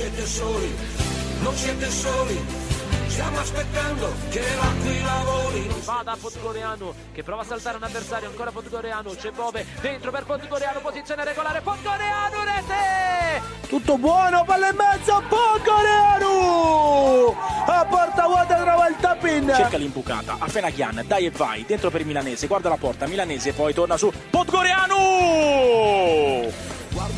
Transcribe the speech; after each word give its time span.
siete 0.00 0.24
soli, 0.24 0.74
non 1.42 1.54
siete 1.54 1.90
soli, 1.90 2.42
stiamo 3.06 3.38
aspettando 3.38 4.10
che 4.30 4.40
l'acqui 4.40 5.02
lavori. 5.02 5.68
Va 5.84 6.00
da 6.02 6.16
Podgoriano 6.18 6.94
che 7.12 7.22
prova 7.22 7.42
a 7.42 7.44
saltare 7.44 7.76
un 7.76 7.82
avversario, 7.82 8.28
ancora 8.30 8.50
Podgoriano, 8.50 9.10
c'è 9.10 9.30
Bove 9.30 9.66
dentro 9.82 10.10
per 10.10 10.24
Podgoriano, 10.24 10.80
posizione 10.80 11.22
regolare, 11.22 11.60
Podgoriano, 11.60 12.44
rete! 12.44 13.42
Tutto 13.68 13.98
buono, 13.98 14.42
palla 14.44 14.70
in 14.70 14.76
mezzo, 14.76 15.22
Podgoriano! 15.28 16.28
A 17.66 17.84
porta 17.84 18.26
vuota 18.26 18.54
trova 18.54 18.88
il 18.88 18.96
tapping! 18.96 19.54
Cerca 19.54 19.76
l'imbucata, 19.76 20.36
a 20.38 20.48
Fenachian, 20.48 21.04
dai 21.06 21.26
e 21.26 21.30
vai, 21.30 21.66
dentro 21.66 21.90
per 21.90 22.00
il 22.00 22.06
milanese, 22.06 22.46
guarda 22.46 22.70
la 22.70 22.78
porta, 22.78 23.06
milanese, 23.06 23.52
poi 23.52 23.74
torna 23.74 23.98
su 23.98 24.10
Podgoriano! 24.30 25.58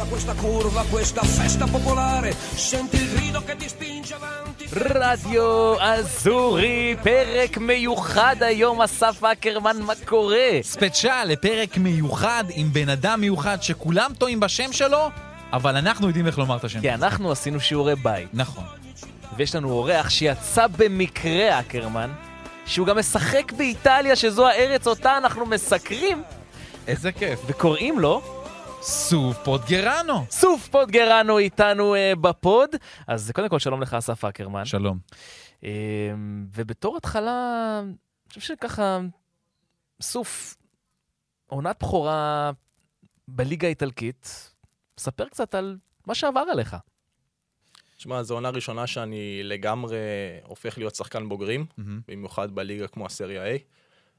Guarda 0.02 0.16
questa 0.16 0.34
curva, 0.34 0.82
questa 0.90 1.22
festa 1.22 1.64
popolare, 1.66 2.34
senti 2.56 2.96
il 2.96 3.08
grido 3.14 3.40
che 3.46 3.54
ti 3.56 3.68
spinge 3.68 4.14
avanti. 4.14 4.68
רדיו 4.72 5.80
אזורי, 5.80 6.96
פרק 7.02 7.58
מיוחד 7.58 8.36
היום, 8.40 8.82
אסף 8.82 9.24
אקרמן, 9.24 9.82
מה 9.82 9.93
קורה? 10.04 10.48
ספיישל 10.62 11.24
לפרק 11.26 11.76
מיוחד 11.76 12.44
עם 12.50 12.72
בן 12.72 12.88
אדם 12.88 13.20
מיוחד 13.20 13.62
שכולם 13.62 14.12
טועים 14.18 14.40
בשם 14.40 14.72
שלו, 14.72 15.10
אבל 15.52 15.76
אנחנו 15.76 16.07
יודעים 16.07 16.26
איך 16.26 16.38
לומר 16.38 16.57
את 16.57 16.64
השם. 16.64 16.80
כי 16.80 16.90
אנחנו 16.90 17.32
עשינו 17.32 17.60
שיעורי 17.60 17.96
בית, 17.96 18.29
נכון. 18.32 18.64
ויש 19.36 19.54
לנו 19.54 19.71
אורח 19.71 20.10
שיצא 20.10 20.66
במקרה, 20.76 21.60
אקרמן, 21.60 22.10
שהוא 22.66 22.86
גם 22.86 22.98
משחק 22.98 23.52
באיטליה, 23.52 24.16
שזו 24.16 24.48
הארץ 24.48 24.86
אותה 24.86 25.16
אנחנו 25.16 25.46
מסקרים, 25.46 26.22
איזה 26.86 27.12
כיף. 27.12 27.40
וקוראים 27.46 27.98
לו 27.98 28.41
סוף 28.85 29.36
פוטגרנו. 29.45 30.27
סוף 30.31 30.68
פוטגרנו 30.68 31.39
איתנו 31.39 31.95
אה, 31.95 32.12
בפוד. 32.20 32.70
אז 33.06 33.30
קודם 33.34 33.48
כל, 33.48 33.58
שלום 33.58 33.83
לך, 33.83 33.94
אסף 33.94 34.24
אקרמן. 34.24 34.64
שלום. 34.64 34.98
אה, 35.64 35.70
ובתור 36.55 36.97
התחלה, 36.97 37.78
אני 37.84 37.94
חושב 38.28 38.41
שככה, 38.41 39.00
סוף, 40.00 40.56
עונת 41.47 41.77
בכורה 41.80 42.50
בליגה 43.28 43.66
האיטלקית, 43.66 44.52
ספר 44.98 45.28
קצת 45.28 45.55
על 45.55 45.77
מה 46.06 46.14
שעבר 46.14 46.44
עליך. 46.52 46.77
תשמע, 47.96 48.22
זו 48.22 48.34
עונה 48.34 48.50
ראשונה 48.50 48.86
שאני 48.86 49.42
לגמרי 49.42 49.98
הופך 50.44 50.78
להיות 50.78 50.94
שחקן 50.94 51.28
בוגרים, 51.28 51.67
מהמם. 51.78 52.00
במיוחד 52.08 52.50
בליגה 52.55 52.89
כמו 52.89 53.06
הסריה 53.06 53.56
A. 53.56 53.58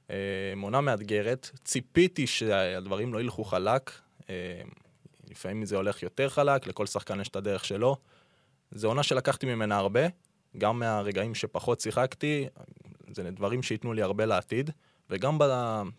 אה, 0.09 0.15
עונה 0.61 0.81
מאתגרת, 0.81 1.49
ציפיתי 1.63 2.27
שהדברים 2.27 3.13
לא 3.13 3.19
ילכו 3.19 3.43
חלק, 3.43 3.91
לפעמים 5.29 5.65
זה 5.65 5.75
הולך 5.75 6.03
יותר 6.03 6.29
חלק, 6.29 6.67
לכל 6.67 6.85
שחקן 6.85 7.21
יש 7.21 7.27
את 7.27 7.35
הדרך 7.35 7.65
שלו. 7.65 7.95
זו 8.71 8.87
עונה 8.87 9.03
שלקחתי 9.03 9.45
ממנה 9.45 9.77
הרבה, 9.77 10.01
גם 10.57 10.79
מהרגעים 10.79 11.35
שפחות 11.35 11.79
שיחקתי, 11.79 12.47
זה 13.15 13.31
דברים 13.31 13.63
שייתנו 13.63 13.93
לי 13.93 14.01
הרבה 14.01 14.25
לעתיד, 14.25 14.71
וגם 15.09 15.37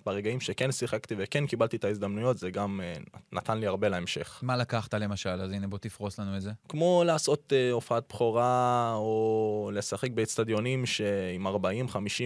ברגעים 0.06 0.41
שכן 0.41 0.72
שיחקתי 0.72 1.14
וכן 1.19 1.47
קיבלתי 1.47 1.77
את 1.77 1.84
ההזדמנויות, 1.84 2.39
זה 2.39 2.50
גם 2.50 2.81
אה, 2.83 2.94
נתן 3.33 3.58
לי 3.58 3.66
הרבה 3.66 3.89
להמשך. 3.89 4.41
מה 4.42 4.56
לקחת 4.56 4.94
למשל? 4.94 5.28
אז 5.28 5.53
הנה 5.53 5.66
בוא 5.66 5.78
תפרוס 5.78 6.19
לנו 6.19 6.36
את 6.36 6.42
זה. 6.42 6.50
כמו 6.69 7.03
לעשות 7.06 7.53
אה, 7.53 7.70
הופעת 7.70 8.05
בכורה, 8.09 8.92
או 8.94 9.70
לשחק 9.75 10.11
באצטדיונים 10.11 10.84
עם 11.34 11.47
40-50 11.47 11.50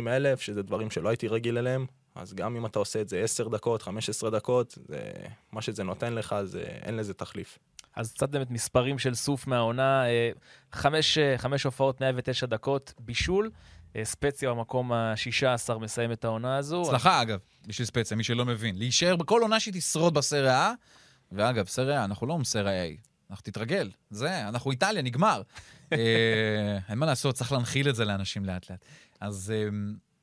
אלף, 0.08 0.40
שזה 0.40 0.62
דברים 0.62 0.90
שלא 0.90 1.08
הייתי 1.08 1.28
רגיל 1.28 1.58
אליהם. 1.58 1.86
אז 2.18 2.34
גם 2.34 2.56
אם 2.56 2.66
אתה 2.66 2.78
עושה 2.78 3.00
את 3.00 3.08
זה 3.08 3.20
10 3.20 3.48
דקות, 3.48 3.82
15 3.82 4.30
דקות, 4.30 4.78
זה, 4.88 5.10
מה 5.52 5.62
שזה 5.62 5.84
נותן 5.84 6.12
לך, 6.14 6.34
זה, 6.44 6.60
אין 6.60 6.96
לזה 6.96 7.14
תחליף. 7.14 7.58
אז 7.96 8.12
קצת 8.12 8.28
באמת 8.28 8.50
מספרים 8.50 8.98
של 8.98 9.14
סוף 9.14 9.46
מהעונה, 9.46 10.06
אה, 10.06 10.30
חמש, 10.72 11.18
אה, 11.18 11.38
חמש 11.38 11.64
הופעות, 11.64 12.00
109 12.00 12.46
דקות, 12.46 12.94
בישול. 12.98 13.50
אה, 13.96 14.04
ספציה 14.04 14.50
במקום 14.50 14.92
ה-16 14.92 15.78
מסיים 15.78 16.12
את 16.12 16.24
העונה 16.24 16.56
הזו. 16.56 16.82
הצלחה 16.82 17.22
אגב, 17.22 17.38
בשביל 17.66 17.86
ספציה, 17.86 18.16
מי 18.16 18.24
שלא 18.24 18.44
מבין. 18.44 18.78
להישאר 18.78 19.16
בכל 19.16 19.42
עונה 19.42 19.60
שהיא 19.60 19.74
תשרוד 19.74 20.14
בסריה 20.14 20.72
ואגב, 21.32 21.66
סריה 21.66 22.04
אנחנו 22.04 22.26
לא 22.26 22.38
סריה 22.44 22.84
A, 22.84 23.00
אנחנו 23.30 23.42
תתרגל. 23.42 23.90
זה, 24.10 24.48
אנחנו 24.48 24.70
איטליה, 24.70 25.02
נגמר. 25.02 25.42
אה, 25.92 26.78
אין 26.88 26.98
מה 26.98 27.06
לעשות, 27.06 27.34
צריך 27.34 27.52
להנחיל 27.52 27.88
את 27.88 27.94
זה 27.94 28.04
לאנשים 28.04 28.44
לאט 28.44 28.70
לאט. 28.70 28.84
אז... 29.20 29.52
אה, 29.56 29.68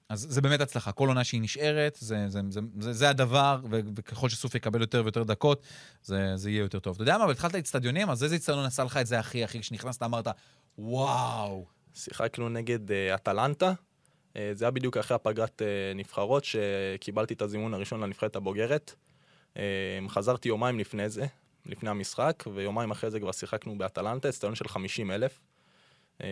אז 0.10 0.28
זה 0.30 0.42
באמת 0.42 0.62
הצלחה, 0.62 0.92
כל 0.92 1.08
עונה 1.08 1.24
שהיא 1.24 1.42
נשארת, 1.42 1.98
זה, 2.00 2.30
זה, 2.30 2.42
זה, 2.50 2.60
זה, 2.80 2.94
זה 2.94 3.10
הדבר, 3.10 3.60
וככל 3.70 4.30
שסוף 4.30 4.56
יקבל 4.56 4.82
יותר 4.82 5.02
ויותר 5.04 5.24
דקות, 5.24 5.62
זה, 6.04 6.32
זה 6.36 6.50
יהיה 6.50 6.60
יותר 6.60 6.80
טוב. 6.80 6.94
אתה 6.94 7.04
יודע 7.04 7.18
מה, 7.18 7.24
אבל 7.24 7.32
התחלת 7.32 7.54
לאצטדיונים, 7.54 8.10
אז 8.10 8.24
איזה 8.24 8.36
אצטדיון 8.36 8.66
עשה 8.66 8.84
לך 8.84 8.98
את 8.98 9.08
זה 9.08 9.20
הכי 9.20 9.44
הכי, 9.44 9.60
כשנכנסת 9.60 10.04
אמרת, 10.04 10.28
וואו. 10.78 11.66
שיחקנו 11.94 12.50
נגד 12.50 12.92
אה, 12.92 13.16
אטלנטה, 13.16 13.74
אה, 14.38 14.52
זה 14.54 14.66
היה 14.66 14.72
בדיוק 14.72 14.98
אחרי 14.98 15.16
הפגרת 15.16 15.62
אה, 15.62 15.94
נבחרות, 15.96 16.44
שקיבלתי 16.46 17.34
את 17.34 17.42
הזימון 17.42 17.74
הראשון 17.74 18.02
לנבחרת 18.02 18.36
הבוגרת. 18.36 18.96
אה, 19.58 20.00
חזרתי 20.10 20.50
יומיים 20.50 20.80
לפני 20.80 21.10
זה, 21.10 21.26
לפני 21.66 21.90
המשחק, 21.90 22.44
ויומיים 22.54 22.92
אחרי 22.92 23.12
זה 23.12 23.20
כבר 23.20 23.32
שיחקנו 23.32 23.78
באטלנטה, 23.78 24.30
אצטדיון 24.30 24.56
של 24.56 24.68
50 24.68 25.12
אלף. 25.12 25.40
אה, 26.22 26.28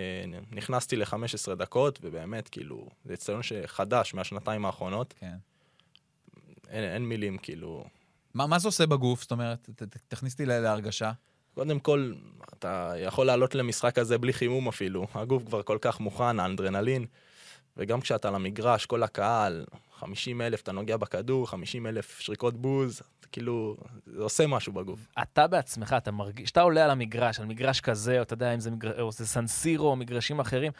נכנסתי 0.51 0.95
ל-15 0.95 1.55
דקות, 1.55 1.99
ובאמת, 2.01 2.47
כאילו, 2.49 2.87
זה 3.05 3.13
אצטדיון 3.13 3.43
שחדש 3.43 4.13
מהשנתיים 4.13 4.65
האחרונות. 4.65 5.13
כן. 5.19 5.35
אין, 6.69 6.83
אין 6.83 7.05
מילים, 7.05 7.37
כאילו... 7.37 7.85
מה, 8.33 8.47
מה 8.47 8.59
זה 8.59 8.67
עושה 8.67 8.85
בגוף? 8.85 9.21
זאת 9.21 9.31
אומרת, 9.31 9.69
ת, 9.75 9.83
ת, 9.83 9.97
תכניס 10.07 10.33
אותי 10.33 10.45
לה- 10.45 10.59
להרגשה. 10.59 11.11
קודם 11.53 11.79
כל, 11.79 12.13
אתה 12.53 12.93
יכול 12.97 13.25
לעלות 13.25 13.55
למשחק 13.55 13.97
הזה 13.97 14.17
בלי 14.17 14.33
חימום 14.33 14.67
אפילו. 14.67 15.07
הגוף 15.13 15.43
כבר 15.45 15.63
כל 15.63 15.77
כך 15.81 15.99
מוכן, 15.99 16.39
האנדרנלין. 16.39 17.05
וגם 17.77 18.01
כשאתה 18.01 18.27
על 18.27 18.35
המגרש, 18.35 18.85
כל 18.85 19.03
הקהל, 19.03 19.65
50 19.93 20.41
אלף, 20.41 20.61
אתה 20.61 20.71
נוגע 20.71 20.97
בכדור, 20.97 21.47
50 21.47 21.87
אלף 21.87 22.19
שריקות 22.19 22.57
בוז, 22.57 23.01
כאילו, 23.33 23.77
זה 24.05 24.23
עושה 24.23 24.47
משהו 24.47 24.73
בגוף. 24.73 25.07
אתה 25.21 25.47
בעצמך, 25.47 25.95
אתה 25.97 26.11
מרגיש, 26.11 26.43
כשאתה 26.45 26.61
עולה 26.61 26.83
על 26.83 26.89
המגרש, 26.89 27.39
על 27.39 27.45
מגרש 27.45 27.81
כזה, 27.81 28.17
או 28.17 28.21
אתה 28.21 28.33
יודע 28.33 28.53
אם 28.53 28.59
זה, 28.59 28.71
מגר... 28.71 29.01
או 29.01 29.11
זה 29.11 29.27
סנסירו 29.27 29.87
או 29.87 29.95
מגרשים 29.95 30.39
אחרים, 30.39 30.71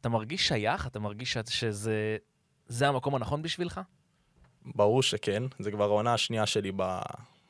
אתה 0.00 0.08
מרגיש 0.08 0.48
שייך? 0.48 0.86
אתה 0.86 1.00
מרגיש 1.00 1.38
שזה 1.48 2.16
זה 2.66 2.88
המקום 2.88 3.14
הנכון 3.14 3.42
בשבילך? 3.42 3.80
ברור 4.64 5.02
שכן, 5.02 5.42
זה 5.58 5.70
כבר 5.70 5.84
העונה 5.84 6.14
השנייה 6.14 6.46
שלי 6.46 6.72
ב, 6.76 6.98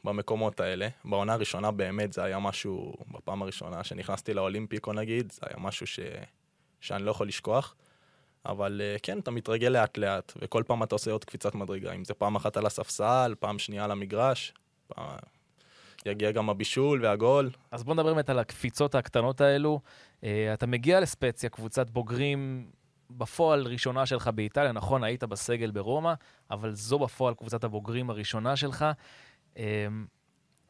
במקומות 0.04 0.60
האלה. 0.60 0.88
בעונה 1.04 1.32
הראשונה 1.32 1.70
באמת 1.70 2.12
זה 2.12 2.24
היה 2.24 2.38
משהו, 2.38 2.94
בפעם 3.10 3.42
הראשונה 3.42 3.84
שנכנסתי 3.84 4.34
לאולימפיקו 4.34 4.92
נגיד, 4.92 5.32
זה 5.32 5.40
היה 5.42 5.56
משהו 5.58 5.86
ש, 5.86 6.00
שאני 6.80 7.04
לא 7.04 7.10
יכול 7.10 7.28
לשכוח. 7.28 7.74
אבל 8.46 8.80
אה, 8.84 8.96
כן, 9.02 9.18
אתה 9.18 9.30
מתרגל 9.30 9.68
לאט 9.68 9.98
לאט, 9.98 10.32
וכל 10.36 10.62
פעם 10.66 10.82
אתה 10.82 10.94
עושה 10.94 11.10
עוד 11.10 11.24
קפיצת 11.24 11.54
מדרגה. 11.54 11.92
אם 11.92 12.04
זה 12.04 12.14
פעם 12.14 12.36
אחת 12.36 12.56
על 12.56 12.66
הספסל, 12.66 13.34
פעם 13.40 13.58
שנייה 13.58 13.84
על 13.84 13.90
המגרש, 13.90 14.52
פעם... 14.86 15.16
יגיע 16.06 16.30
גם 16.30 16.50
הבישול 16.50 17.04
והגול. 17.04 17.50
אז 17.70 17.84
בוא 17.84 17.94
נדבר 17.94 18.14
באמת 18.14 18.30
על 18.30 18.38
הקפיצות 18.38 18.94
הקטנות 18.94 19.40
האלו. 19.40 19.80
אה, 20.24 20.54
אתה 20.54 20.66
מגיע 20.66 21.00
לספציה, 21.00 21.50
קבוצת 21.50 21.90
בוגרים 21.90 22.70
בפועל 23.10 23.66
ראשונה 23.66 24.06
שלך 24.06 24.28
באיטליה, 24.34 24.72
נכון, 24.72 25.04
היית 25.04 25.24
בסגל 25.24 25.70
ברומא, 25.70 26.12
אבל 26.50 26.74
זו 26.74 26.98
בפועל 26.98 27.34
קבוצת 27.34 27.64
הבוגרים 27.64 28.10
הראשונה 28.10 28.56
שלך. 28.56 28.84
אה, 29.58 29.86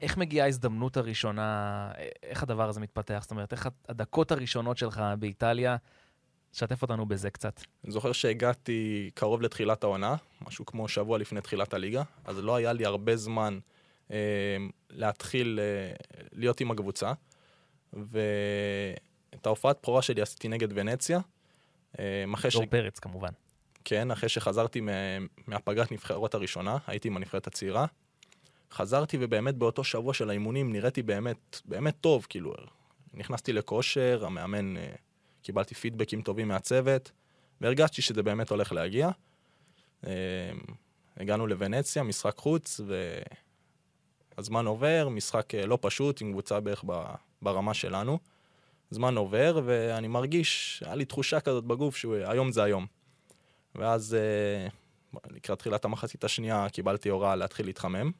איך 0.00 0.16
מגיעה 0.16 0.46
ההזדמנות 0.46 0.96
הראשונה, 0.96 1.90
איך 2.22 2.42
הדבר 2.42 2.68
הזה 2.68 2.80
מתפתח? 2.80 3.18
זאת 3.22 3.30
אומרת, 3.30 3.52
איך 3.52 3.68
הדקות 3.88 4.32
הראשונות 4.32 4.78
שלך 4.78 5.02
באיטליה, 5.18 5.76
שתף 6.56 6.82
אותנו 6.82 7.06
בזה 7.06 7.30
קצת. 7.30 7.60
אני 7.84 7.92
זוכר 7.92 8.12
שהגעתי 8.12 9.10
קרוב 9.14 9.42
לתחילת 9.42 9.84
העונה, 9.84 10.16
משהו 10.46 10.66
כמו 10.66 10.88
שבוע 10.88 11.18
לפני 11.18 11.40
תחילת 11.40 11.74
הליגה, 11.74 12.02
אז 12.24 12.38
לא 12.38 12.56
היה 12.56 12.72
לי 12.72 12.84
הרבה 12.86 13.16
זמן 13.16 13.58
אה, 14.10 14.16
להתחיל 14.90 15.60
אה, 15.62 15.94
להיות 16.32 16.60
עם 16.60 16.70
הקבוצה. 16.70 17.12
ואת 17.92 19.46
ההופעת 19.46 19.78
בכורה 19.82 20.02
שלי 20.02 20.22
עשיתי 20.22 20.48
נגד 20.48 20.68
ונציה. 20.74 21.20
אה, 21.98 22.24
אחרי 22.34 22.50
ש... 22.50 22.54
דור 22.56 22.66
פרץ, 22.66 22.98
כמובן. 22.98 23.30
כן, 23.84 24.10
אחרי 24.10 24.28
שחזרתי 24.28 24.80
מה- 24.80 24.92
מהפגרת 25.46 25.92
נבחרות 25.92 26.34
הראשונה, 26.34 26.78
הייתי 26.86 27.08
עם 27.08 27.16
הנבחרת 27.16 27.46
הצעירה. 27.46 27.86
חזרתי 28.72 29.16
ובאמת 29.20 29.54
באותו 29.54 29.84
שבוע 29.84 30.14
של 30.14 30.30
האימונים 30.30 30.72
נראיתי 30.72 31.02
באמת, 31.02 31.60
באמת 31.64 31.94
טוב, 32.00 32.26
כאילו, 32.28 32.54
נכנסתי 33.14 33.52
לכושר, 33.52 34.22
המאמן, 34.26 34.76
אה, 34.76 34.92
קיבלתי 35.46 35.74
פידבקים 35.74 36.22
טובים 36.22 36.48
מהצוות, 36.48 37.10
והרגשתי 37.60 38.02
שזה 38.02 38.22
באמת 38.22 38.50
הולך 38.50 38.72
להגיע. 38.72 39.10
אה, 40.06 40.12
הגענו 41.16 41.46
לוונציה, 41.46 42.02
משחק 42.02 42.36
חוץ, 42.36 42.80
והזמן 44.36 44.66
עובר, 44.66 45.08
משחק 45.08 45.54
אה, 45.54 45.66
לא 45.66 45.78
פשוט, 45.80 46.20
עם 46.20 46.32
קבוצה 46.32 46.60
בערך 46.60 46.84
ברמה 47.42 47.74
שלנו. 47.74 48.18
זמן 48.90 49.16
עובר, 49.16 49.60
ואני 49.64 50.08
מרגיש, 50.08 50.82
היה 50.86 50.94
לי 50.94 51.04
תחושה 51.04 51.40
כזאת 51.40 51.64
בגוף 51.64 51.96
שהיום 51.96 52.52
זה 52.52 52.62
היום. 52.62 52.86
ואז 53.74 54.14
אה, 54.14 54.68
לקראת 55.30 55.58
תחילת 55.58 55.84
המחצית 55.84 56.24
השנייה 56.24 56.66
קיבלתי 56.72 57.08
הוראה 57.08 57.36
להתחיל 57.36 57.66
להתחמם. 57.66 58.10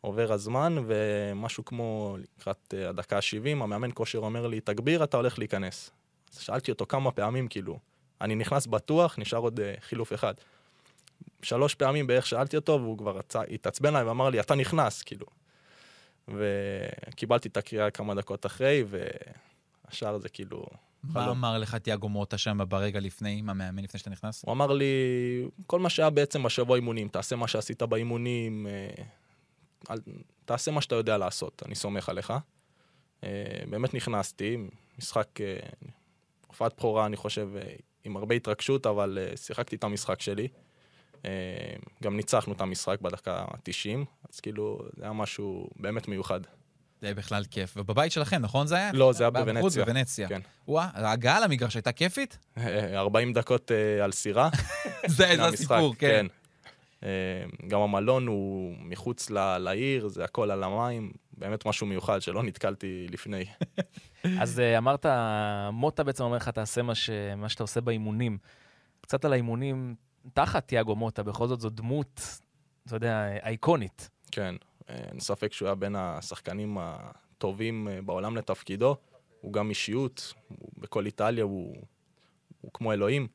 עובר 0.00 0.32
הזמן, 0.32 0.76
ומשהו 0.86 1.64
כמו 1.64 2.16
לקראת 2.18 2.74
הדקה 2.88 3.16
ה-70, 3.16 3.50
המאמן 3.50 3.90
כושר 3.94 4.18
אומר 4.18 4.46
לי, 4.46 4.60
תגביר, 4.60 5.04
אתה 5.04 5.16
הולך 5.16 5.38
להיכנס. 5.38 5.97
אז 6.32 6.38
שאלתי 6.38 6.70
אותו 6.70 6.86
כמה 6.86 7.10
פעמים, 7.10 7.48
כאילו, 7.48 7.78
אני 8.20 8.34
נכנס 8.34 8.66
בטוח, 8.66 9.18
נשאר 9.18 9.38
עוד 9.38 9.60
אה, 9.60 9.74
חילוף 9.80 10.12
אחד. 10.12 10.34
שלוש 11.42 11.74
פעמים 11.74 12.06
בערך 12.06 12.26
שאלתי 12.26 12.56
אותו, 12.56 12.78
והוא 12.82 12.98
כבר 12.98 13.18
רצה, 13.18 13.42
התעצבן 13.42 13.88
עליי 13.88 14.02
ואמר 14.02 14.30
לי, 14.30 14.40
אתה 14.40 14.54
נכנס, 14.54 15.02
כאילו. 15.02 15.26
וקיבלתי 16.28 17.48
את 17.48 17.56
הקריאה 17.56 17.90
כמה 17.90 18.14
דקות 18.14 18.46
אחרי, 18.46 18.84
והשאר 18.88 20.18
זה 20.18 20.28
כאילו... 20.28 20.66
מה 21.02 21.12
חלום. 21.12 21.28
אמר 21.28 21.58
לך 21.58 21.74
תיאגו 21.74 22.08
מוטה 22.08 22.38
שם 22.38 22.58
ברגע 22.68 23.00
לפני, 23.00 23.38
עם 23.38 23.50
המאמן 23.50 23.84
לפני 23.84 23.98
שאתה 23.98 24.10
נכנס? 24.10 24.44
הוא 24.44 24.52
אמר 24.52 24.72
לי, 24.72 24.94
כל 25.66 25.80
מה 25.80 25.90
שהיה 25.90 26.10
בעצם 26.10 26.42
בשבוע 26.42 26.76
אימונים, 26.76 27.08
תעשה 27.08 27.36
מה 27.36 27.48
שעשית 27.48 27.82
באימונים, 27.82 28.66
אה, 28.66 29.04
אל, 29.90 29.98
תעשה 30.44 30.70
מה 30.70 30.80
שאתה 30.80 30.94
יודע 30.94 31.18
לעשות, 31.18 31.62
אני 31.66 31.74
סומך 31.74 32.08
עליך. 32.08 32.32
אה, 33.24 33.28
באמת 33.70 33.94
נכנסתי, 33.94 34.56
משחק, 34.98 35.28
הופעת 36.48 36.74
בכורה, 36.76 37.06
אני 37.06 37.16
חושב, 37.16 37.48
אה, 37.56 37.62
עם 38.04 38.16
הרבה 38.16 38.34
התרגשות, 38.34 38.86
אבל 38.86 39.18
אה, 39.20 39.36
שיחקתי 39.36 39.76
את 39.76 39.84
המשחק 39.84 40.20
שלי. 40.20 40.48
אה, 41.24 41.30
גם 42.02 42.16
ניצחנו 42.16 42.52
את 42.52 42.60
המשחק 42.60 43.00
בדקה 43.00 43.36
ה-90, 43.36 44.04
אז 44.32 44.40
כאילו, 44.40 44.78
זה 44.96 45.04
היה 45.04 45.12
משהו 45.12 45.68
באמת 45.76 46.08
מיוחד. 46.08 46.40
זה 47.00 47.14
בכלל 47.14 47.44
כיף. 47.50 47.74
ובבית 47.76 48.12
שלכם, 48.12 48.36
נכון 48.40 48.66
זה 48.66 48.74
היה? 48.74 48.90
לא, 48.92 49.12
זה 49.12 49.24
היה 49.24 49.30
בחוץ, 49.30 49.44
בוונציה. 49.44 49.84
בוונציה. 49.84 50.28
כן. 50.28 50.40
וואה, 50.68 50.88
ההגעה 50.94 51.40
למגרש 51.40 51.74
הייתה 51.74 51.92
כיפית? 51.92 52.38
אה, 52.58 52.98
40 52.98 53.32
דקות 53.32 53.70
על 54.04 54.12
סירה. 54.12 54.48
זה 55.06 55.44
הסיפור, 55.44 55.94
כן. 55.98 56.26
אה, 57.02 57.08
גם 57.68 57.80
המלון 57.80 58.26
הוא 58.26 58.74
מחוץ 58.80 59.30
לעיר, 59.30 60.08
זה 60.08 60.24
הכל 60.24 60.50
על 60.50 60.62
המים, 60.64 61.12
באמת 61.38 61.66
משהו 61.66 61.86
מיוחד 61.86 62.22
שלא 62.22 62.42
נתקלתי 62.42 63.06
לפני. 63.10 63.44
אז 64.42 64.60
אה, 64.60 64.78
אמרת, 64.78 65.06
מוטה 65.72 66.04
בעצם 66.04 66.24
אומר 66.24 66.36
לך, 66.36 66.48
תעשה 66.48 66.82
מה, 66.82 66.94
ש... 66.94 67.10
מה 67.36 67.48
שאתה 67.48 67.62
עושה 67.62 67.80
באימונים. 67.80 68.38
קצת 69.00 69.24
על 69.24 69.32
האימונים, 69.32 69.94
תחת 70.34 70.68
תיאגו 70.68 70.96
מוטה, 70.96 71.22
בכל 71.22 71.48
זאת 71.48 71.60
זו 71.60 71.70
דמות, 71.70 72.20
אתה 72.86 72.96
יודע, 72.96 73.28
אייקונית. 73.42 74.10
כן, 74.30 74.54
אה, 74.90 74.94
אין 74.94 75.20
ספק 75.20 75.52
שהוא 75.52 75.66
היה 75.66 75.74
בין 75.74 75.96
השחקנים 75.96 76.78
הטובים 76.80 77.88
אה, 77.88 78.02
בעולם 78.02 78.36
לתפקידו. 78.36 78.96
הוא 79.40 79.52
גם 79.52 79.70
אישיות, 79.70 80.34
הוא, 80.48 80.70
בכל 80.78 81.06
איטליה 81.06 81.44
הוא, 81.44 81.76
הוא 82.60 82.70
כמו 82.74 82.92
אלוהים. 82.92 83.26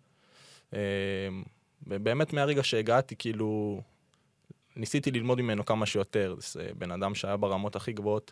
ובאמת 1.87 2.33
מהרגע 2.33 2.63
שהגעתי, 2.63 3.15
כאילו, 3.15 3.81
ניסיתי 4.75 5.11
ללמוד 5.11 5.41
ממנו 5.41 5.65
כמה 5.65 5.85
שיותר. 5.85 6.35
זה 6.39 6.69
בן 6.77 6.91
אדם 6.91 7.15
שהיה 7.15 7.37
ברמות 7.37 7.75
הכי 7.75 7.93
גבוהות, 7.93 8.31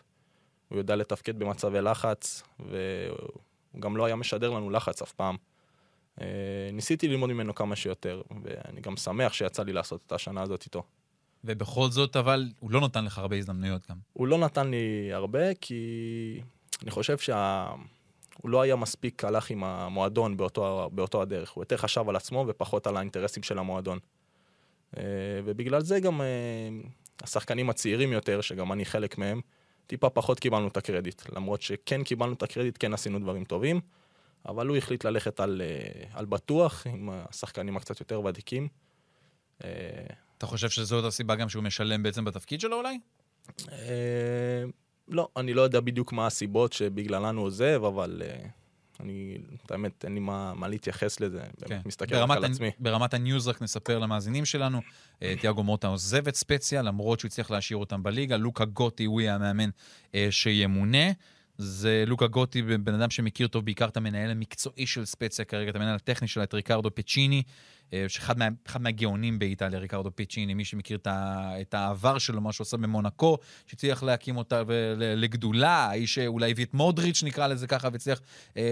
הוא 0.68 0.78
יודע 0.78 0.96
לתפקד 0.96 1.38
במצבי 1.38 1.80
לחץ, 1.80 2.42
והוא 2.60 3.80
גם 3.80 3.96
לא 3.96 4.04
היה 4.04 4.16
משדר 4.16 4.50
לנו 4.50 4.70
לחץ 4.70 5.02
אף 5.02 5.12
פעם. 5.12 5.36
אה, 6.20 6.26
ניסיתי 6.72 7.08
ללמוד 7.08 7.32
ממנו 7.32 7.54
כמה 7.54 7.76
שיותר, 7.76 8.22
ואני 8.42 8.80
גם 8.80 8.96
שמח 8.96 9.32
שיצא 9.32 9.62
לי 9.62 9.72
לעשות 9.72 10.00
את 10.06 10.12
השנה 10.12 10.42
הזאת 10.42 10.64
איתו. 10.64 10.82
ובכל 11.44 11.88
זאת, 11.90 12.16
אבל, 12.16 12.48
הוא 12.60 12.70
לא 12.70 12.80
נתן 12.80 13.04
לך 13.04 13.18
הרבה 13.18 13.36
הזדמנויות 13.36 13.90
גם. 13.90 13.96
הוא 14.12 14.26
לא 14.26 14.38
נתן 14.38 14.70
לי 14.70 15.12
הרבה, 15.12 15.54
כי 15.54 16.40
אני 16.82 16.90
חושב 16.90 17.18
שהוא 17.18 17.36
לא 18.44 18.62
היה 18.62 18.76
מספיק 18.76 19.24
הלך 19.24 19.50
עם 19.50 19.64
המועדון 19.64 20.36
באותו, 20.36 20.90
באותו 20.92 21.22
הדרך. 21.22 21.50
הוא 21.50 21.62
יותר 21.62 21.76
חשב 21.76 22.08
על 22.08 22.16
עצמו 22.16 22.44
ופחות 22.48 22.86
על 22.86 22.96
האינטרסים 22.96 23.42
של 23.42 23.58
המועדון. 23.58 23.98
אה, 24.96 25.02
ובגלל 25.44 25.80
זה 25.80 26.00
גם 26.00 26.20
אה, 26.20 26.26
השחקנים 27.22 27.70
הצעירים 27.70 28.12
יותר, 28.12 28.40
שגם 28.40 28.72
אני 28.72 28.84
חלק 28.84 29.18
מהם, 29.18 29.40
טיפה 29.86 30.10
פחות 30.10 30.40
קיבלנו 30.40 30.68
את 30.68 30.76
הקרדיט. 30.76 31.22
למרות 31.36 31.62
שכן 31.62 32.04
קיבלנו 32.04 32.32
את 32.32 32.42
הקרדיט, 32.42 32.76
כן 32.80 32.94
עשינו 32.94 33.18
דברים 33.18 33.44
טובים, 33.44 33.80
אבל 34.46 34.66
הוא 34.66 34.76
החליט 34.76 35.04
ללכת 35.04 35.40
על, 35.40 35.62
אה, 35.64 36.04
על 36.12 36.24
בטוח 36.24 36.86
עם 36.86 37.10
השחקנים 37.12 37.76
הקצת 37.76 38.00
יותר 38.00 38.20
ותיקים. 38.24 38.68
אתה 40.38 40.46
חושב 40.46 40.70
שזאת 40.70 41.04
הסיבה 41.04 41.34
גם 41.34 41.48
שהוא 41.48 41.64
משלם 41.64 42.02
בעצם 42.02 42.24
בתפקיד 42.24 42.60
שלו 42.60 42.76
אולי? 42.76 42.98
לא, 45.08 45.28
אני 45.36 45.54
לא 45.54 45.62
יודע 45.62 45.80
בדיוק 45.80 46.12
מה 46.12 46.26
הסיבות 46.26 46.72
שבגללן 46.72 47.36
הוא 47.36 47.44
עוזב, 47.44 47.82
אבל 47.86 48.22
אני, 49.02 49.38
את 49.66 49.70
האמת, 49.70 50.04
אין 50.04 50.14
לי 50.14 50.20
מה, 50.20 50.54
מה 50.54 50.68
להתייחס 50.68 51.20
לזה, 51.20 51.42
באמת 51.60 51.86
מסתכל 51.86 52.14
רק 52.14 52.28
כן. 52.28 52.36
על 52.36 52.44
עצמי. 52.44 52.70
ברמת 52.78 53.14
הניוז 53.14 53.48
רק 53.48 53.62
נספר 53.62 53.98
למאזינים 53.98 54.44
שלנו, 54.44 54.80
אה, 55.22 55.34
תיאגו 55.40 55.62
מוטה 55.62 55.86
עוזב 55.86 56.28
את 56.28 56.34
ספציה, 56.34 56.82
למרות 56.82 57.20
שהוא 57.20 57.28
הצליח 57.28 57.50
להשאיר 57.50 57.78
אותם 57.78 58.02
בליגה. 58.02 58.36
לוקה 58.36 58.64
גוטי 58.64 59.04
הוא 59.04 59.20
יהיה 59.20 59.34
המאמן 59.34 59.70
אה, 60.14 60.28
שימונה. 60.30 61.12
זה 61.62 62.04
לוקה 62.06 62.26
גוטי, 62.26 62.62
בן 62.62 62.94
אדם 62.94 63.10
שמכיר 63.10 63.48
טוב 63.48 63.64
בעיקר 63.64 63.88
את 63.88 63.96
המנהל 63.96 64.30
המקצועי 64.30 64.86
של 64.86 65.04
ספציה 65.04 65.44
כרגע, 65.44 65.70
את 65.70 65.76
המנהל 65.76 65.94
הטכני 65.94 66.28
שלה, 66.28 66.44
את 66.44 66.54
ריקרדו 66.54 66.94
פצ'יני, 66.94 67.42
אה, 67.92 68.04
שאחד 68.08 68.38
מה, 68.38 68.48
מהגאונים 68.80 69.38
באיטליה, 69.38 69.78
ריקרדו 69.78 70.10
פצ'יני, 70.14 70.54
מי 70.54 70.64
שמכיר 70.64 70.96
את, 70.96 71.06
ה, 71.06 71.50
את 71.60 71.74
העבר 71.74 72.18
שלו, 72.18 72.40
מה 72.40 72.52
שהוא 72.52 72.64
עשה 72.64 72.76
במונקו, 72.76 73.38
שהצליח 73.66 74.02
להקים 74.02 74.36
אותה 74.36 74.62
ול- 74.66 74.96
לגדולה, 74.98 75.86
האיש 75.90 76.14
שאולי 76.14 76.50
הביא 76.50 76.64
את 76.64 76.74
מודריץ', 76.74 77.22
נקרא 77.22 77.46
לזה 77.46 77.66
ככה, 77.66 77.88
והצליח 77.92 78.20
אה, 78.56 78.62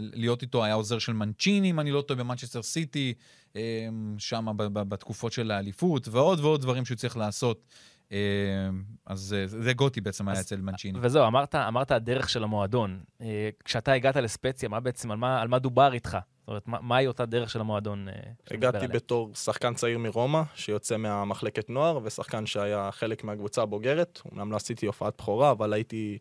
להיות 0.00 0.42
איתו, 0.42 0.64
היה 0.64 0.74
עוזר 0.74 0.98
של 0.98 1.12
מנצ'יני, 1.12 1.70
אם 1.70 1.80
אני 1.80 1.90
לא 1.90 2.02
טועה, 2.02 2.18
במנצ'סטר 2.20 2.62
סיטי, 2.62 3.14
אה, 3.56 3.88
שם 4.18 4.46
בתקופות 4.72 5.32
של 5.32 5.50
האליפות, 5.50 6.08
ועוד 6.08 6.40
ועוד 6.40 6.60
דברים 6.60 6.84
שהוא 6.84 6.96
צריך 6.96 7.16
לעשות. 7.16 7.64
אה, 8.14 8.70
אז 9.06 9.36
אה, 9.38 9.46
זה 9.46 9.72
גוטי 9.72 10.00
בעצם 10.00 10.28
היה 10.28 10.40
אצל 10.40 10.56
מנצ'יני. 10.60 10.98
וזהו, 11.02 11.26
אמרת, 11.26 11.54
אמרת 11.54 11.90
הדרך 11.90 12.28
של 12.28 12.44
המועדון. 12.44 13.00
אה, 13.20 13.48
כשאתה 13.64 13.92
הגעת 13.92 14.16
לספציה, 14.16 14.68
מה 14.68 14.80
בעצם, 14.80 15.10
על 15.10 15.16
מה, 15.16 15.42
על 15.42 15.48
מה 15.48 15.58
דובר 15.58 15.92
איתך? 15.92 16.18
זאת 16.40 16.48
אומרת, 16.48 16.68
מה- 16.68 16.80
מהי 16.80 17.06
אותה 17.06 17.26
דרך 17.26 17.50
של 17.50 17.60
המועדון? 17.60 18.08
הגעתי? 18.50 18.88
בתור 18.88 19.30
שחקן 19.34 19.74
צעיר 19.74 19.98
מרומא, 19.98 20.42
שיוצא 20.54 20.96
מהמחלקת 20.96 21.70
נוער, 21.70 21.98
ושחקן 22.02 22.46
שהיה 22.46 22.88
חלק 22.92 23.24
מהקבוצה 23.24 23.62
הבוגרת. 23.62 24.20
אומנם 24.30 24.50
לא 24.52 24.56
עשיתי 24.56 24.86
הופעת 24.86 25.14
בכורה, 25.18 25.50
אבל 25.50 25.72
הייתי 25.72 26.18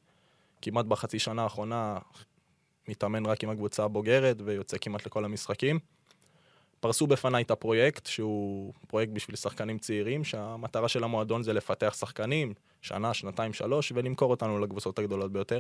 כמעט 0.62 0.86
בחצי 0.86 1.20
שנה 1.20 1.44
האחרונה 1.44 1.98
מתאמן 2.88 3.26
רק 3.26 3.44
עם 3.44 3.50
הקבוצה 3.50 3.84
הבוגרת, 3.84 4.38
ויוצא 4.46 4.78
כמעט 4.82 5.06
לכל 5.06 5.26
המשחקים. 5.26 5.80
פרסו 6.84 7.08
בפניי 7.08 7.44
את 7.44 7.52
הפרויקט, 7.52 8.06
שהוא 8.06 8.74
פרויקט 8.88 9.12
בשביל 9.14 9.36
שחקנים 9.36 9.80
צעירים, 9.80 10.24
שהמטרה 10.24 10.88
של 10.88 11.04
המועדון 11.04 11.44
זה 11.44 11.54
לפתח 11.54 11.96
שחקנים, 12.00 12.54
שנה, 12.82 13.14
שנתיים, 13.14 13.54
שלוש, 13.54 13.92
ולמכור 13.96 14.32
אותנו 14.32 14.60
לקבוצות 14.60 15.00
הגדולות 15.00 15.32
ביותר. 15.32 15.60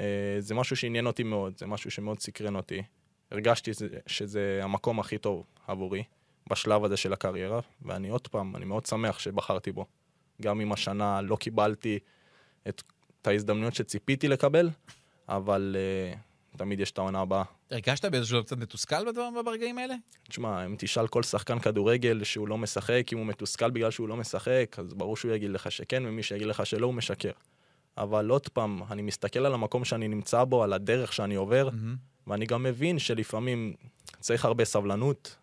אה, 0.00 0.36
זה 0.38 0.54
משהו 0.54 0.76
שעניין 0.76 1.06
אותי 1.06 1.22
מאוד, 1.22 1.58
זה 1.58 1.66
משהו 1.66 1.90
שמאוד 1.90 2.20
סקרן 2.20 2.56
אותי. 2.56 2.82
הרגשתי 3.30 3.74
שזה, 3.74 3.88
שזה 4.06 4.60
המקום 4.62 5.00
הכי 5.00 5.18
טוב 5.18 5.44
עבורי 5.66 6.04
בשלב 6.50 6.84
הזה 6.84 6.96
של 6.96 7.12
הקריירה, 7.12 7.60
ואני 7.82 8.08
עוד 8.08 8.28
פעם, 8.28 8.56
אני 8.56 8.64
מאוד 8.64 8.86
שמח 8.86 9.18
שבחרתי 9.18 9.72
בו. 9.72 9.86
גם 10.42 10.60
אם 10.60 10.72
השנה 10.72 11.20
לא 11.20 11.36
קיבלתי 11.36 11.98
את, 12.68 12.82
את 13.22 13.26
ההזדמנויות 13.26 13.74
שציפיתי 13.74 14.28
לקבל, 14.28 14.70
אבל 15.28 15.76
uh, 16.54 16.58
תמיד 16.58 16.80
יש 16.80 16.90
את 16.90 16.98
העונה 16.98 17.20
הבאה. 17.20 17.55
הרגשת 17.70 18.04
באיזשהו 18.04 18.36
שלב 18.36 18.44
קצת 18.44 18.56
מתוסכל 18.56 19.04
בדבר- 19.12 19.42
ברגעים 19.44 19.78
האלה? 19.78 19.94
תשמע, 20.28 20.66
אם 20.66 20.74
תשאל 20.78 21.06
כל 21.08 21.22
שחקן 21.22 21.58
כדורגל 21.58 22.24
שהוא 22.24 22.48
לא 22.48 22.58
משחק, 22.58 23.06
אם 23.12 23.18
הוא 23.18 23.26
מתוסכל 23.26 23.70
בגלל 23.70 23.90
שהוא 23.90 24.08
לא 24.08 24.16
משחק, 24.16 24.76
אז 24.78 24.94
ברור 24.94 25.16
שהוא 25.16 25.32
יגיד 25.32 25.50
לך 25.50 25.72
שכן, 25.72 26.02
ומי 26.06 26.22
שיגיד 26.22 26.46
לך 26.46 26.66
שלא, 26.66 26.86
הוא 26.86 26.94
משקר. 26.94 27.30
אבל 27.98 28.28
עוד 28.30 28.48
פעם, 28.48 28.82
אני 28.90 29.02
מסתכל 29.02 29.46
על 29.46 29.54
המקום 29.54 29.84
שאני 29.84 30.08
נמצא 30.08 30.44
בו, 30.44 30.62
על 30.64 30.72
הדרך 30.72 31.12
שאני 31.12 31.34
עובר, 31.34 31.68
מהמם. 31.72 31.96
ואני 32.26 32.46
גם 32.46 32.62
מבין 32.62 32.98
שלפעמים 32.98 33.74
צריך 34.20 34.44
הרבה 34.44 34.64
סבלנות, 34.64 35.36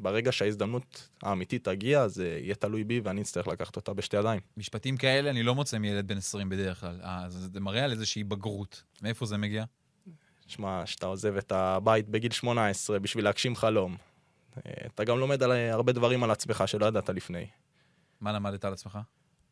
וברגע 0.00 0.32
שההזדמנות 0.32 1.08
האמיתית 1.22 1.64
תגיע, 1.64 2.08
זה 2.08 2.38
יהיה 2.42 2.54
תלוי 2.54 2.84
בי 2.84 3.00
ואני 3.04 3.20
אצטרך 3.22 3.48
לקחת 3.48 3.76
אותה 3.76 3.92
בשתי 3.92 4.16
ידיים. 4.16 4.40
משפטים 4.56 4.96
כאלה 4.96 5.30
אני 5.30 5.42
לא 5.42 5.54
מוצא 5.54 5.78
מילד 5.78 6.08
בן 6.08 6.16
20 6.16 6.48
בדרך 6.48 6.80
כלל. 6.80 7.00
אז 7.02 7.48
זה 7.52 7.60
מראה 7.60 7.84
על 7.84 7.90
איזושהי 7.92 8.24
בגרות. 8.24 8.82
מאיפה 9.02 9.26
זה 9.26 9.36
מגיע? 9.36 9.64
שמע, 10.50 10.86
שאתה 10.86 11.06
עוזב 11.06 11.36
את 11.36 11.52
הבית 11.52 12.08
בגיל 12.08 12.32
18 12.32 12.98
בשביל 12.98 13.24
להגשים 13.24 13.56
חלום, 13.56 13.96
אה, 14.56 14.72
אתה 14.86 15.04
גם 15.04 15.18
לומד 15.18 15.42
על 15.42 15.52
הרבה 15.52 15.92
דברים 15.92 16.24
על 16.24 16.30
עצמך 16.30 16.64
שלא 16.66 16.86
ידעת 16.86 17.08
לפני. 17.08 17.46
מה 18.20 18.32
למדת 18.32 18.64
על 18.64 18.72
עצמך? 18.72 18.98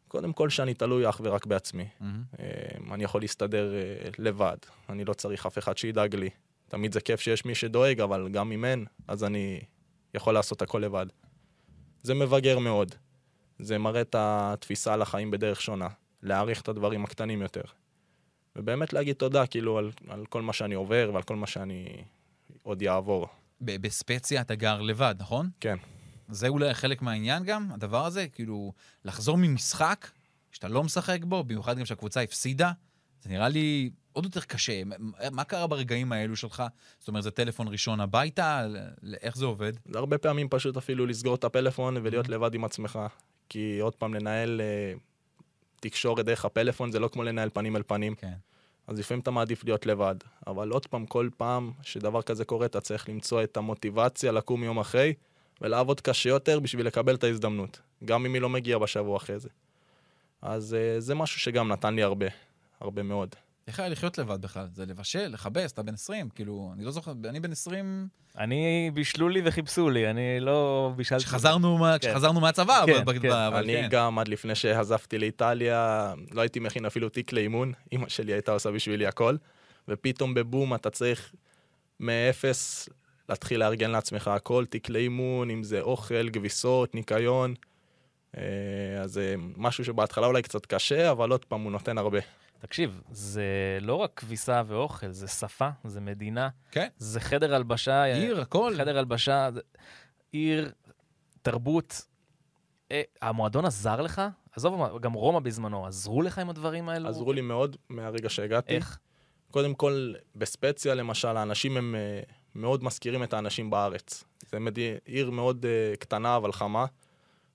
קודם 0.09 0.33
כל 0.33 0.50
שאני 0.50 0.75
תלוי 0.75 1.09
אך 1.09 1.21
ורק 1.25 1.47
בעצמי. 1.47 1.88
אה, 2.40 2.47
אני 2.95 3.05
יכול 3.05 3.21
להסתדר 3.21 3.75
אה, 3.75 4.09
לבד, 4.19 4.57
אני 4.88 5.05
לא 5.05 5.12
צריך 5.12 5.47
אף 5.47 5.59
אחד 5.59 5.78
שידאג 5.78 6.14
לי. 6.14 6.31
תמיד 6.69 6.93
זה 6.93 7.00
כיף 7.00 7.21
שיש 7.21 7.45
מי 7.45 7.55
שדואג, 7.55 8.00
אבל 8.00 8.28
גם 8.28 8.52
אם 8.52 8.64
אין, 8.64 8.85
אז 9.09 9.25
אני 9.25 9.61
יכול 10.14 10.35
לעשות 10.35 10.62
הכל 10.62 10.78
לבד. 10.78 11.07
זה 12.02 12.14
מבגר 12.14 12.59
מאוד. 12.59 12.95
זה 13.59 13.78
מראה 13.78 14.00
את 14.00 14.14
התפיסה 14.19 14.95
על 14.95 15.02
החיים 15.02 15.31
בדרך 15.31 15.61
שונה. 15.61 15.88
להעריך 16.23 16.61
את 16.61 16.69
הדברים 16.69 17.05
הקטנים 17.05 17.43
יותר. 17.43 17.62
ובאמת 18.59 18.93
להגיד 18.93 19.17
תודה, 19.17 19.47
כאילו, 19.47 19.79
על, 19.79 19.91
על 20.09 20.27
כל 20.27 20.43
מה 20.43 20.53
שאני 20.53 20.75
עובר 20.75 21.11
ועל 21.15 21.23
כל 21.23 21.37
מה 21.37 21.47
שאני 21.47 22.05
עוד 22.62 22.83
יעבור. 22.83 23.29
בספציה 23.61 24.41
אתה 24.41 24.55
גר 24.55 24.81
לבד, 24.81 25.15
נכון? 25.19 25.50
כן. 25.61 25.77
זה 26.29 26.49
אולי 26.49 26.75
חלק 26.75 27.03
מהעניין 27.03 27.45
גם, 27.45 27.69
הדבר 27.73 28.07
הזה, 28.07 28.29
כאילו, 28.29 28.73
לחזור 29.05 29.38
ממשחק 29.38 30.11
שאתה 30.53 30.69
לא 30.69 30.85
משחק 30.85 31.25
בו, 31.25 31.45
במיוחד 31.45 31.79
גם 31.79 31.85
שהקבוצה 31.85 32.21
הפסידה, 32.21 32.73
זה 33.23 33.31
נראה 33.31 33.49
לי 33.49 33.91
עוד 34.12 34.25
יותר 34.25 34.41
קשה. 34.41 34.83
מה 35.33 35.45
קרה 35.45 35.67
ברגעים 35.67 36.12
האלו 36.12 36.37
שלך? 36.37 36.62
זאת 36.99 37.09
אומרת, 37.09 37.23
זה 37.23 37.31
טלפון 37.31 37.69
ראשון 37.69 38.00
הביתה? 38.00 38.67
איך 39.21 39.37
זה 39.37 39.45
עובד? 39.45 39.73
זה 39.85 39.99
הרבה 39.99 40.19
פעמים 40.19 40.49
פשוט 40.49 40.77
אפילו 40.77 41.07
לסגור 41.07 41.35
את 41.35 41.45
הפלאפון 41.45 41.97
ולהיות 42.03 42.29
לבד 42.29 42.55
עם 42.55 42.65
עצמך. 42.65 42.99
כי 43.49 43.79
עוד 43.81 43.95
פעם, 43.95 44.15
לנהל 44.15 44.61
אה, 44.61 44.93
תקשורת 45.81 46.25
דרך 46.25 46.45
הפלאפון 46.45 46.93
זה 46.93 46.99
לא 46.99 47.09
כמו 47.09 47.23
לנהל 47.23 47.51
פנים 47.53 47.77
אל 47.77 47.83
פנים. 47.87 48.15
כן. 48.15 48.33
אז 48.87 48.99
לפעמים 48.99 49.21
אתה 49.21 49.31
מעדיף 49.31 49.65
להיות 49.65 49.87
לבד. 49.87 50.15
אבל 50.47 50.71
עוד 50.71 50.87
פעם, 50.87 51.07
כל 51.07 51.29
פעם 51.37 51.73
שדבר 51.83 52.23
כזה 52.23 52.45
קורה, 52.45 52.67
אתה 52.67 52.81
צריך 52.81 53.09
למצוא 53.09 53.43
את 53.43 53.57
המוטיבציה 53.57 54.33
לקום 54.33 54.65
יום 54.65 54.79
אחרי, 54.79 55.15
ולעבוד 55.61 56.01
קשה 56.01 56.29
יותר 56.29 56.61
בשביל 56.61 56.87
לקבל 56.87 57.15
את 57.15 57.25
ההזדמנות. 57.25 57.81
גם 58.05 58.27
אם 58.27 58.35
היא 58.35 58.43
לא 58.43 58.49
מגיעה 58.49 58.79
בשבוע 58.79 59.17
אחרי 59.17 59.39
זה. 59.39 59.49
אז 60.43 60.75
אה, 60.75 61.01
זה 61.01 61.15
משהו 61.15 61.41
שגם 61.41 61.69
נתן 61.69 61.95
לי 61.95 62.03
הרבה, 62.03 62.27
הרבה 62.81 63.03
מאוד. 63.03 63.35
איך 63.69 63.81
היה 63.81 63.89
לחיות 63.89 64.19
לבד 64.19 64.43
בכלל? 64.43 64.67
זה 64.75 64.87
לבשל, 64.87 65.27
לכבס, 65.27 65.73
אתה 65.73 65.83
בן 65.83 65.95
20, 65.95 66.29
כאילו, 66.29 66.71
אני 66.77 66.85
לא 66.85 66.91
זוכר, 66.91 67.13
אני 67.29 67.41
בן 67.41 67.53
20, 67.53 68.09
אני, 68.39 68.91
בישלו 68.95 69.29
לי 69.29 69.41
וחיפשו 69.45 69.91
לי, 69.91 70.11
אני 70.11 70.41
לא 70.41 70.93
בישלתי. 70.97 71.25
כשחזרנו, 71.25 71.79
מה- 71.79 71.97
כן. 71.99 72.09
כשחזרנו 72.11 72.41
מהצבא, 72.41 72.83
כן, 72.87 72.93
אבל- 73.03 73.19
כן. 73.19 73.31
אבל 73.31 73.57
אני 73.57 73.73
כן. 73.83 73.89
גם, 73.91 74.19
עד 74.19 74.29
לפני 74.29 74.55
שעזבתי 74.55 75.19
לאיטליה, 75.19 76.15
לא 76.31 76.41
הייתי 76.41 76.61
מכין 76.61 76.87
אפילו 76.87 77.09
תיק 77.09 77.33
לאימון. 77.33 77.73
אימא 77.93 78.09
שלי 78.09 78.33
הייתה 78.33 78.53
עושה 78.53 78.71
בשבילי 78.71 79.07
הכל. 79.07 79.37
ופתאום 79.89 80.35
בבום 80.35 80.75
אתה 80.75 80.91
צריך 80.91 81.33
מאפס 82.01 82.89
להתחיל 83.29 83.61
לארגן 83.61 83.91
לעצמך 83.91 84.29
הכל, 84.29 84.65
תיק 84.67 84.89
לאימון, 84.89 85.51
אם 85.51 85.63
זה 85.63 85.81
אוכל, 85.81 86.31
כביסות, 86.33 86.95
ניקיון. 86.95 87.55
אה, 88.37 88.43
אז 89.03 89.13
זה 89.13 89.35
משהו 89.57 89.85
שבהתחלה 89.85 90.27
אולי 90.27 90.43
קצת 90.43 90.67
קשה, 90.67 91.11
אבל 91.11 91.31
עוד 91.31 91.45
פעם, 91.45 91.63
הוא 91.63 91.73
נותן 91.73 91.99
הרבה. 91.99 92.19
תקשיב, 92.59 93.00
זה 93.11 93.79
לא 93.81 93.95
רק 93.95 94.12
כביסה 94.17 94.62
ואוכל, 94.67 95.11
זה 95.11 95.29
שפה, 95.29 95.69
זה 95.85 96.00
מדינה, 96.00 96.49
כן. 96.71 96.88
זה 96.97 97.21
חדר 97.21 97.55
הלבשה. 97.55 98.03
עיר, 98.03 98.41
הכל. 98.41 98.75
חדר 98.77 98.99
הלבשה, 98.99 99.49
עיר, 100.33 100.73
תרבות. 101.43 102.03
אה, 102.91 103.03
המועדון 103.23 103.65
עזר 103.65 104.00
לך? 104.00 104.23
עזוב, 104.53 104.99
גם 104.99 105.12
רומא 105.12 105.41
בזמנו, 105.41 105.87
עזרו 105.87 106.23
לך 106.23 106.38
עם 106.38 106.50
הדברים 106.50 106.88
האלו? 106.88 107.09
עזרו 107.09 107.33
לי 107.33 107.41
מאוד 107.41 107.77
מהרגע 107.88 108.29
שהגעתי. 108.29 108.75
איך? 108.75 108.99
קודם 109.50 109.75
כל, 109.75 110.15
בספציה 110.37 110.95
למשל, 110.95 111.37
האנשים 111.37 111.77
הם 111.77 111.95
אה, 111.95 112.21
מאוד 112.55 112.85
מזכירים 112.85 113.23
את 113.23 113.33
האנשים 113.33 113.71
בארץ. 113.71 114.25
זה 114.47 114.59
מדי, 114.59 114.95
עיר 115.05 115.31
מאוד 115.31 115.67
אה, 115.67 115.97
קטנה 115.97 116.37
אבל 116.37 116.53
חמה, 116.53 116.87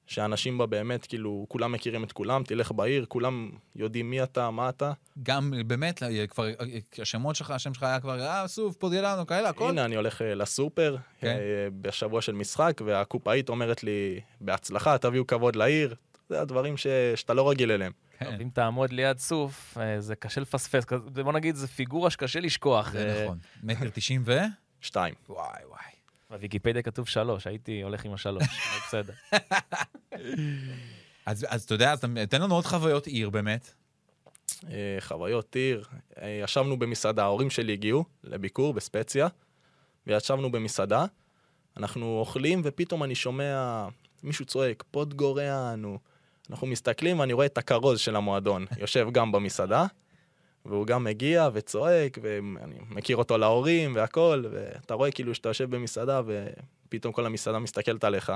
שאנשים 0.08 0.58
בה 0.58 0.66
באמת, 0.66 1.06
כאילו, 1.06 1.46
כולם 1.50 1.72
מכירים 1.72 2.04
את 2.04 2.12
כולם, 2.12 2.44
תלך 2.44 2.72
בעיר, 2.72 3.06
כולם 3.08 3.50
יודעים 3.76 4.10
מי 4.10 4.24
אתה, 4.24 4.52
מה 4.52 4.70
אתה. 4.70 4.92
גם 5.24 5.54
באמת, 5.68 6.04
כבר, 6.30 6.46
השמות 7.02 7.36
שלך, 7.36 7.52
השם 7.52 7.74
שלך 7.74 7.84
היה 7.84 8.00
כבר, 8.00 8.22
אה, 8.22 8.48
סוף, 8.48 8.76
פודיאלנו, 8.76 9.26
כאלה, 9.28 9.50
הכל. 9.50 9.70
הנה, 9.70 9.86
אני 9.86 9.96
הולך 9.96 10.22
אה, 10.22 10.36
לסופר 10.36 10.98
כן. 11.20 11.28
אה, 11.28 11.68
בשבוע 11.82 12.22
של 12.22 12.34
משחק, 12.34 12.82
והקופאית 12.86 13.50
אומרת 13.50 13.84
לי, 13.84 14.20
בהצלחה, 14.42 14.98
תביאו 14.98 15.28
כבוד 15.28 15.56
לעיר. 15.56 15.96
זה 16.30 16.42
הדברים 16.42 16.78
ש... 16.78 16.88
שאתה 17.16 17.34
לא 17.34 17.50
רגיל 17.50 17.72
אליהם. 17.72 17.92
כן, 18.20 18.42
אם 18.42 18.50
תעמוד 18.54 18.92
ליד 18.92 19.18
סוף, 19.18 19.78
אה, 19.78 20.02
זה 20.02 20.16
קשה 20.16 20.42
לפספס. 20.42 20.86
בוא 21.24 21.34
נגיד, 21.34 21.56
זו 21.56 21.68
פיגורה 21.68 22.10
שקשה 22.10 22.40
לשכוח. 22.40 22.92
זה 22.92 23.16
אה, 23.16 23.24
נכון. 23.24 23.38
מטר 23.64 23.90
תשעים 23.90 24.22
ו... 24.26 24.40
שתיים. 24.82 25.14
וואי, 25.30 25.66
וואי. 25.70 25.93
בוויקיפדיה 26.34 26.82
כתוב 26.82 27.08
שלוש, 27.08 27.48
הייתי 27.48 27.82
הולך 27.82 28.06
עם 28.06 28.14
השלוש, 28.14 28.44
אבל 28.70 28.80
בסדר. 28.88 29.14
אז, 31.26 31.46
אז 31.50 31.64
אתה 31.64 31.74
יודע, 31.74 31.96
תן 32.30 32.42
לנו 32.42 32.56
עוד 32.56 32.66
חוויות 32.66 33.08
עיר 33.08 33.30
באמת. 33.30 33.74
אה, 34.70 34.98
חוויות 35.00 35.56
עיר. 35.56 35.84
אה, 36.22 36.40
ישבנו 36.44 36.80
במסעדה, 36.80 37.24
ההורים 37.24 37.50
שלי 37.50 37.74
הגיעו 37.74 38.06
לביקור 38.24 38.74
בספציה, 38.74 39.28
וישבנו 40.08 40.52
במסעדה. 40.52 41.06
אנחנו 41.78 42.20
אוכלים, 42.20 42.62
ופתאום 42.64 43.04
אני 43.04 43.16
שומע 43.16 43.88
מישהו 44.24 44.46
צועק, 44.46 44.84
פוד 44.92 45.14
גוריאנו. 45.14 46.00
אנחנו 46.50 46.68
מסתכלים, 46.68 47.20
ואני 47.20 47.34
רואה 47.34 47.46
את 47.46 47.58
הכרוז 47.58 48.00
של 48.00 48.16
המועדון, 48.16 48.66
יושב 48.78 49.08
גם 49.12 49.32
במסעדה, 49.32 49.86
והוא 50.66 50.88
גם 50.88 51.04
מגיע 51.04 51.50
וצועק, 51.54 52.18
ואני 52.22 52.76
מכיר 52.90 53.18
אותו 53.18 53.38
להורים 53.38 53.96
והכל, 53.96 54.44
ואתה 54.52 54.94
רואה 54.94 55.12
כאילו 55.12 55.36
שאתה 55.36 55.50
יושב 55.50 55.76
במסעדה, 55.76 56.22
ופתאום 56.88 57.14
כל 57.14 57.26
המסעדה 57.26 57.60
מסתכלת 57.60 58.04
עליך. 58.04 58.32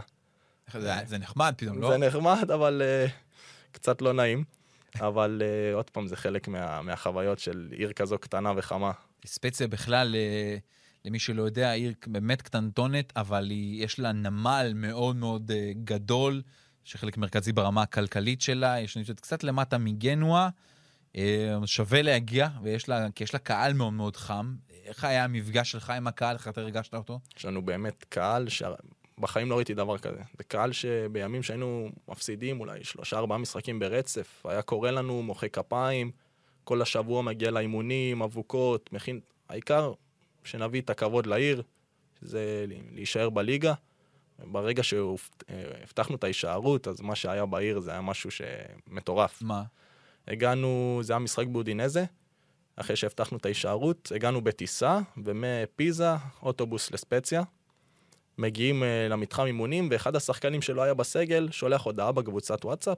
זה, 0.74 0.93
זה 1.05 1.17
נחמד 1.17 1.53
פתאום, 1.57 1.81
לא? 1.81 1.91
זה 1.91 1.98
נחמד, 1.98 2.51
אבל 2.51 2.81
uh, 2.81 3.12
קצת 3.72 4.01
לא 4.01 4.13
נעים. 4.13 4.43
אבל 5.00 5.41
uh, 5.41 5.75
עוד 5.75 5.89
פעם, 5.89 6.07
זה 6.07 6.15
חלק 6.15 6.48
מה, 6.48 6.81
מהחוויות 6.81 7.39
של 7.39 7.67
עיר 7.72 7.93
כזו 7.93 8.17
קטנה 8.17 8.53
וחמה. 8.55 8.91
ספציה 9.25 9.67
בכלל, 9.67 10.15
אה, 10.15 10.57
למי 11.05 11.19
שלא 11.19 11.43
יודע, 11.43 11.72
עיר 11.72 11.93
באמת 12.07 12.41
קטנטונת, 12.41 13.13
אבל 13.15 13.50
היא, 13.50 13.84
יש 13.84 14.00
לה 14.00 14.12
נמל 14.12 14.72
מאוד 14.75 15.15
מאוד 15.15 15.51
גדול, 15.84 16.41
שחלק 16.84 17.17
מרכזי 17.17 17.51
ברמה 17.51 17.81
הכלכלית 17.81 18.41
שלה, 18.41 18.79
יש 18.79 18.98
נמצאת 18.98 19.19
קצת 19.19 19.43
למטה 19.43 19.77
מגנואה, 19.77 20.43
אה, 20.43 20.50
שווה 21.65 22.01
להגיע, 22.01 22.47
ויש 22.63 22.89
לה, 22.89 23.07
כי 23.15 23.24
יש 23.24 23.33
לה 23.33 23.39
קהל 23.39 23.74
מאוד 23.74 23.93
מאוד 23.93 24.15
חם. 24.15 24.55
איך 24.86 25.03
היה 25.03 25.24
המפגש 25.24 25.71
שלך 25.71 25.89
עם 25.89 26.07
הקהל, 26.07 26.36
איך 26.36 26.47
אתה 26.47 26.62
הרגשת 26.62 26.93
אותו? 26.93 27.19
יש 27.38 27.45
לנו 27.45 27.62
באמת 27.62 28.05
קהל 28.09 28.47
שבחיים 28.50 29.50
לא 29.50 29.55
ראיתי 29.55 29.74
דבר 29.74 29.97
כזה. 29.97 30.21
זה 30.38 30.43
קהל 30.43 30.71
שבימים 30.71 31.43
שהיינו 31.43 31.89
מפסידים 32.07 32.59
אולי 32.59 32.83
שלושה 32.83 33.17
ארבעה 33.17 33.38
משחקים 33.38 33.79
ברצף, 33.79 34.45
היה 34.45 34.62
קורא 34.62 34.91
לנו, 34.91 35.24
מוחא 35.24 35.47
כפיים, 35.47 36.12
כל 36.63 36.81
השבוע 36.81 37.21
מגיע 37.21 37.51
לאימונים, 37.51 38.21
אבוקות, 38.21 38.93
מכין... 38.93 39.19
העיקר 39.50 39.93
שנביא 40.43 40.81
את 40.81 40.89
הכבוד 40.89 41.25
לעיר, 41.25 41.63
שזה 42.19 42.65
להישאר 42.91 43.29
בליגה. 43.29 43.74
ברגע 44.39 44.83
שהבטחנו 44.83 46.15
את 46.15 46.24
ההישארות, 46.24 46.88
אז 46.88 47.01
מה 47.01 47.15
שהיה 47.15 47.45
בעיר 47.45 47.79
זה 47.79 47.91
היה 47.91 48.01
משהו 48.01 48.29
שמטורף. 48.31 49.41
מה? 49.41 49.63
הגענו, 50.27 51.00
זה 51.03 51.13
היה 51.13 51.19
משחק 51.19 51.48
באודינזה, 51.48 52.05
אחרי 52.75 52.96
שהבטחנו 52.96 53.38
את 53.38 53.46
ההישארות, 53.46 54.12
הגענו 54.15 54.41
בטיסה, 54.41 55.00
ומפיזה, 55.24 56.10
אוטובוס 56.41 56.91
לספציה. 56.91 57.43
מגיעים 58.38 58.84
uh, 58.84 59.12
למתחם 59.12 59.46
אימונים, 59.46 59.88
ואחד 59.91 60.15
השחקנים 60.15 60.62
שלא 60.62 60.81
היה 60.81 60.93
בסגל 60.93 61.48
שולח 61.51 61.81
הודעה 61.81 62.12
בקבוצת 62.12 62.65
וואטסאפ, 62.65 62.98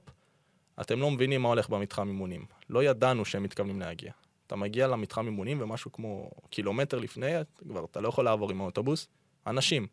אתם 0.81 0.99
לא 0.99 1.11
מבינים 1.11 1.41
מה 1.41 1.49
הולך 1.49 1.69
במתחם 1.69 2.07
אימונים. 2.07 2.45
לא 2.69 2.83
ידענו 2.83 3.25
שהם 3.25 3.43
מתכוונים 3.43 3.79
להגיע. 3.79 4.11
אתה 4.47 4.55
מגיע 4.55 4.87
למתחם 4.87 5.25
אימונים, 5.25 5.61
ומשהו 5.61 5.91
כמו 5.91 6.31
קילומטר 6.49 6.99
לפני, 6.99 7.31
כבר 7.69 7.85
אתה 7.85 8.01
לא 8.01 8.09
יכול 8.09 8.25
לעבור 8.25 8.51
עם 8.51 8.61
האוטובוס. 8.61 9.07
אנשים, 9.47 9.87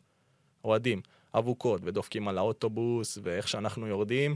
אוהדים, 0.63 1.01
אבוקות, 1.35 1.81
ודופקים 1.83 2.27
על 2.27 2.37
האוטובוס, 2.37 3.17
ואיך 3.23 3.47
שאנחנו 3.47 3.87
יורדים, 3.87 4.35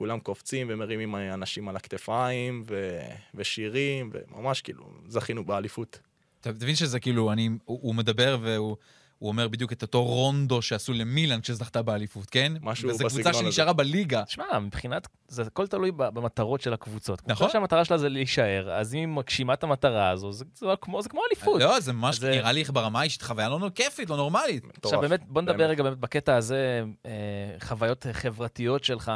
כולם 0.00 0.20
קופצים 0.20 0.66
ומרימים 0.70 1.14
אנשים 1.16 1.68
על 1.68 1.76
הכתפיים, 1.76 2.64
ו... 2.68 2.98
ושירים, 3.34 4.10
וממש 4.12 4.60
כאילו, 4.60 4.84
זכינו 5.08 5.44
באליפות. 5.44 5.98
אתה 6.40 6.50
מבין 6.50 6.74
שזה 6.74 7.00
כאילו, 7.00 7.32
אני, 7.32 7.48
הוא, 7.64 7.78
הוא 7.82 7.94
מדבר 7.94 8.38
והוא 8.42 8.76
הוא 9.18 9.28
אומר 9.28 9.48
בדיוק 9.48 9.72
את 9.72 9.82
אותו 9.82 10.04
רונדו 10.04 10.62
שעשו 10.62 10.92
למילאן 10.92 11.40
כשזכתה 11.40 11.82
באליפות, 11.82 12.30
כן? 12.30 12.52
משהו 12.62 12.88
וזו 12.88 12.98
קבוצה 12.98 13.16
בסגנון 13.18 13.34
הזה. 13.34 13.44
שנשארה 13.44 13.72
בליגה. 13.72 14.24
תשמע, 14.24 14.58
מבחינת, 14.58 15.08
זה 15.28 15.42
הכל 15.42 15.66
תלוי 15.66 15.90
במטרות 15.96 16.60
של 16.60 16.72
הקבוצות. 16.72 17.20
נכון. 17.20 17.32
נכון. 17.32 17.50
שהמטרה 17.50 17.84
שלה 17.84 17.98
זה 17.98 18.08
להישאר, 18.08 18.70
אז 18.72 18.94
אם 18.94 18.98
היא 18.98 19.06
מגשימה 19.08 19.54
את 19.54 19.64
המטרה 19.64 20.10
הזו, 20.10 20.32
זה, 20.32 20.44
זה, 20.54 20.66
כמו, 20.80 21.02
זה 21.02 21.08
כמו 21.08 21.20
אליפות. 21.30 21.60
לא, 21.60 21.80
זה 21.80 21.92
ממש, 21.92 22.18
זה- 22.18 22.30
נראה 22.30 22.52
לי 22.52 22.64
ברמה 22.64 23.00
האישית 23.00 23.22
חוויה 23.22 23.48
לא 23.48 23.70
כיפית, 23.74 24.10
לא 24.10 24.16
נורמלית. 24.16 24.64
עכשיו 24.84 25.00
באמת, 25.00 25.20
בוא 25.28 25.42
נדבר 25.42 25.56
באמת. 25.56 25.70
רגע 25.70 25.82
באמת 25.82 25.98
בקטע 25.98 26.36
הזה, 26.36 26.82
אה, 27.06 27.10
חוויות 27.60 28.06
חברתיות 28.12 28.84
שלך. 28.84 29.12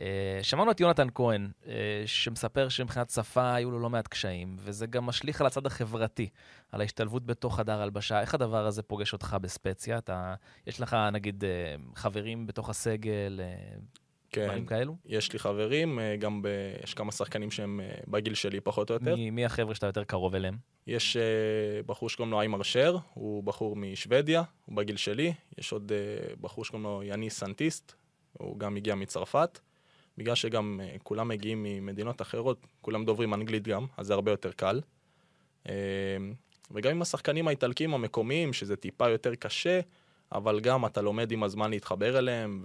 אה, 0.00 0.38
שמענו 0.42 0.70
את 0.70 0.80
יונתן 0.80 1.08
כהן, 1.14 1.50
אה, 1.66 2.02
שמספר 2.06 2.68
שמבחינת 2.68 3.10
שפה 3.10 3.54
היו 3.54 3.70
לו 3.70 3.78
לא 3.78 3.90
מעט 3.90 4.08
קשיים, 4.08 4.56
וזה 4.58 4.86
גם 4.86 5.06
משליך 5.06 5.40
על 5.40 5.46
הצד 5.46 5.66
החברתי, 5.66 6.28
על 6.72 6.80
ההשתלבות 6.80 7.26
בתוך 7.26 7.56
חדר 7.56 7.82
הלבשה. 7.82 8.20
איך 8.20 8.34
הדבר 8.34 8.66
הזה 8.66 8.82
פוגש 8.82 9.12
אותך 9.12 9.36
בספציה? 9.40 9.98
אתה, 9.98 10.34
יש 10.66 10.80
לך 10.80 10.96
נגיד 11.12 11.44
אה, 11.44 11.74
חברים 11.94 12.46
בתוך 12.46 12.70
הסגל, 12.70 13.40
כן, 14.30 14.46
דברים 14.46 14.66
כאלו? 14.66 14.96
יש 15.06 15.32
לי 15.32 15.38
חברים, 15.38 15.98
גם 16.18 16.42
ב... 16.42 16.48
יש 16.84 16.94
כמה 16.94 17.12
שחקנים 17.12 17.50
שהם 17.50 17.80
בגיל 18.08 18.34
שלי 18.34 18.60
פחות 18.60 18.90
או 18.90 18.94
יותר. 18.94 19.16
מי, 19.16 19.30
מי 19.30 19.44
החבר'ה 19.44 19.74
שאתה 19.74 19.86
יותר 19.86 20.04
קרוב 20.04 20.34
אליהם? 20.34 20.56
יש 20.86 21.16
בחור 21.86 22.08
שקוראים 22.08 22.32
לו 22.32 22.40
איימר 22.40 22.62
שר, 22.62 22.96
הוא 23.14 23.44
בחור 23.44 23.76
משוודיה, 23.76 24.42
הוא 24.64 24.76
בגיל 24.76 24.96
שלי. 24.96 25.32
יש 25.58 25.72
עוד 25.72 25.92
בחור 26.40 26.64
שקוראים 26.64 26.84
לו 26.84 27.02
יני 27.02 27.30
סנטיסט, 27.30 27.92
הוא 28.32 28.58
גם 28.58 28.76
הגיע 28.76 28.94
מצרפת. 28.94 29.60
בגלל 30.18 30.34
שגם 30.34 30.80
אה, 30.82 30.96
כולם 31.02 31.28
מגיעים 31.28 31.62
ממדינות 31.62 32.22
אחרות, 32.22 32.66
כולם 32.80 33.04
דוברים 33.04 33.34
אנגלית 33.34 33.68
גם, 33.68 33.86
אז 33.96 34.06
זה 34.06 34.14
הרבה 34.14 34.30
יותר 34.30 34.52
קל. 34.52 34.80
אה, 35.68 35.74
וגם 36.70 36.90
עם 36.90 37.02
השחקנים 37.02 37.48
האיטלקים 37.48 37.94
המקומיים, 37.94 38.52
שזה 38.52 38.76
טיפה 38.76 39.08
יותר 39.08 39.34
קשה, 39.34 39.80
אבל 40.32 40.60
גם 40.60 40.86
אתה 40.86 41.02
לומד 41.02 41.32
עם 41.32 41.42
הזמן 41.42 41.70
להתחבר 41.70 42.18
אליהם, 42.18 42.64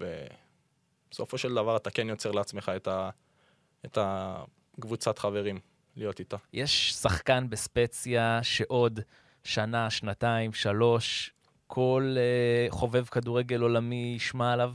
ובסופו 1.09 1.37
של 1.37 1.53
דבר 1.53 1.77
אתה 1.77 1.89
כן 1.89 2.09
יוצר 2.09 2.31
לעצמך 2.31 2.71
את, 2.75 2.87
ה... 2.87 3.09
את 3.85 3.97
הקבוצת 4.01 5.19
חברים 5.19 5.59
להיות 5.95 6.19
איתה. 6.19 6.37
יש 6.53 6.93
שחקן 6.93 7.49
בספציה 7.49 8.39
שעוד 8.43 8.99
שנה, 9.43 9.89
שנתיים, 9.89 10.53
שלוש, 10.53 11.33
כל 11.67 12.15
uh, 12.15 12.71
חובב 12.71 13.05
כדורגל 13.05 13.61
עולמי 13.61 14.13
ישמע 14.15 14.53
עליו? 14.53 14.73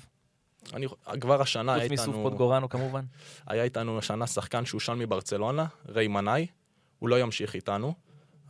אני, 0.75 0.87
כבר 1.21 1.41
השנה 1.41 1.75
היה 1.75 1.83
חוץ 1.83 1.91
איתנו... 1.91 2.13
מסוף 2.13 2.23
פוטגורנו 2.23 2.69
כמובן. 2.69 3.05
היה 3.47 3.65
איתנו 3.65 3.99
השנה 3.99 4.27
שחקן 4.27 4.65
שהוא 4.65 4.81
שם 4.81 4.99
מברצלונה, 4.99 5.67
ריי 5.89 6.09
מנאי. 6.09 6.47
הוא 6.99 7.09
לא 7.09 7.21
ימשיך 7.21 7.55
איתנו, 7.55 7.95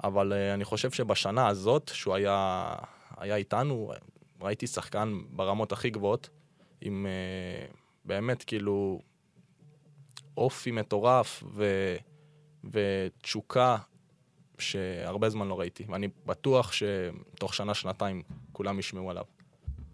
אבל 0.04 0.33
uh, 0.33 0.54
אני 0.54 0.64
חושב 0.64 0.90
שבשנה 0.90 1.49
הזאת, 1.49 1.90
שהוא 1.94 2.14
היה, 2.14 2.66
היה 3.16 3.37
איתנו, 3.37 3.92
ראיתי 4.40 4.66
שחקן 4.66 5.21
ברמות 5.30 5.73
הכי 5.73 5.90
גבוהות, 5.90 6.28
עם 6.80 7.06
uh, 7.06 7.76
באמת 8.04 8.44
כאילו 8.44 9.00
אופי 10.37 10.71
מטורף 10.71 11.44
ו, 11.47 11.64
ותשוקה 12.64 13.76
שהרבה 14.59 15.28
זמן 15.28 15.49
לא 15.49 15.61
ראיתי. 15.61 15.85
ואני 15.88 16.09
בטוח 16.26 16.73
שתוך 16.73 17.54
שנה-שנתיים 17.54 18.23
כולם 18.52 18.78
ישמעו 18.78 19.11
עליו. 19.11 19.25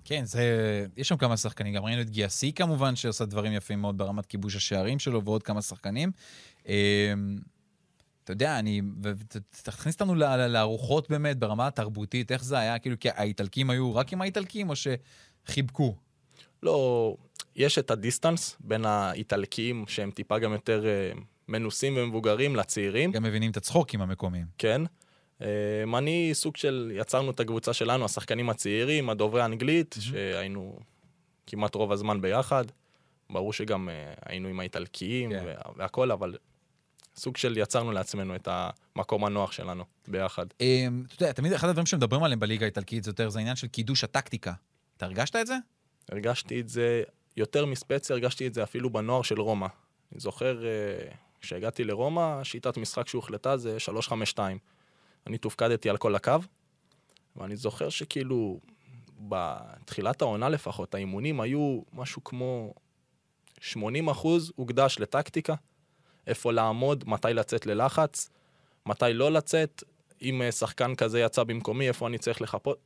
כן, 0.05 0.25
זה... 0.25 0.87
יש 0.97 1.09
שם 1.09 1.17
כמה 1.17 1.37
שחקנים, 1.37 1.75
גם 1.75 1.85
ראינו 1.85 2.01
את 2.01 2.11
גיאסי 2.11 2.53
כמובן, 2.53 2.97
שעושה 2.97 3.25
דברים 3.25 3.53
יפים 3.53 3.81
מאוד 3.81 3.99
ברמת 3.99 4.27
כיבוש 4.27 4.57
השערים 4.57 4.99
שלו, 4.99 5.25
ועוד 5.25 5.43
כמה 5.43 5.63
שחקנים. 5.63 6.13
אמ, 6.67 6.73
אתה 8.25 8.33
יודע, 8.33 8.59
אני... 8.59 8.81
תכניס 9.63 9.95
אותנו 9.95 10.15
לארוחות 10.49 11.11
באמת, 11.11 11.39
ברמה 11.39 11.67
התרבותית, 11.67 12.33
איך 12.33 12.45
זה 12.45 12.59
היה? 12.59 12.79
כאילו, 12.79 12.97
כי 13.01 13.09
האיטלקים 13.11 13.71
היו 13.71 13.95
רק 13.95 14.13
עם 14.13 14.23
האיטלקים, 14.23 14.71
או 14.71 14.75
שחיבקו? 14.77 15.95
לא, 16.63 17.17
יש 17.57 17.79
את 17.79 17.91
הדיסטנס 17.91 18.57
בין 18.61 18.85
האיטלקים, 18.85 19.85
שהם 19.89 20.11
טיפה 20.11 20.39
גם 20.39 20.53
יותר 20.53 20.87
אה, 20.87 21.13
מנוסים 21.49 21.95
ומבוגרים, 21.97 22.57
לצעירים. 22.57 23.13
גם 23.13 23.23
מבינים 23.23 23.51
את 23.51 23.57
הצחוקים 23.57 24.03
המקומיים. 24.03 24.47
כן. 24.59 24.83
אמ, 25.41 25.97
אני 25.97 26.31
סוג 26.33 26.57
של, 26.57 26.93
יצרנו 26.95 27.31
את 27.31 27.41
הקבוצה 27.41 27.73
שלנו, 27.73 28.05
השחקנים 28.05 28.51
הצעירים, 28.51 29.11
הדוברי 29.11 29.43
האנגלית, 29.43 29.95
mm-hmm. 29.95 30.03
שהיינו 30.03 30.79
כמעט 31.47 31.75
רוב 31.75 31.93
הזמן 31.93 32.21
ביחד. 32.21 32.65
ברור 33.31 33.53
שגם 33.53 33.89
uh, 33.89 34.23
היינו 34.27 34.49
עם 34.49 34.61
האיטלקיים 34.61 35.31
כן. 35.31 35.45
והכל, 35.77 36.11
אבל 36.11 36.37
סוג 37.17 37.37
של 37.37 37.59
יצרנו 37.59 37.93
לעצמנו 37.93 38.37
את 38.37 38.49
המקום 38.51 39.25
הנוח 39.25 39.53
שלנו 39.53 39.85
ביחד. 40.09 40.47
Um, 40.47 40.55
אתה 41.15 41.23
יודע, 41.23 41.33
תמיד 41.33 41.53
אחד 41.53 41.69
הדברים 41.69 41.87
שמדברים 41.87 42.23
עליהם 42.23 42.41
בליגה 42.41 42.67
האיטלקית 42.67 43.05
זה 43.05 43.11
יותר, 43.11 43.29
זה 43.29 43.39
העניין 43.39 43.57
של 43.57 43.67
קידוש 43.67 44.05
הטקטיקה. 44.05 44.53
אתה 44.97 45.07
הרגשת 45.07 45.37
את 45.37 45.47
זה? 45.47 45.57
הרגשתי 46.09 46.61
את 46.61 46.69
זה 46.69 47.03
יותר 47.37 47.67
מספציה, 47.67 48.17
הרגשתי 48.17 48.47
את 48.47 48.55
זה 48.55 48.63
אפילו 48.63 48.91
בנוער 48.91 49.23
של 49.23 49.41
רומא. 49.41 49.67
אני 50.13 50.21
זוכר, 50.21 50.63
uh, 50.63 51.15
כשהגעתי 51.41 51.85
לרומא, 51.85 52.45
שיטת 52.45 52.77
משחק 52.77 53.09
שהוחלטה 53.09 53.57
זה 53.57 53.77
3-5-2. 54.35 54.39
אני 55.27 55.39
תופקדתי 55.39 55.91
על 55.91 55.97
כל 55.97 56.15
הקו, 56.15 56.39
ואני 57.37 57.57
זוכר 57.57 57.89
שכאילו, 57.89 58.61
בתחילת 59.21 60.23
העונה 60.23 60.49
לפחות, 60.49 60.95
האימונים 60.95 61.41
היו 61.41 61.81
משהו 61.93 62.25
כמו 62.25 62.75
80 63.61 64.09
אחוז 64.09 64.53
הוקדש 64.57 64.99
לטקטיקה, 64.99 65.55
איפה 66.27 66.53
לעמוד, 66.53 67.05
מתי 67.07 67.29
לצאת 67.35 67.67
ללחץ, 67.67 68.31
מתי 68.87 69.13
לא 69.13 69.33
לצאת, 69.33 69.83
אם 70.23 70.43
אה, 70.43 70.53
שחקן 70.53 70.95
כזה 70.95 71.21
יצא 71.21 71.45
במקומי, 71.45 71.89
איפה 71.89 72.07
אני 72.07 72.19
צריך 72.19 72.43
לחפות. 72.43 72.79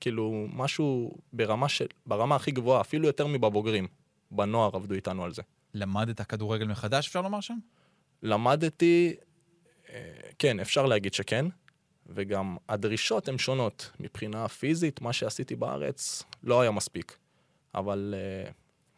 כאילו, 0.00 0.46
משהו 0.52 1.16
ברמה, 1.32 1.68
של, 1.68 1.86
ברמה 2.06 2.36
הכי 2.36 2.50
גבוהה, 2.50 2.80
אפילו 2.80 3.06
יותר 3.06 3.26
מבבוגרים. 3.26 3.86
בנוער 4.30 4.76
עבדו 4.76 4.94
איתנו 4.94 5.24
על 5.24 5.32
זה. 5.32 5.42
למדת 5.74 6.20
כדורגל 6.20 6.66
מחדש, 6.66 7.06
אפשר 7.06 7.22
לומר 7.22 7.40
שם? 7.40 7.58
למדתי, 8.22 9.14
אה, 9.92 10.12
כן, 10.38 10.60
אפשר 10.60 10.86
להגיד 10.86 11.14
שכן. 11.14 11.46
וגם 12.08 12.56
הדרישות 12.68 13.28
הן 13.28 13.38
שונות. 13.38 13.90
מבחינה 14.00 14.48
פיזית, 14.48 15.00
מה 15.00 15.12
שעשיתי 15.12 15.56
בארץ 15.56 16.22
לא 16.42 16.60
היה 16.60 16.70
מספיק. 16.70 17.16
אבל 17.74 18.14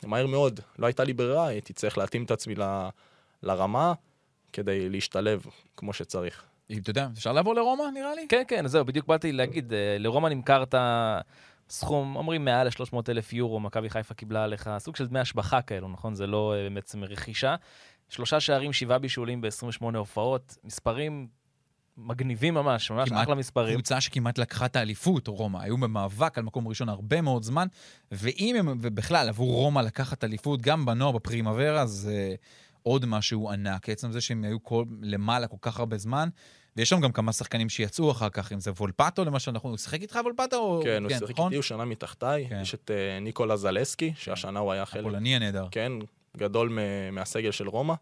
uh, 0.03 0.07
מהר 0.07 0.27
מאוד, 0.27 0.61
לא 0.79 0.87
הייתה 0.87 1.05
לי 1.05 1.13
ברירה, 1.13 1.47
הייתי 1.47 1.73
צריך 1.73 1.99
להתאים 1.99 2.25
את 2.25 2.31
עצמי 2.31 2.55
ל, 2.55 2.89
לרמה 3.43 3.93
כדי 4.53 4.89
להשתלב 4.89 5.47
כמו 5.77 5.93
שצריך. 5.93 6.45
אתה 6.73 6.91
יודע, 6.91 7.09
אפשר 7.13 7.33
לעבור 7.33 7.55
לרומא, 7.55 7.83
נראה 7.95 8.15
לי? 8.15 8.27
כן, 8.29 8.43
כן, 8.49 8.67
זהו, 8.67 8.85
בדיוק 8.85 9.07
באתי 9.07 9.33
להגיד, 9.33 9.73
אה, 9.73 9.97
לרומא 9.99 10.29
נמכרת 10.29 10.75
סכום, 11.71 12.17
אומרים 12.17 12.45
מעל 12.45 12.67
ל-300 12.67 12.97
אלף 13.09 13.33
יורו, 13.33 13.61
מכבי 13.61 13.91
חיפה 13.91 14.15
קיבלה 14.15 14.45
עליך 14.45 14.71
סוג 14.79 14.97
של 14.97 15.07
דמי 15.07 15.19
השבחה 15.19 15.63
כאלו, 15.63 15.89
נכון? 15.89 16.15
זה 16.15 16.27
לא 16.27 16.55
אה, 16.55 16.71
בעצם 16.75 17.05
רכישה. 17.05 17.57
שלושה 18.09 18.41
שערים, 18.41 18.73
שבעה 18.73 18.99
בישולים 18.99 19.41
ב-28 19.41 19.97
הופעות, 19.97 20.57
מספרים 20.65 21.29
מגניבים 21.99 22.55
ממש, 22.55 22.91
ממש 22.91 23.13
אחלה 23.13 23.35
מספרים. 23.35 23.75
קבוצה 23.75 24.01
שכמעט 24.01 24.39
לקחה 24.39 24.67
את 24.67 24.77
האליפות, 24.77 25.29
רומא. 25.29 25.59
היו 25.59 25.77
במאבק 25.77 26.39
על 26.39 26.45
מקום 26.45 26.69
ראשון 26.69 26.89
הרבה 26.89 27.21
מאוד 27.21 27.43
זמן, 27.43 27.67
ואם 28.13 28.57
הם, 28.59 28.79
ובכלל, 28.83 29.29
עבור 29.29 29.55
רומא 29.55 29.81
לקחת 29.81 30.25
אליפות, 30.25 30.63
גם 30.63 30.87
בנוער, 30.87 31.13
בפרימוורה, 31.13 31.87
זה 31.87 32.35
עוד 32.83 33.07
משהו 33.07 33.51
ענק. 33.51 33.89
עצם 33.89 34.13
זה 34.13 34.21
שהם 34.21 34.45
היו 34.45 34.63
כל, 34.63 34.85
למעלה 35.01 35.47
כל 35.47 35.57
כך 35.61 35.79
הרבה 35.79 35.99
זמן. 35.99 36.29
ויש 36.77 36.89
שם 36.89 37.01
גם 37.01 37.13
כמה 37.13 37.33
שחקנים 37.33 37.69
שיצאו 37.69 38.11
אחר 38.11 38.29
כך, 38.29 38.53
אם 38.53 38.61
זה 38.61 38.71
וולפטו 38.71 39.25
למשל, 39.25 39.51
אנחנו, 39.51 39.69
הוא 39.69 39.79
שיחק 39.79 40.03
איתך 40.03 40.19
וולפטו? 40.25 40.81
כן, 40.85 41.03
הוא 41.03 41.11
כן, 41.11 41.19
שיחק 41.19 41.31
נכון? 41.31 41.47
איתי, 41.47 41.57
הוא 41.57 41.63
שנה 41.63 41.85
מתחתיי. 41.85 42.47
כן. 42.49 42.61
יש 42.63 42.75
את 42.75 42.91
uh, 42.91 43.23
ניקולה 43.23 43.57
זלסקי, 43.57 44.13
שהשנה 44.17 44.59
הוא 44.59 44.73
היה 44.73 44.87
חלק... 44.87 45.01
הפולני 45.01 45.37
הנהדר. 45.37 45.67
כן, 45.71 45.93
גדול 46.37 46.79
מהסגל 47.13 47.51
של 47.51 47.69
רומא. 47.69 47.95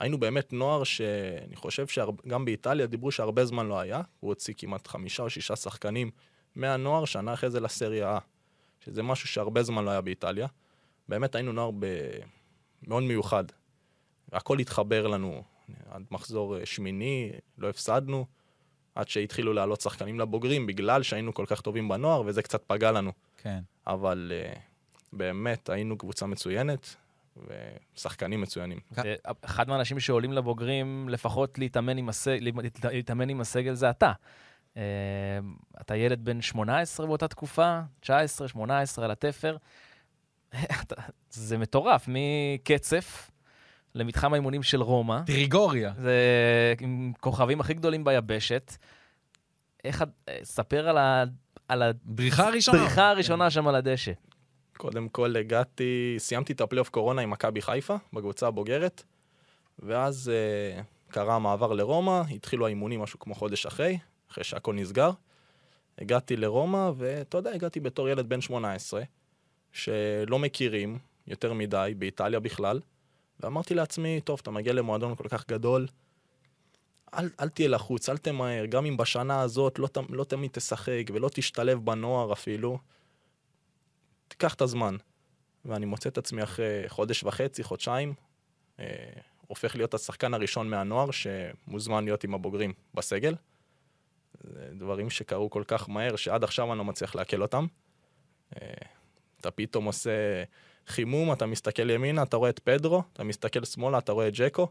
היינו 0.00 0.18
באמת 0.18 0.52
נוער 0.52 0.84
שאני 0.84 1.56
חושב 1.56 1.86
שגם 1.86 2.44
באיטליה 2.44 2.86
דיברו 2.86 3.10
שהרבה 3.10 3.44
זמן 3.44 3.66
לא 3.66 3.80
היה. 3.80 4.00
הוא 4.20 4.28
הוציא 4.28 4.54
כמעט 4.56 4.86
חמישה 4.86 5.22
או 5.22 5.30
שישה 5.30 5.56
שחקנים 5.56 6.10
מהנוער, 6.54 7.04
שנה 7.04 7.34
אחרי 7.34 7.50
זה 7.50 7.60
לסריה 7.60 8.18
A, 8.18 8.20
שזה 8.84 9.02
משהו 9.02 9.28
שהרבה 9.28 9.62
זמן 9.62 9.84
לא 9.84 9.90
היה 9.90 10.00
באיטליה. 10.00 10.46
באמת 11.08 11.34
היינו 11.34 11.52
נוער 11.52 11.70
ב... 11.78 11.86
מאוד 12.86 13.02
מיוחד. 13.02 13.44
הכל 14.32 14.58
התחבר 14.58 15.06
לנו 15.06 15.42
עד 15.90 16.02
מחזור 16.10 16.58
אה, 16.58 16.66
שמיני, 16.66 17.30
לא 17.58 17.68
הפסדנו, 17.68 18.26
עד 18.94 19.08
שהתחילו 19.08 19.52
לעלות 19.52 19.80
שחקנים 19.80 20.20
לבוגרים, 20.20 20.66
בגלל 20.66 21.02
שהיינו 21.02 21.34
כל 21.34 21.46
כך 21.46 21.60
טובים 21.60 21.88
בנוער, 21.88 22.22
וזה 22.26 22.42
קצת 22.42 22.64
פגע 22.66 22.92
לנו. 22.92 23.12
כן. 23.36 23.60
אבל 23.86 24.32
uh, 24.32 24.58
באמת 25.12 25.68
היינו 25.68 25.98
קבוצה 25.98 26.26
מצוינת, 26.26 26.96
ושחקנים 27.36 28.40
מצוינים. 28.40 28.78
אחד 29.42 29.68
מהאנשים 29.68 30.00
שעולים 30.00 30.32
לבוגרים, 30.32 31.08
לפחות 31.08 31.58
להתאמן 31.58 31.98
עם, 31.98 32.08
הסג... 32.08 32.38
להתאמן 32.84 33.28
עם 33.28 33.40
הסגל 33.40 33.74
זה 33.74 33.90
אתה. 33.90 34.12
Uh, 34.74 34.76
אתה 35.80 35.96
ילד 35.96 36.24
בן 36.24 36.40
18 36.40 37.06
באותה 37.06 37.28
תקופה, 37.28 37.80
19, 38.00 38.48
18 38.48 39.04
על 39.04 39.10
התפר. 39.10 39.56
זה 41.30 41.58
מטורף, 41.58 42.08
מקצף 42.08 43.30
למתחם 43.94 44.32
האימונים 44.32 44.62
של 44.62 44.82
רומא. 44.82 45.20
טריגוריה. 45.26 45.92
זה 45.98 46.14
עם 46.80 47.12
כוכבים 47.20 47.60
הכי 47.60 47.74
גדולים 47.74 48.04
ביבשת. 48.04 48.76
איך, 49.84 50.04
ספר 50.42 50.88
על 50.88 50.98
ה... 50.98 51.24
על 51.68 51.82
הבריחה 51.82 52.46
הראשונה. 52.48 52.78
הבריחה 52.78 53.10
הראשונה 53.10 53.50
שם 53.50 53.68
על 53.68 53.74
הדשא. 53.74 54.12
קודם 54.76 55.08
כל 55.08 55.36
הגעתי, 55.36 56.14
סיימתי 56.18 56.52
את 56.52 56.60
הפלייאוף 56.60 56.88
קורונה 56.88 57.22
עם 57.22 57.30
מכבי 57.30 57.62
חיפה, 57.62 57.96
בקבוצה 58.12 58.46
הבוגרת, 58.46 59.02
ואז 59.78 60.32
uh, 60.32 61.12
קרה 61.12 61.34
המעבר 61.34 61.72
לרומא, 61.72 62.22
התחילו 62.30 62.66
האימונים 62.66 63.00
משהו 63.00 63.18
כמו 63.18 63.34
חודש 63.34 63.66
אחרי, 63.66 63.98
אחרי 64.30 64.44
שהכל 64.44 64.74
נסגר. 64.74 65.10
הגעתי 65.98 66.36
לרומא, 66.36 66.90
ואתה 66.96 67.38
יודע, 67.38 67.50
הגעתי 67.50 67.80
בתור 67.80 68.08
ילד 68.08 68.28
בן 68.28 68.40
18, 68.40 69.02
שלא 69.72 70.38
מכירים 70.38 70.98
יותר 71.26 71.52
מדי, 71.52 71.94
באיטליה 71.98 72.40
בכלל, 72.40 72.80
ואמרתי 73.40 73.74
לעצמי, 73.74 74.20
טוב, 74.20 74.38
אתה 74.42 74.50
מגיע 74.50 74.72
למועדון 74.72 75.14
כל 75.14 75.28
כך 75.28 75.48
גדול, 75.48 75.86
אל, 77.14 77.30
אל 77.40 77.48
תהיה 77.48 77.68
לחוץ, 77.68 78.08
אל 78.08 78.16
תמהר, 78.16 78.66
גם 78.66 78.86
אם 78.86 78.96
בשנה 78.96 79.40
הזאת 79.40 79.78
לא, 79.78 79.88
לא 80.08 80.24
תמיד 80.24 80.50
תשחק 80.50 81.02
ולא 81.12 81.28
תשתלב 81.28 81.84
בנוער 81.84 82.32
אפילו, 82.32 82.78
תיקח 84.36 84.54
את 84.54 84.60
הזמן. 84.60 84.96
ואני 85.64 85.86
מוצא 85.86 86.08
את 86.08 86.18
עצמי 86.18 86.42
אחרי 86.42 86.84
חודש 86.88 87.24
וחצי, 87.24 87.62
חודשיים, 87.62 88.14
אה, 88.80 88.84
הופך 89.46 89.76
להיות 89.76 89.94
השחקן 89.94 90.34
הראשון 90.34 90.70
מהנוער 90.70 91.10
שמוזמן 91.10 92.04
להיות 92.04 92.24
עם 92.24 92.34
הבוגרים 92.34 92.72
בסגל. 92.94 93.34
זה 94.40 94.68
דברים 94.72 95.10
שקרו 95.10 95.50
כל 95.50 95.62
כך 95.66 95.88
מהר, 95.88 96.16
שעד 96.16 96.44
עכשיו 96.44 96.70
אני 96.72 96.78
לא 96.78 96.84
מצליח 96.84 97.14
לעכל 97.14 97.42
אותם. 97.42 97.66
אה, 98.56 98.68
אתה 99.40 99.50
פתאום 99.50 99.84
עושה 99.84 100.10
חימום, 100.86 101.32
אתה 101.32 101.46
מסתכל 101.46 101.90
ימינה, 101.90 102.22
אתה 102.22 102.36
רואה 102.36 102.50
את 102.50 102.58
פדרו, 102.58 103.02
אתה 103.12 103.24
מסתכל 103.24 103.64
שמאלה, 103.64 103.98
אתה 103.98 104.12
רואה 104.12 104.28
את 104.28 104.34
ג'קו, 104.36 104.68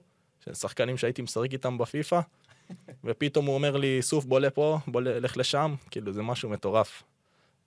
שחקנים 0.54 0.98
שהייתי 0.98 1.22
משחק 1.22 1.54
איתם 1.54 1.78
בפיפא, 1.78 2.20
ופתאום 3.04 3.46
הוא 3.46 3.56
אומר 3.56 3.78
לי, 3.78 4.02
סוף, 4.02 4.26
בוא 4.26 4.40
לפה, 4.40 4.80
בוא 4.88 5.02
לך 5.02 5.38
לשם, 5.38 5.76
כאילו, 5.92 6.12
זה 6.12 6.22
משהו 6.22 6.50
מטורף. 6.50 7.04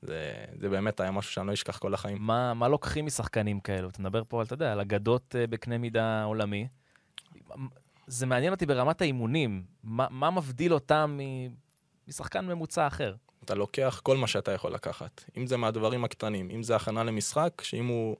זה, 0.06 0.44
זה 0.60 0.68
באמת 0.68 1.00
היה 1.00 1.10
משהו 1.10 1.32
שאני 1.32 1.46
לא 1.46 1.52
אשכח 1.52 1.78
כל 1.78 1.94
החיים. 1.94 2.18
מה, 2.20 2.54
מה 2.54 2.68
לוקחים 2.68 3.06
משחקנים 3.06 3.60
כאלו? 3.60 3.88
אתה 3.88 4.02
מדבר 4.02 4.22
פה, 4.28 4.42
אתה 4.42 4.54
יודע, 4.54 4.72
על 4.72 4.80
אגדות 4.80 5.36
אה, 5.38 5.46
בקנה 5.46 5.78
מידה 5.78 6.24
עולמי. 6.24 6.68
זה 8.06 8.26
מעניין 8.26 8.52
אותי 8.52 8.66
ברמת 8.66 9.00
האימונים. 9.00 9.64
מה, 9.82 10.06
מה 10.10 10.30
מבדיל 10.30 10.74
אותם 10.74 11.18
משחקן 12.08 12.46
ממוצע 12.46 12.86
אחר? 12.86 13.14
אתה 13.44 13.54
לוקח 13.54 14.00
כל 14.02 14.16
מה 14.16 14.26
שאתה 14.26 14.52
יכול 14.52 14.72
לקחת. 14.72 15.24
אם 15.36 15.46
זה 15.46 15.56
מהדברים 15.56 16.04
הקטנים, 16.04 16.50
אם 16.50 16.62
זה 16.62 16.76
הכנה 16.76 17.04
למשחק, 17.04 17.62
שאם 17.64 17.86
הוא 17.86 18.16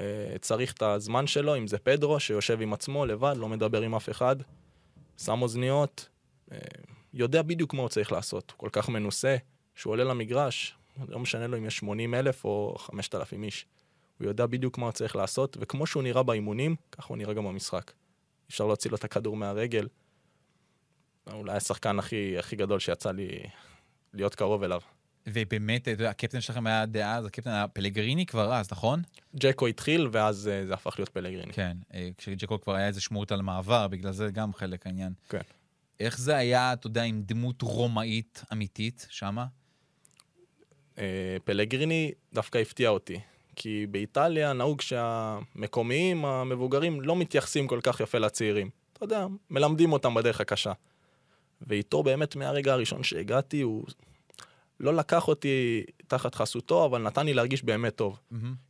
אה, 0.00 0.34
צריך 0.40 0.72
את 0.72 0.82
הזמן 0.82 1.26
שלו, 1.26 1.56
אם 1.56 1.66
זה 1.66 1.78
פדרו, 1.78 2.20
שיושב 2.20 2.60
עם 2.60 2.72
עצמו 2.72 3.06
לבד, 3.06 3.34
לא 3.36 3.48
מדבר 3.48 3.82
עם 3.82 3.94
אף 3.94 4.10
אחד, 4.10 4.36
שם 5.18 5.42
אוזניות, 5.42 6.08
אה, 6.52 6.58
יודע 7.14 7.42
בדיוק 7.42 7.74
מה 7.74 7.80
הוא 7.80 7.88
צריך 7.88 8.12
לעשות. 8.12 8.50
הוא 8.50 8.58
כל 8.58 8.68
כך 8.72 8.88
מנוסה, 8.88 9.36
שהוא 9.74 9.92
עולה 9.92 10.04
למגרש, 10.04 10.76
לא 11.08 11.18
משנה 11.18 11.46
לו 11.46 11.58
אם 11.58 11.66
יש 11.66 11.76
80 11.76 12.14
אלף 12.14 12.44
או 12.44 12.74
5,000 12.78 13.44
איש. 13.44 13.66
הוא 14.18 14.26
יודע 14.26 14.46
בדיוק 14.46 14.78
מה 14.78 14.86
הוא 14.86 14.92
צריך 14.92 15.16
לעשות, 15.16 15.56
וכמו 15.60 15.86
שהוא 15.86 16.02
נראה 16.02 16.22
באימונים, 16.22 16.76
ככה 16.92 17.08
הוא 17.08 17.16
נראה 17.16 17.34
גם 17.34 17.44
במשחק. 17.44 17.92
אפשר 18.48 18.66
להוציא 18.66 18.90
לו 18.90 18.96
את 18.96 19.04
הכדור 19.04 19.36
מהרגל. 19.36 19.88
אולי 21.32 21.56
השחקן 21.56 21.98
הכי, 21.98 22.38
הכי 22.38 22.56
גדול 22.56 22.78
שיצא 22.78 23.10
לי 23.10 23.28
להיות 24.12 24.34
קרוב 24.34 24.62
אליו. 24.62 24.80
ובאמת, 25.26 25.86
יודע, 25.86 26.10
הקפטן 26.10 26.40
שלכם 26.40 26.66
היה 26.66 26.86
דאז, 26.86 27.26
הקפטן 27.26 27.50
היה 27.50 27.68
פלגריני 27.68 28.26
כבר 28.26 28.54
אז, 28.54 28.72
נכון? 28.72 29.02
ג'קו 29.36 29.66
התחיל, 29.66 30.08
ואז 30.12 30.48
אה, 30.48 30.66
זה 30.66 30.74
הפך 30.74 30.94
להיות 30.98 31.08
פלגריני. 31.08 31.52
כן, 31.52 31.76
אה, 31.94 32.08
כשג'קו 32.18 32.60
כבר 32.60 32.74
היה 32.74 32.86
איזה 32.86 33.00
שמורת 33.00 33.32
על 33.32 33.42
מעבר, 33.42 33.88
בגלל 33.88 34.12
זה 34.12 34.30
גם 34.30 34.54
חלק 34.54 34.86
העניין. 34.86 35.12
כן. 35.28 35.40
איך 36.00 36.18
זה 36.18 36.36
היה, 36.36 36.72
אתה 36.72 36.86
יודע, 36.86 37.02
עם 37.02 37.22
דמות 37.22 37.62
רומאית 37.62 38.42
אמיתית 38.52 39.06
שמה? 39.10 39.46
אה, 40.98 41.36
פלגריני 41.44 42.12
דווקא 42.32 42.58
הפתיע 42.58 42.88
אותי, 42.88 43.20
כי 43.56 43.86
באיטליה 43.90 44.52
נהוג 44.52 44.80
שהמקומיים, 44.80 46.24
המבוגרים, 46.24 47.00
לא 47.00 47.16
מתייחסים 47.16 47.66
כל 47.66 47.80
כך 47.82 48.00
יפה 48.00 48.18
לצעירים. 48.18 48.70
אתה 48.92 49.04
יודע, 49.04 49.26
מלמדים 49.50 49.92
אותם 49.92 50.14
בדרך 50.14 50.40
הקשה. 50.40 50.72
ואיתו 51.66 52.02
באמת 52.02 52.36
מהרגע 52.36 52.72
הראשון 52.72 53.02
שהגעתי, 53.02 53.60
הוא 53.60 53.84
לא 54.80 54.94
לקח 54.94 55.28
אותי 55.28 55.84
תחת 56.08 56.34
חסותו, 56.34 56.84
אבל 56.84 57.02
נתן 57.02 57.26
לי 57.26 57.34
להרגיש 57.34 57.64
באמת 57.64 57.96
טוב. 57.96 58.18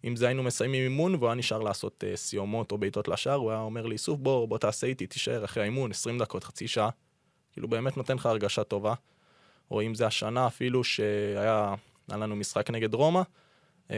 אם 0.04 0.16
זה 0.16 0.26
היינו 0.26 0.42
מסיימים 0.42 0.82
אימון 0.82 1.14
והוא 1.14 1.26
היה 1.26 1.34
נשאר 1.34 1.58
לעשות 1.58 2.04
uh, 2.04 2.16
סיומות 2.16 2.72
או 2.72 2.78
בעיטות 2.78 3.08
לשער, 3.08 3.34
הוא 3.34 3.50
היה 3.50 3.60
אומר 3.60 3.86
לי, 3.86 3.98
סוף, 3.98 4.18
בוא, 4.18 4.48
בוא 4.48 4.58
תעשה 4.58 4.86
איתי, 4.86 5.06
תישאר 5.06 5.44
אחרי 5.44 5.62
האימון, 5.62 5.90
20 5.90 6.18
דקות, 6.18 6.44
חצי 6.44 6.68
שעה. 6.68 6.90
כאילו 7.52 7.68
באמת 7.68 7.96
נותן 7.96 8.16
לך 8.16 8.26
הרגשה 8.26 8.64
טובה. 8.64 8.94
או 9.70 9.82
אם 9.82 9.94
זה 9.94 10.06
השנה 10.06 10.46
אפילו 10.46 10.84
שהיה 10.84 11.74
היה 12.08 12.18
לנו 12.18 12.36
משחק 12.36 12.70
נגד 12.70 12.94
רומא, 12.94 13.22
אה, 13.90 13.96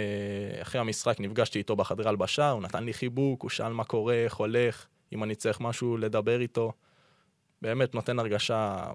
אחרי 0.62 0.80
המשחק 0.80 1.20
נפגשתי 1.20 1.58
איתו 1.58 1.76
בחדרי 1.76 2.08
הלבשה, 2.08 2.50
הוא 2.50 2.62
נתן 2.62 2.84
לי 2.84 2.94
חיבוק, 2.94 3.42
הוא 3.42 3.50
שאל 3.50 3.72
מה 3.72 3.84
קורה, 3.84 4.14
איך 4.14 4.34
הולך, 4.34 4.86
אם 5.12 5.24
אני 5.24 5.34
צריך 5.34 5.60
משהו 5.60 5.96
לדבר 5.96 6.40
איתו. 6.40 6.72
באמת 7.62 7.94
נותן 7.94 8.18
הרגשה 8.18 8.90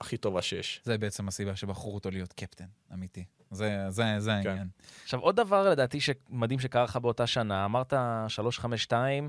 הכי 0.00 0.16
טובה 0.16 0.42
שיש. 0.42 0.80
זה 0.84 0.98
בעצם 0.98 1.28
הסיבה 1.28 1.56
שבחרו 1.56 1.94
אותו 1.94 2.10
להיות 2.10 2.32
קפטן, 2.32 2.64
אמיתי. 2.94 3.24
זה, 3.50 3.86
זה, 3.88 4.04
זה 4.18 4.32
העניין. 4.32 4.68
עכשיו, 5.02 5.20
עוד 5.20 5.36
דבר 5.36 5.70
לדעתי 5.70 6.00
שמדהים 6.00 6.60
שקרה 6.60 6.84
לך 6.84 6.96
באותה 6.96 7.26
שנה, 7.26 7.64
אמרת 7.64 7.92
352, 8.28 9.28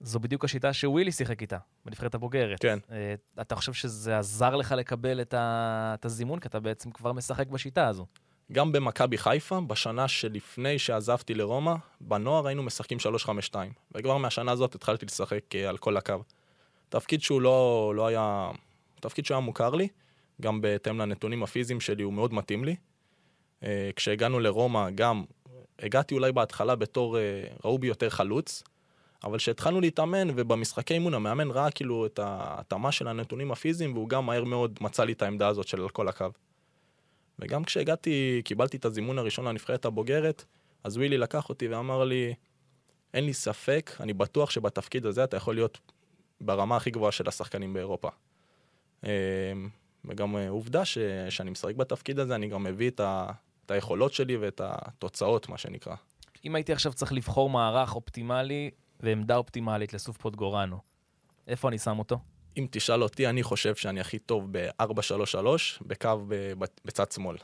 זו 0.00 0.20
בדיוק 0.20 0.44
השיטה 0.44 0.72
שווילי 0.72 1.12
שיחק 1.12 1.42
איתה, 1.42 1.58
בנבחרת 1.84 2.14
הבוגרת. 2.14 2.60
כן. 2.60 2.78
אה, 2.90 3.14
אתה 3.40 3.54
חושב 3.54 3.72
שזה 3.72 4.18
עזר 4.18 4.56
לך 4.56 4.72
לקבל 4.72 5.20
את, 5.20 5.34
ה... 5.34 5.94
את 5.98 6.04
הזימון? 6.04 6.40
כי 6.40 6.48
אתה 6.48 6.60
בעצם 6.60 6.90
כבר 6.90 7.12
משחק 7.12 7.46
בשיטה 7.46 7.86
הזו. 7.86 8.06
גם 8.52 8.72
במכבי 8.72 9.18
חיפה, 9.18 9.60
בשנה 9.60 10.08
שלפני 10.08 10.78
שעזבתי 10.78 11.34
לרומא, 11.34 11.74
בנוער 12.00 12.46
היינו 12.46 12.62
משחקים 12.62 12.98
3-5-2. 13.52 13.54
וכבר 13.94 14.16
מהשנה 14.16 14.52
הזאת 14.52 14.74
התחלתי 14.74 15.06
לשחק 15.06 15.54
אה, 15.54 15.68
על 15.68 15.78
כל 15.78 15.96
הקו. 15.96 16.14
תפקיד 16.88 17.22
שהוא 17.22 17.40
לא, 17.40 17.92
לא 17.96 18.06
היה... 18.06 18.50
תפקיד 19.00 19.26
שהיה 19.26 19.40
מוכר 19.40 19.70
לי, 19.70 19.88
גם 20.40 20.60
בהתאם 20.60 20.98
לנתונים 20.98 21.42
הפיזיים 21.42 21.80
שלי 21.80 22.02
הוא 22.02 22.12
מאוד 22.12 22.34
מתאים 22.34 22.64
לי. 22.64 22.76
אה, 23.62 23.90
כשהגענו 23.96 24.40
לרומא 24.40 24.90
גם, 24.94 25.24
הגעתי 25.78 26.14
אולי 26.14 26.32
בהתחלה 26.32 26.76
בתור, 26.76 27.18
אה, 27.18 27.22
ראו 27.64 27.78
בי 27.78 27.86
יותר 27.86 28.10
חלוץ, 28.10 28.62
אבל 29.24 29.38
כשהתחלנו 29.38 29.80
להתאמן 29.80 30.28
ובמשחקי 30.36 30.94
אימון 30.94 31.14
המאמן 31.14 31.50
ראה 31.50 31.70
כאילו 31.70 32.06
את 32.06 32.18
ההתאמה 32.18 32.92
של 32.92 33.08
הנתונים 33.08 33.52
הפיזיים 33.52 33.94
והוא 33.94 34.08
גם 34.08 34.26
מהר 34.26 34.44
מאוד 34.44 34.78
מצא 34.80 35.04
לי 35.04 35.12
את 35.12 35.22
העמדה 35.22 35.48
הזאת 35.48 35.68
של 35.68 35.88
כל 35.88 36.08
הקו. 36.08 36.26
וגם 37.38 37.64
כשהגעתי, 37.64 38.42
קיבלתי 38.44 38.76
את 38.76 38.84
הזימון 38.84 39.18
הראשון 39.18 39.44
לנבחרת 39.44 39.84
הבוגרת, 39.84 40.44
אז 40.84 40.96
ווילי 40.96 41.18
לקח 41.18 41.48
אותי 41.48 41.68
ואמר 41.68 42.04
לי, 42.04 42.34
אין 43.14 43.24
לי 43.24 43.32
ספק, 43.32 43.90
אני 44.00 44.12
בטוח 44.12 44.50
שבתפקיד 44.50 45.06
הזה 45.06 45.24
אתה 45.24 45.36
יכול 45.36 45.54
להיות 45.54 45.78
ברמה 46.40 46.76
הכי 46.76 46.90
גבוהה 46.90 47.12
של 47.12 47.28
השחקנים 47.28 47.72
באירופה. 47.72 48.08
אה, 49.04 49.52
וגם 50.04 50.36
אה, 50.36 50.48
עובדה 50.48 50.84
ש, 50.84 50.98
שאני 51.28 51.50
משחק 51.50 51.74
בתפקיד 51.74 52.18
הזה, 52.18 52.34
אני 52.34 52.48
גם 52.48 52.62
מביא 52.62 52.90
את, 52.90 53.00
ה, 53.00 53.30
את 53.66 53.70
היכולות 53.70 54.12
שלי 54.12 54.36
ואת 54.36 54.60
התוצאות, 54.64 55.48
מה 55.48 55.58
שנקרא. 55.58 55.94
אם 56.44 56.54
הייתי 56.54 56.72
עכשיו 56.72 56.92
צריך 56.92 57.12
לבחור 57.12 57.50
מערך 57.50 57.94
אופטימלי 57.94 58.70
ועמדה 59.00 59.36
אופטימלית 59.36 59.94
לסוף 59.94 60.16
פוטגורנו, 60.16 60.78
איפה 61.46 61.68
אני 61.68 61.78
שם 61.78 61.98
אותו? 61.98 62.18
אם 62.58 62.66
תשאל 62.70 63.02
אותי, 63.02 63.26
אני 63.26 63.42
חושב 63.42 63.74
שאני 63.74 64.00
הכי 64.00 64.18
טוב 64.18 64.48
ב-4-3-3, 64.50 65.46
בקו 65.82 66.26
בצד 66.84 67.12
שמאל. 67.12 67.36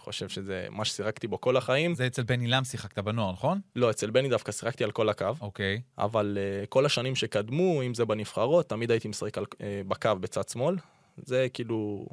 חושב 0.00 0.28
שזה 0.28 0.66
מה 0.70 0.84
ששיחקתי 0.84 1.26
בו 1.26 1.40
כל 1.40 1.56
החיים. 1.56 1.94
זה 1.94 2.06
אצל 2.06 2.22
בן 2.22 2.40
עילם 2.40 2.64
שיחקת 2.64 2.98
בנוער, 2.98 3.32
נכון? 3.32 3.60
לא, 3.76 3.90
אצל 3.90 4.10
בני 4.10 4.28
דווקא 4.28 4.52
שיחקתי 4.52 4.84
על 4.84 4.90
כל 4.90 5.08
הקו, 5.08 5.26
אוקיי. 5.40 5.80
אבל 5.98 6.38
uh, 6.38 6.66
כל 6.66 6.86
השנים 6.86 7.16
שקדמו, 7.16 7.82
אם 7.82 7.94
זה 7.94 8.04
בנבחרות, 8.04 8.68
תמיד 8.68 8.90
הייתי 8.90 9.08
משחק 9.08 9.38
על, 9.38 9.44
uh, 9.44 9.56
בקו 9.88 10.10
בצד 10.20 10.48
שמאל. 10.48 10.76
זה 11.16 11.46
כאילו, 11.52 12.06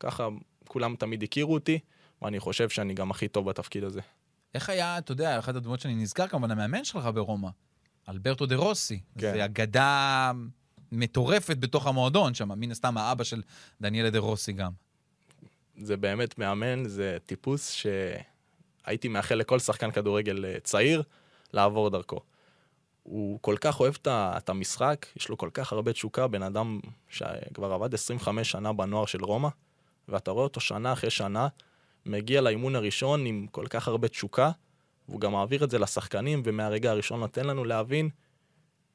ככה 0.00 0.28
כולם 0.68 0.96
תמיד 0.96 1.22
הכירו 1.22 1.54
אותי, 1.54 1.78
ואני 2.22 2.40
חושב 2.40 2.68
שאני 2.68 2.94
גם 2.94 3.10
הכי 3.10 3.28
טוב 3.28 3.50
בתפקיד 3.50 3.84
הזה. 3.84 4.00
איך 4.54 4.68
היה, 4.68 4.98
אתה 4.98 5.12
יודע, 5.12 5.38
אחת 5.38 5.54
הדמות 5.54 5.80
שאני 5.80 5.94
נזכר, 5.94 6.26
כמובן, 6.26 6.50
המאמן 6.50 6.84
שלך 6.84 7.08
ברומא, 7.14 7.48
אלברטו 8.08 8.46
דה 8.46 8.56
רוסי. 8.56 9.00
כן. 9.18 9.32
זה 9.32 9.44
אגדה 9.44 10.32
מטורפת 10.92 11.56
בתוך 11.56 11.86
המועדון 11.86 12.34
שם, 12.34 12.48
מן 12.56 12.70
הסתם 12.70 12.98
האבא 12.98 13.24
של 13.24 13.42
דניאלה 13.80 14.10
דה 14.10 14.18
רוסי 14.18 14.52
גם. 14.52 14.72
זה 15.76 15.96
באמת 15.96 16.38
מאמן, 16.38 16.88
זה 16.88 17.18
טיפוס 17.26 17.72
שהייתי 17.72 19.08
מאחל 19.08 19.34
לכל 19.34 19.58
שחקן 19.58 19.90
כדורגל 19.90 20.44
אה, 20.44 20.60
צעיר 20.60 21.02
לעבור 21.52 21.90
דרכו. 21.90 22.20
הוא 23.02 23.38
כל 23.42 23.56
כך 23.60 23.80
אוהב 23.80 23.94
את 24.06 24.48
המשחק, 24.48 25.06
יש 25.16 25.28
לו 25.28 25.38
כל 25.38 25.50
כך 25.54 25.72
הרבה 25.72 25.92
תשוקה, 25.92 26.26
בן 26.26 26.42
אדם 26.42 26.80
שכבר 27.08 27.72
עבד 27.72 27.94
25 27.94 28.50
שנה 28.50 28.72
בנוער 28.72 29.06
של 29.06 29.24
רומא, 29.24 29.48
ואתה 30.08 30.30
רואה 30.30 30.44
אותו 30.44 30.60
שנה 30.60 30.92
אחרי 30.92 31.10
שנה, 31.10 31.48
מגיע 32.06 32.40
לאימון 32.40 32.76
הראשון 32.76 33.26
עם 33.26 33.46
כל 33.50 33.66
כך 33.66 33.88
הרבה 33.88 34.08
תשוקה, 34.08 34.50
והוא 35.08 35.20
גם 35.20 35.32
מעביר 35.32 35.64
את 35.64 35.70
זה 35.70 35.78
לשחקנים, 35.78 36.42
ומהרגע 36.44 36.90
הראשון 36.90 37.20
נותן 37.20 37.46
לנו 37.46 37.64
להבין 37.64 38.08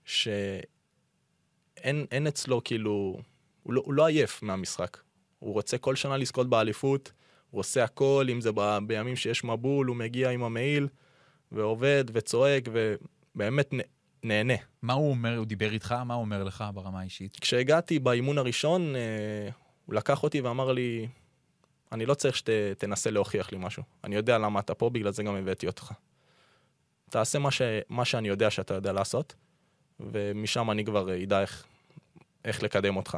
שאין 0.05 0.76
אין 2.11 2.27
אצלו 2.27 2.63
כאילו, 2.63 3.19
הוא 3.63 3.73
לא, 3.73 3.81
הוא 3.85 3.93
לא 3.93 4.05
עייף 4.07 4.43
מהמשחק. 4.43 4.97
הוא 5.39 5.53
רוצה 5.53 5.77
כל 5.77 5.95
שנה 5.95 6.17
לזכות 6.17 6.49
באליפות, 6.49 7.11
הוא 7.51 7.59
עושה 7.59 7.83
הכל, 7.83 8.27
אם 8.31 8.41
זה 8.41 8.51
ב, 8.55 8.77
בימים 8.87 9.15
שיש 9.15 9.43
מבול, 9.43 9.87
הוא 9.87 9.95
מגיע 9.95 10.29
עם 10.29 10.43
המעיל, 10.43 10.87
ועובד 11.51 12.05
וצועק, 12.13 12.63
ובאמת 12.71 13.73
נה- 13.73 13.83
נהנה. 14.23 14.53
מה 14.81 14.93
הוא 14.93 15.09
אומר, 15.09 15.37
הוא 15.37 15.45
דיבר 15.45 15.71
איתך? 15.73 15.91
מה 15.91 16.13
הוא 16.13 16.21
אומר 16.21 16.43
לך 16.43 16.63
ברמה 16.73 16.99
האישית? 16.99 17.39
כשהגעתי 17.41 17.99
באימון 17.99 18.37
הראשון, 18.37 18.95
אה, 18.95 19.49
הוא 19.85 19.95
לקח 19.95 20.23
אותי 20.23 20.41
ואמר 20.41 20.71
לי, 20.71 21.07
אני 21.91 22.05
לא 22.05 22.13
צריך 22.13 22.37
שתנסה 22.37 23.11
להוכיח 23.11 23.51
לי 23.51 23.57
משהו. 23.61 23.83
אני 24.03 24.15
יודע 24.15 24.37
למה 24.37 24.59
אתה 24.59 24.73
פה, 24.73 24.89
בגלל 24.89 25.11
זה 25.11 25.23
גם 25.23 25.35
הבאתי 25.35 25.67
אותך. 25.67 25.91
תעשה 27.09 27.39
מה, 27.39 27.51
ש, 27.51 27.61
מה 27.89 28.05
שאני 28.05 28.27
יודע 28.27 28.49
שאתה 28.51 28.73
יודע 28.73 28.91
לעשות, 28.93 29.35
ומשם 29.99 30.71
אני 30.71 30.85
כבר 30.85 31.09
אה, 31.09 31.23
אדע 31.23 31.41
איך, 31.41 31.65
איך 32.45 32.63
לקדם 32.63 32.95
אותך. 32.95 33.17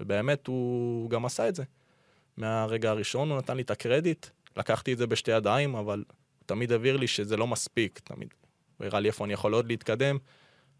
ובאמת, 0.00 0.46
הוא 0.46 1.10
גם 1.10 1.24
עשה 1.24 1.48
את 1.48 1.54
זה. 1.54 1.64
מהרגע 2.36 2.90
הראשון 2.90 3.30
הוא 3.30 3.38
נתן 3.38 3.56
לי 3.56 3.62
את 3.62 3.70
הקרדיט, 3.70 4.26
לקחתי 4.56 4.92
את 4.92 4.98
זה 4.98 5.06
בשתי 5.06 5.30
ידיים, 5.30 5.74
אבל 5.74 6.04
הוא 6.08 6.46
תמיד 6.46 6.72
הבהיר 6.72 6.96
לי 6.96 7.06
שזה 7.06 7.36
לא 7.36 7.46
מספיק, 7.46 8.00
תמיד. 8.04 8.34
הוא 8.78 8.86
הראה 8.86 9.00
לי 9.00 9.08
איפה 9.08 9.24
אני 9.24 9.32
יכול 9.32 9.54
עוד 9.54 9.66
להתקדם, 9.66 10.18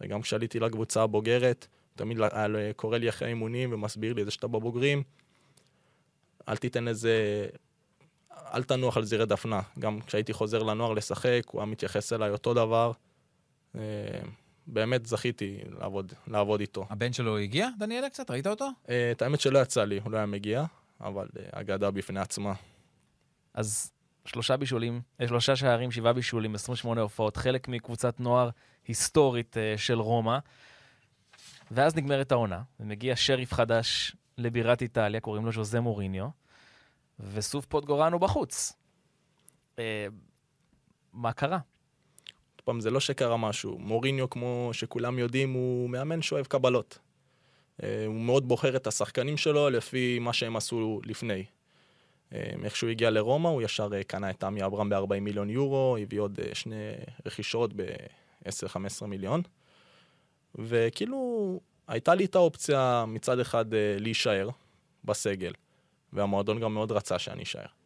וגם 0.01 0.23
כשעליתי 0.23 0.61
לקבוצה 0.61 1.03
הבוגרת, 1.03 1.67
הוא 1.71 1.99
תמיד 1.99 2.19
היה 2.33 2.73
קורא 2.73 2.99
לי 2.99 3.09
אחרי 3.09 3.29
האימונים 3.29 3.73
ומסביר 3.73 4.13
לי 4.13 4.21
את 4.21 4.27
זה 4.27 4.31
שאתה 4.31 4.47
בבוגרים. 4.47 5.03
אל 6.49 6.57
תיתן 6.57 6.89
איזה... 6.89 7.47
אל 8.55 8.63
תנוח 8.63 8.97
על 8.97 9.05
זירי 9.05 9.27
דפנה. 9.27 9.61
גם 9.79 10.01
כשהייתי 10.01 10.33
חוזר 10.33 10.63
לנוער 10.63 10.93
לשחק, 10.93 11.43
הוא 11.47 11.61
היה 11.61 11.67
מתייחס 11.67 12.13
אליי 12.13 12.31
אותו 12.31 12.55
דבר. 12.55 12.93
באמת 14.67 15.07
זכיתי 15.07 15.59
לעבוד, 15.81 16.13
לעבוד 16.27 16.61
איתו. 16.61 16.87
הבן 16.91 17.13
שלו 17.13 17.39
הגיע, 17.39 17.69
דניאלה, 17.79 18.11
קצת? 18.11 18.31
ראית 18.31 18.47
אותו? 18.47 18.69
אה, 18.89 19.11
את 19.13 19.23
האמת 19.23 19.41
שלא 19.41 19.59
יצא 19.59 19.85
לי, 19.85 20.01
הוא 20.05 20.13
לא 20.13 20.17
היה 20.17 20.27
מגיע, 20.27 20.65
אבל 21.01 21.29
אה, 21.39 21.61
אגדה 21.61 21.91
בפני 21.91 22.21
עצמה. 22.21 22.53
אז 23.55 23.93
שלושה 24.25 24.57
בישולים, 24.57 25.01
אה, 25.21 25.29
שלושה 25.29 25.57
שערים, 25.57 25.91
שבעה 25.91 26.13
בישולים, 26.13 26.55
28 26.55 27.01
הופעות, 27.01 27.37
חלק 27.37 27.69
מקבוצת 27.69 28.21
נוער 28.21 28.51
היסטורית 28.87 29.57
של 29.77 30.01
רומא. 30.01 30.39
ואז 31.71 31.97
נגמרת 31.97 32.33
העונה, 32.33 32.63
ומגיע 32.81 33.17
שריף 33.17 33.53
חדש 33.53 34.17
לבירת 34.39 34.83
איטליה, 34.83 35.21
קוראים 35.21 35.47
לו 35.47 35.53
ז'וזה 35.53 35.81
מוריניו, 35.81 36.29
וסוף 37.21 37.67
פוטגורנו 37.67 38.19
בחוץ. 38.19 38.73
מה 41.13 41.33
קרה? 41.33 41.59
פעם, 42.65 42.81
זה 42.81 42.91
לא 42.91 43.01
שקרה 43.01 43.37
משהו. 43.37 43.79
מוריניו, 43.79 44.31
כמו 44.31 44.71
שכולם 44.73 45.19
יודעים, 45.19 45.53
הוא 45.53 45.91
מאמן 45.91 46.23
שאוהב 46.23 46.47
קבלות. 46.47 46.99
אה, 47.83 48.07
הוא 48.07 48.15
מאוד 48.15 48.49
בוחר 48.49 48.77
את 48.77 48.87
השחקנים 48.87 49.37
שלו 49.37 49.71
לפי 49.71 50.19
מה 50.19 50.33
שהם 50.33 50.57
עשו 50.57 51.01
לפני. 51.05 51.45
אה, 52.33 52.53
איך 52.65 52.77
שהוא 52.77 52.91
הגיע 52.91 53.11
לרומא, 53.11 53.49
הוא 53.49 53.63
ישר 53.63 53.89
אה, 53.95 54.05
קנה 54.05 54.31
את 54.31 54.41
תמי 54.41 54.65
אברהם 54.65 54.89
ב-40 54.89 55.21
מיליון 55.21 55.51
יורו, 55.51 55.97
הביא 56.03 56.21
עוד 56.21 56.39
שני 56.53 56.93
רכישות 57.27 57.73
ב-10-15 57.77 59.07
מיליון. 59.07 59.43
וכאילו, 60.55 61.61
הייתה 61.89 62.15
לי 62.15 62.25
את 62.25 62.35
האופציה 62.35 63.05
מצד 63.09 63.41
אחד 63.41 63.65
להישאר 63.99 64.49
בסגל, 65.05 65.53
והמועדון 66.13 66.61
גם 66.61 66.75
מאוד 66.75 66.93
רצה 66.93 67.19
שאני 67.19 67.43
אשאר. 67.43 67.84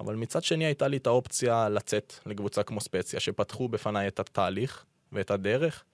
אבל 0.00 0.16
מצד 0.16 0.42
שני 0.42 0.64
הייתה 0.64 0.88
לי 0.88 0.96
את 0.96 1.06
האופציה 1.06 1.68
לצאת 1.68 2.14
לקבוצה 2.26 2.62
כמו 2.62 2.80
ספציה, 2.80 3.20
שפתחו 3.20 3.68
בפניי 3.68 4.08
את 4.08 4.20
התהליך 4.20 4.84
ואת 5.12 5.30
הדרך, 5.30 5.84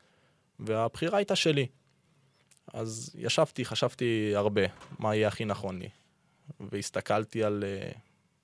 והבחירה 0.58 1.18
הייתה 1.18 1.36
שלי. 1.36 1.66
אז 2.72 3.16
ישבתי, 3.18 3.64
חשבתי 3.64 4.32
הרבה 4.34 4.62
מה 4.98 5.14
יהיה 5.14 5.28
הכי 5.28 5.44
נכון 5.44 5.78
לי, 5.78 5.88
והסתכלתי 6.60 7.44
על 7.44 7.64
uh, 7.64 7.98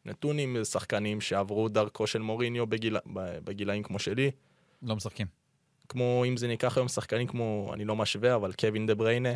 נתונים, 0.04 0.64
שחקנים 0.64 1.20
שעברו 1.20 1.68
דרכו 1.68 2.06
של 2.06 2.18
מוריניו 2.18 2.66
בגיל, 2.66 2.96
בגילאים 3.44 3.82
כמו 3.82 3.98
שלי, 3.98 4.30
לא 4.82 4.96
משחקים. 4.96 5.26
כמו 5.88 6.24
אם 6.28 6.36
זה 6.36 6.48
ניקח 6.48 6.76
היום 6.76 6.88
שחקנים 6.88 7.26
כמו, 7.26 7.70
אני 7.74 7.84
לא 7.84 7.96
משווה, 7.96 8.34
אבל 8.34 8.52
קווין 8.52 8.86
דה 8.86 8.94
בריינה, 8.94 9.32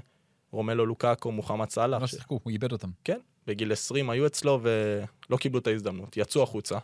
רומלו 0.57 0.87
לוקאקו, 0.87 1.33
מוחמד 1.33 1.71
סאלח, 1.71 2.01
לא 2.01 2.07
שיחקו, 2.07 2.41
הוא 2.43 2.51
איבד 2.51 2.73
אותם. 2.73 2.91
כן, 3.05 3.19
בגיל 3.47 3.73
20 3.73 4.11
היו 4.11 4.27
אצלו 4.27 4.61
ולא 4.63 5.37
קיבלו 5.37 5.59
את 5.59 5.67
ההזדמנות. 5.67 6.17
יצאו 6.17 6.43
החוצה 6.43 6.79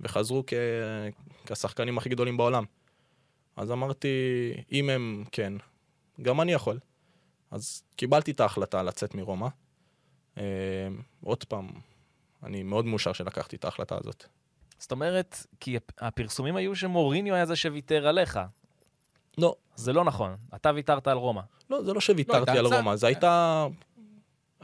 וחזרו 0.00 0.44
כ... 0.46 0.52
כשחקנים 1.46 1.98
הכי 1.98 2.08
גדולים 2.08 2.36
בעולם. 2.36 2.64
אז 3.56 3.70
אמרתי, 3.72 4.08
אם 4.72 4.90
הם 4.90 5.24
כן, 5.32 5.52
גם 6.22 6.40
אני 6.40 6.52
יכול. 6.52 6.78
אז 7.50 7.82
קיבלתי 7.96 8.30
את 8.30 8.40
ההחלטה 8.40 8.82
לצאת 8.82 9.14
מרומא. 9.14 9.48
אה, 10.38 10.42
עוד 11.24 11.44
פעם, 11.44 11.68
אני 12.42 12.62
מאוד 12.62 12.84
מאושר 12.84 13.12
שלקחתי 13.12 13.56
את 13.56 13.64
ההחלטה 13.64 13.98
הזאת. 14.00 14.24
זאת 14.78 14.92
אומרת, 14.92 15.46
כי 15.60 15.76
הפ- 15.76 15.90
הפרסומים 15.98 16.56
היו 16.56 16.76
שמוריניו 16.76 17.34
היה 17.34 17.46
זה 17.46 17.56
שוויתר 17.56 18.06
עליך. 18.06 18.40
לא, 19.38 19.56
זה 19.76 19.92
לא 19.92 20.04
נכון, 20.04 20.36
אתה 20.54 20.70
ויתרת 20.74 21.06
על 21.06 21.16
רומא. 21.16 21.42
לא, 21.70 21.82
זה 21.82 21.88
לא 21.88 21.94
לא, 21.94 22.00
שוויתרתי 22.00 22.50
הייתה 22.50 22.52
על. 22.52 22.66
רומא, 22.66 22.96
זו 22.96 23.06
הייתה 23.06 23.66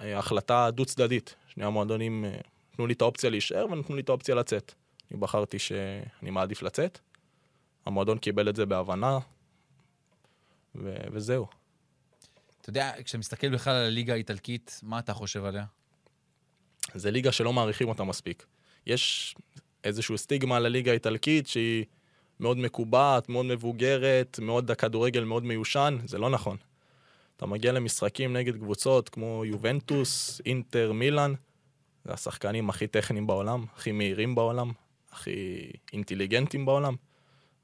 אה, 0.01 0.19
החלטה 0.19 0.71
דו-צדדית. 0.71 1.35
שני 1.47 1.65
המועדונים 1.65 2.25
אה, 2.25 2.37
נתנו 2.73 2.87
לי 2.87 2.95
את 2.95 3.03
האופציה 3.03 3.31
להישאר 3.31 3.67
ונתנו 3.71 3.97
לי 3.97 4.03
את 4.03 4.09
האופציה 4.09 4.35
לצאת. 4.35 4.75
אני 5.11 5.21
בחרתי 5.21 5.59
שאני 5.59 6.31
מעדיף 6.31 6.63
לצאת. 6.63 6.99
המועדון 7.87 8.19
קיבל 8.19 8.49
את 8.49 8.57
זה 8.57 8.67
בהבנה, 8.67 9.19
ו- 10.75 10.97
וזהו. 11.13 11.47
אתה 12.61 12.71
יודע, 12.71 12.93
כשאתה 13.05 13.19
מסתכל 13.19 13.49
בכלל 13.49 13.75
על 13.75 13.87
הליגה 13.87 14.13
האיטלקית, 14.13 14.81
מה 14.83 14.99
אתה 14.99 15.15
חושב 15.15 15.45
עליה? 15.45 15.65
זה 16.95 17.11
ליגה 17.11 17.33
שלא 17.33 17.53
מעריכים 17.53 17.89
אותה 17.89 18.05
מספיק. 18.05 18.47
יש 18.87 19.35
איזושהי 19.85 20.19
סטיגמה 20.19 20.57
על 20.57 20.67
הליגה 20.67 20.91
האיטלקית 20.91 21.47
שהיא 21.47 21.85
מאוד 22.41 22.59
מקובעת, 22.59 23.29
מאוד 23.29 23.47
מבוגרת, 23.47 24.39
מאוד 24.43 24.71
הכדורגל 24.71 25.25
מאוד 25.25 25.45
מיושן, 25.45 25.99
זה 26.05 26.19
לא 26.19 26.31
נכון. 26.31 26.57
אתה 27.37 27.47
מגיע 27.47 27.73
למשחקים 27.73 28.37
נגד 28.37 28.57
קבוצות 28.57 29.09
כמו 29.09 29.43
יובנטוס, 29.45 30.41
אינטר, 30.47 30.93
מילאן, 30.93 31.35
זה 32.05 32.13
השחקנים 32.13 32.71
הכי 32.71 32.87
טכניים 32.87 33.27
בעולם, 33.27 33.65
הכי 33.77 33.93
מהירים 33.93 34.35
בעולם, 34.35 34.73
הכי 35.13 35.71
אינטליגנטים 35.93 36.67
בעולם, 36.67 36.95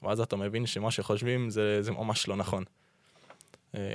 ואז 0.03 0.19
אתה 0.19 0.35
מבין 0.35 0.65
שמה 0.65 0.91
שחושבים 0.91 1.49
זה, 1.49 1.83
זה 1.83 1.91
ממש 1.91 2.27
לא 2.27 2.35
נכון. 2.35 2.63
אה, 3.75 3.93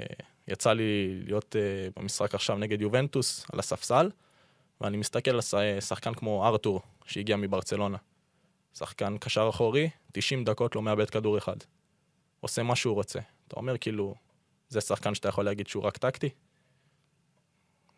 יצא 0.48 0.72
לי 0.72 1.20
להיות 1.24 1.56
אה, 1.56 1.88
במשחק 1.96 2.34
עכשיו 2.34 2.56
נגד 2.58 2.80
יובנטוס 2.80 3.46
על 3.52 3.58
הספסל, 3.58 4.10
ואני 4.80 4.96
מסתכל 4.96 5.30
על 5.30 5.40
שחקן 5.80 6.14
כמו 6.14 6.46
ארתור, 6.46 6.80
שהגיע 7.06 7.36
מברצלונה. 7.36 7.96
שחקן 8.74 9.18
קשר 9.18 9.48
אחורי, 9.50 9.90
90 10.12 10.44
דקות 10.44 10.76
לא 10.76 10.82
מאבד 10.82 11.10
כדור 11.10 11.38
אחד. 11.38 11.56
עושה 12.40 12.62
מה 12.62 12.76
שהוא 12.76 12.94
רוצה. 12.94 13.20
אתה 13.48 13.56
אומר 13.56 13.78
כאילו, 13.78 14.14
זה 14.68 14.80
שחקן 14.80 15.14
שאתה 15.14 15.28
יכול 15.28 15.44
להגיד 15.44 15.66
שהוא 15.66 15.82
רק 15.82 15.96
טקטי? 15.96 16.28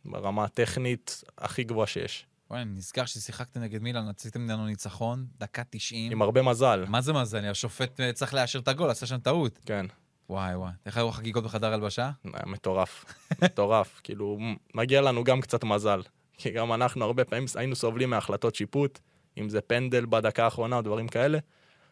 ברמה 0.04 0.44
הטכנית 0.44 1.24
הכי 1.38 1.64
גבוהה 1.64 1.87
שיש. 1.87 2.26
וואי, 2.50 2.62
אני 2.62 2.70
נזכר 2.70 3.04
ששיחקתם 3.04 3.61
נגד 3.61 3.82
מילאן, 3.82 4.08
רציתם 4.08 4.40
ממנו 4.40 4.66
ניצחון, 4.66 5.26
דקה 5.38 5.62
90. 5.70 6.12
עם 6.12 6.22
הרבה 6.22 6.42
מזל. 6.42 6.85
מה 6.88 7.00
זה 7.00 7.12
מזל? 7.12 7.50
השופט 7.50 8.00
אה, 8.00 8.12
צריך 8.12 8.35
לאשר 8.35 8.58
את 8.58 8.68
הגול, 8.68 8.90
עשה 8.90 9.06
שם 9.06 9.18
טעות. 9.18 9.58
כן, 9.66 9.87
וואי 10.30 10.56
וואי. 10.56 10.72
איך 10.87 10.96
היו 10.96 11.08
החגיגות 11.08 11.44
בחדר 11.44 11.72
הלבשה? 11.72 12.11
היה 12.24 12.42
מטורף. 12.46 13.04
מטורף. 13.44 14.00
כאילו, 14.04 14.38
מגיע 14.74 15.00
לנו 15.00 15.24
גם 15.24 15.40
קצת 15.40 15.64
מזל. 15.64 16.02
כי 16.38 16.50
גם 16.50 16.72
אנחנו 16.72 17.04
הרבה 17.04 17.24
פעמים 17.24 17.44
היינו 17.54 17.76
סובלים 17.76 18.11
מהחלטות 18.11 18.54
שיפוט, 18.54 18.98
אם 19.38 19.49
זה 19.49 19.61
פנדל 19.61 20.07
בדקה 20.07 20.45
האחרונה 20.45 20.77
או 20.77 20.83
דברים 20.83 21.09
כאלה. 21.09 21.38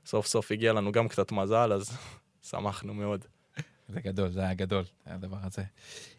סוף 0.07 0.27
סוף 0.27 0.53
הגיע 0.53 0.73
לנו 0.73 0.93
גם 0.93 1.09
קצת 1.09 1.33
מזל, 1.33 1.73
אז 1.73 1.99
שמחנו 2.51 2.95
מאוד. 2.95 3.25
זה 3.89 4.01
גדול, 4.01 4.31
זה 4.31 4.41
היה 4.41 4.55
גדול, 4.55 4.85
הדבר 5.07 5.37
הזה. 5.43 5.63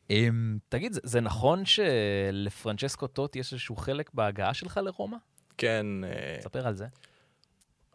אמ, 0.10 0.58
תגיד, 0.70 0.94
זה, 0.94 1.00
זה 1.04 1.22
נכון 1.22 1.64
שלפרנצ'סקו 1.66 3.08
טוטי 3.08 3.40
יש 3.40 3.54
איזשהו 3.54 3.76
חלק 3.76 4.14
בהגעה 4.14 4.54
שלך 4.54 4.80
לרומא? 4.84 5.18
כן, 5.58 5.86
אה, 6.04 6.38
ספר 6.42 6.68
על 6.68 6.76
זה. 6.76 6.88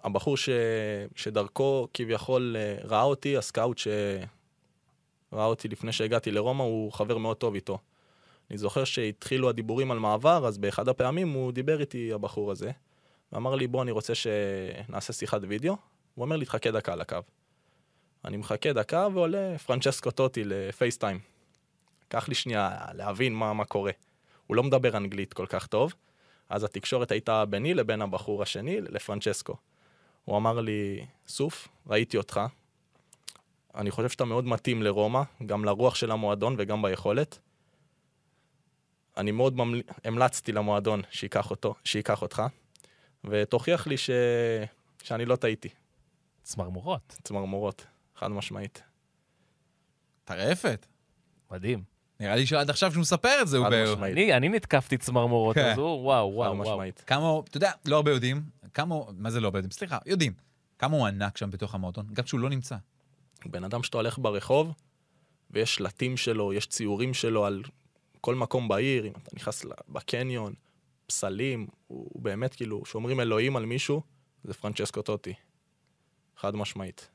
הבחור 0.05 0.37
ש... 0.37 0.49
שדרכו 1.17 1.89
כביכול 1.95 2.57
אה, 2.59 2.77
ראה 2.85 3.03
אותי, 3.03 3.37
הסקאוט 3.37 3.79
שראה 3.79 4.27
אותי 5.33 5.69
לפני 5.69 5.93
שהגעתי 5.93 6.31
לרומא, 6.31 6.63
הוא 6.63 6.93
חבר 6.93 7.19
מאוד 7.19 7.37
טוב 7.37 7.55
איתו. 7.55 7.79
אני 8.51 8.59
זוכר 8.59 8.85
שהתחילו 8.85 9.49
הדיבורים 9.49 9.91
על 9.91 9.99
מעבר, 9.99 10.47
אז 10.47 10.59
באחד 10.59 10.89
הפעמים 10.89 11.29
הוא 11.29 11.53
דיבר 11.53 11.81
איתי, 11.81 12.13
הבחור 12.13 12.51
הזה, 12.51 12.71
ואמר 13.33 13.55
לי, 13.55 13.67
בוא, 13.67 13.83
אני 13.83 13.91
רוצה 13.91 14.13
שנעשה 14.15 15.13
שיחת 15.13 15.41
וידאו. 15.49 15.77
הוא 16.15 16.25
אומר 16.25 16.37
לי, 16.37 16.45
תחכה 16.45 16.71
דקה 16.71 16.93
על 16.93 17.01
הקו. 17.01 17.19
אני 18.25 18.37
מחכה 18.37 18.73
דקה 18.73 19.09
ועולה 19.15 19.59
פרנצ'סקו 19.59 20.11
טוטי 20.11 20.45
לפייסטיים. 20.45 21.21
לקח 22.07 22.29
לי 22.29 22.35
שנייה 22.35 22.79
להבין 22.95 23.35
מה, 23.35 23.53
מה 23.53 23.65
קורה. 23.65 23.93
הוא 24.47 24.57
לא 24.57 24.63
מדבר 24.63 24.97
אנגלית 24.97 25.33
כל 25.33 25.47
כך 25.47 25.67
טוב, 25.67 25.95
אז 26.49 26.65
התקשורת 26.65 27.11
הייתה 27.11 27.45
ביני 27.45 27.75
לבין 27.75 28.03
הבחור 28.03 28.43
השני, 28.43 28.81
לפרנצ'סקו. 28.81 29.57
הוא 30.25 30.37
אמר 30.37 30.61
לי, 30.61 31.07
סוף, 31.29 31.69
ראיתי 31.87 32.17
אותך. 32.17 32.41
אני 33.75 33.91
חושב 33.91 34.09
שאתה 34.09 34.25
מאוד 34.25 34.45
מתאים 34.45 34.83
לרומא, 34.83 35.23
גם 35.47 35.65
לרוח 35.65 35.95
של 35.95 36.11
המועדון 36.11 36.55
וגם 36.59 36.83
ביכולת. 36.83 37.39
אני 39.17 39.31
מאוד 39.31 39.57
ממל... 39.57 39.83
המלצתי 40.05 40.53
למועדון 40.53 41.03
שייקח, 41.11 41.51
אותו, 41.51 41.75
שייקח 41.85 42.23
אותך, 42.23 42.43
ותוכיח 43.27 43.87
לי 43.87 43.97
ש... 43.97 44.11
שאני 45.03 45.25
לא 45.25 45.37
טעיתי. 45.37 45.69
צמרמורות. 46.43 47.17
צמרמורות, 47.23 47.87
חד 48.17 48.29
משמעית. 48.31 48.83
טרפת. 50.25 50.87
מדהים. 51.51 51.83
נראה 52.21 52.37
לי 52.37 52.47
שעד 52.47 52.71
עכשיו 52.71 52.93
שהוא 52.93 53.01
מספר 53.01 53.39
את 53.43 53.49
זה, 53.49 53.57
הוא 53.57 53.67
חד 53.67 53.73
ב... 53.73 53.85
משמעית. 53.93 54.13
אני, 54.13 54.37
אני 54.37 54.49
נתקפתי 54.49 54.99
צמרמורות, 54.99 55.55
כן. 55.55 55.71
אז 55.71 55.79
הוא, 55.79 56.05
וואו, 56.05 56.33
וואו, 56.35 56.35
וואו. 56.35 56.57
משמעית. 56.57 57.05
כמה, 57.07 57.41
אתה 57.49 57.57
יודע, 57.57 57.71
לא 57.85 57.97
הרבה 57.97 58.11
יודעים, 58.11 58.43
כמה, 58.75 58.97
מה 59.19 59.31
זה 59.31 59.41
לא 59.41 59.47
הרבה 59.47 59.59
יודעים? 59.59 59.71
סליחה, 59.71 59.99
יודעים. 60.07 60.33
כמה 60.79 60.97
הוא 60.97 61.07
ענק 61.07 61.37
שם 61.37 61.51
בתוך 61.51 61.75
המועדון, 61.75 62.07
גם 62.13 62.25
כשהוא 62.25 62.41
לא 62.41 62.51
נמצא. 62.51 62.77
בן 63.47 63.65
אדם 63.65 63.83
שאתה 63.83 63.99
הולך 63.99 64.19
ברחוב, 64.19 64.73
ויש 65.51 65.75
שלטים 65.75 66.17
שלו, 66.17 66.53
יש 66.53 66.67
ציורים 66.67 67.15
שלו 67.15 67.47
על 67.47 67.63
כל 68.21 68.35
מקום 68.35 68.69
בעיר, 68.69 69.07
אם 69.07 69.13
אתה 69.23 69.31
נכנס 69.35 69.65
בקניון, 69.89 70.55
פסלים, 71.07 71.67
הוא, 71.87 72.09
הוא 72.13 72.23
באמת 72.23 72.55
כאילו, 72.55 72.83
כשאומרים 72.83 73.21
אלוהים 73.21 73.57
על 73.57 73.67
מישהו, 73.67 74.03
זה 74.45 74.55
פרנצ'סקו 74.55 75.03
טוטי. 75.03 75.35
חד 76.37 76.57
משמעית. 76.57 77.09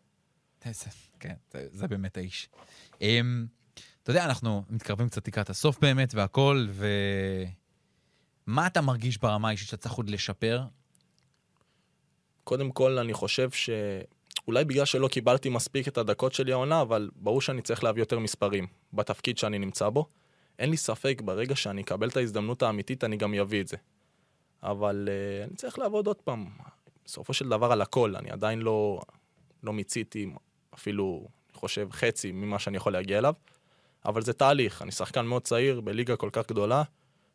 איזה, 0.65 0.86
כן, 1.19 1.34
זה, 1.51 1.67
זה 1.71 1.88
באמת 1.88 2.17
האיש. 2.17 2.49
Um, 2.93 3.01
אתה 4.04 4.12
יודע, 4.12 4.25
אנחנו 4.25 4.63
מתקרבים 4.69 5.10
קצת 5.10 5.27
לקראת 5.27 5.49
הסוף 5.49 5.80
באמת 5.80 6.13
והכל, 6.15 6.67
ומה 8.47 8.67
אתה 8.67 8.82
מרגיש 8.82 9.17
ברמה 9.17 9.47
האישית 9.47 9.67
שאתה 9.67 9.77
צריך 9.77 9.95
עוד 9.95 10.10
לשפר? 10.10 10.63
קודם 12.43 12.71
כל, 12.71 12.97
אני 12.97 13.13
חושב 13.13 13.51
ש... 13.51 13.69
אולי 14.47 14.65
בגלל 14.65 14.86
שלא 14.86 15.08
קיבלתי 15.08 15.49
מספיק 15.49 15.88
את 15.88 15.97
הדקות 15.97 16.34
שלי 16.34 16.51
העונה, 16.51 16.82
אבל 16.82 17.10
ברור 17.15 17.41
שאני 17.41 17.62
צריך 17.62 17.84
להביא 17.84 18.01
יותר 18.01 18.19
מספרים 18.19 18.67
בתפקיד 18.93 19.38
שאני 19.38 19.60
נמצא 19.60 19.89
בו. 19.89 20.06
אין 20.62 20.69
לי 20.69 20.78
ספק, 20.78 21.21
ברגע 21.26 21.56
שאני 21.56 21.82
אקבל 21.82 22.10
את 22.10 22.17
ההזדמנות 22.17 22.63
האמיתית, 22.63 23.04
אני 23.04 23.17
גם 23.17 23.34
אביא 23.34 23.62
את 23.62 23.67
זה. 23.67 23.78
אבל 24.63 25.10
uh, 25.10 25.47
אני 25.47 25.56
צריך 25.56 25.80
לעבוד 25.80 26.08
עוד 26.08 26.15
פעם. 26.15 26.45
בסופו 27.06 27.34
של 27.34 27.50
דבר 27.50 27.71
על 27.71 27.82
הכל, 27.82 28.15
אני 28.15 28.32
עדיין 28.32 28.60
לא, 28.60 29.02
לא 29.63 29.74
מיציתי 29.74 30.30
אפילו, 30.74 31.28
אני 31.50 31.58
חושב, 31.58 31.88
חצי 31.91 32.32
ממה 32.32 32.60
שאני 32.60 32.78
יכול 32.78 32.93
להגיע 32.93 33.17
אליו, 33.17 33.34
אבל 34.06 34.21
זה 34.21 34.34
תהליך, 34.34 34.82
אני 34.82 34.91
שחקן 34.91 35.26
מאוד 35.26 35.41
צעיר 35.41 35.82
בליגה 35.82 36.15
כל 36.15 36.30
כך 36.32 36.47
גדולה, 36.47 36.84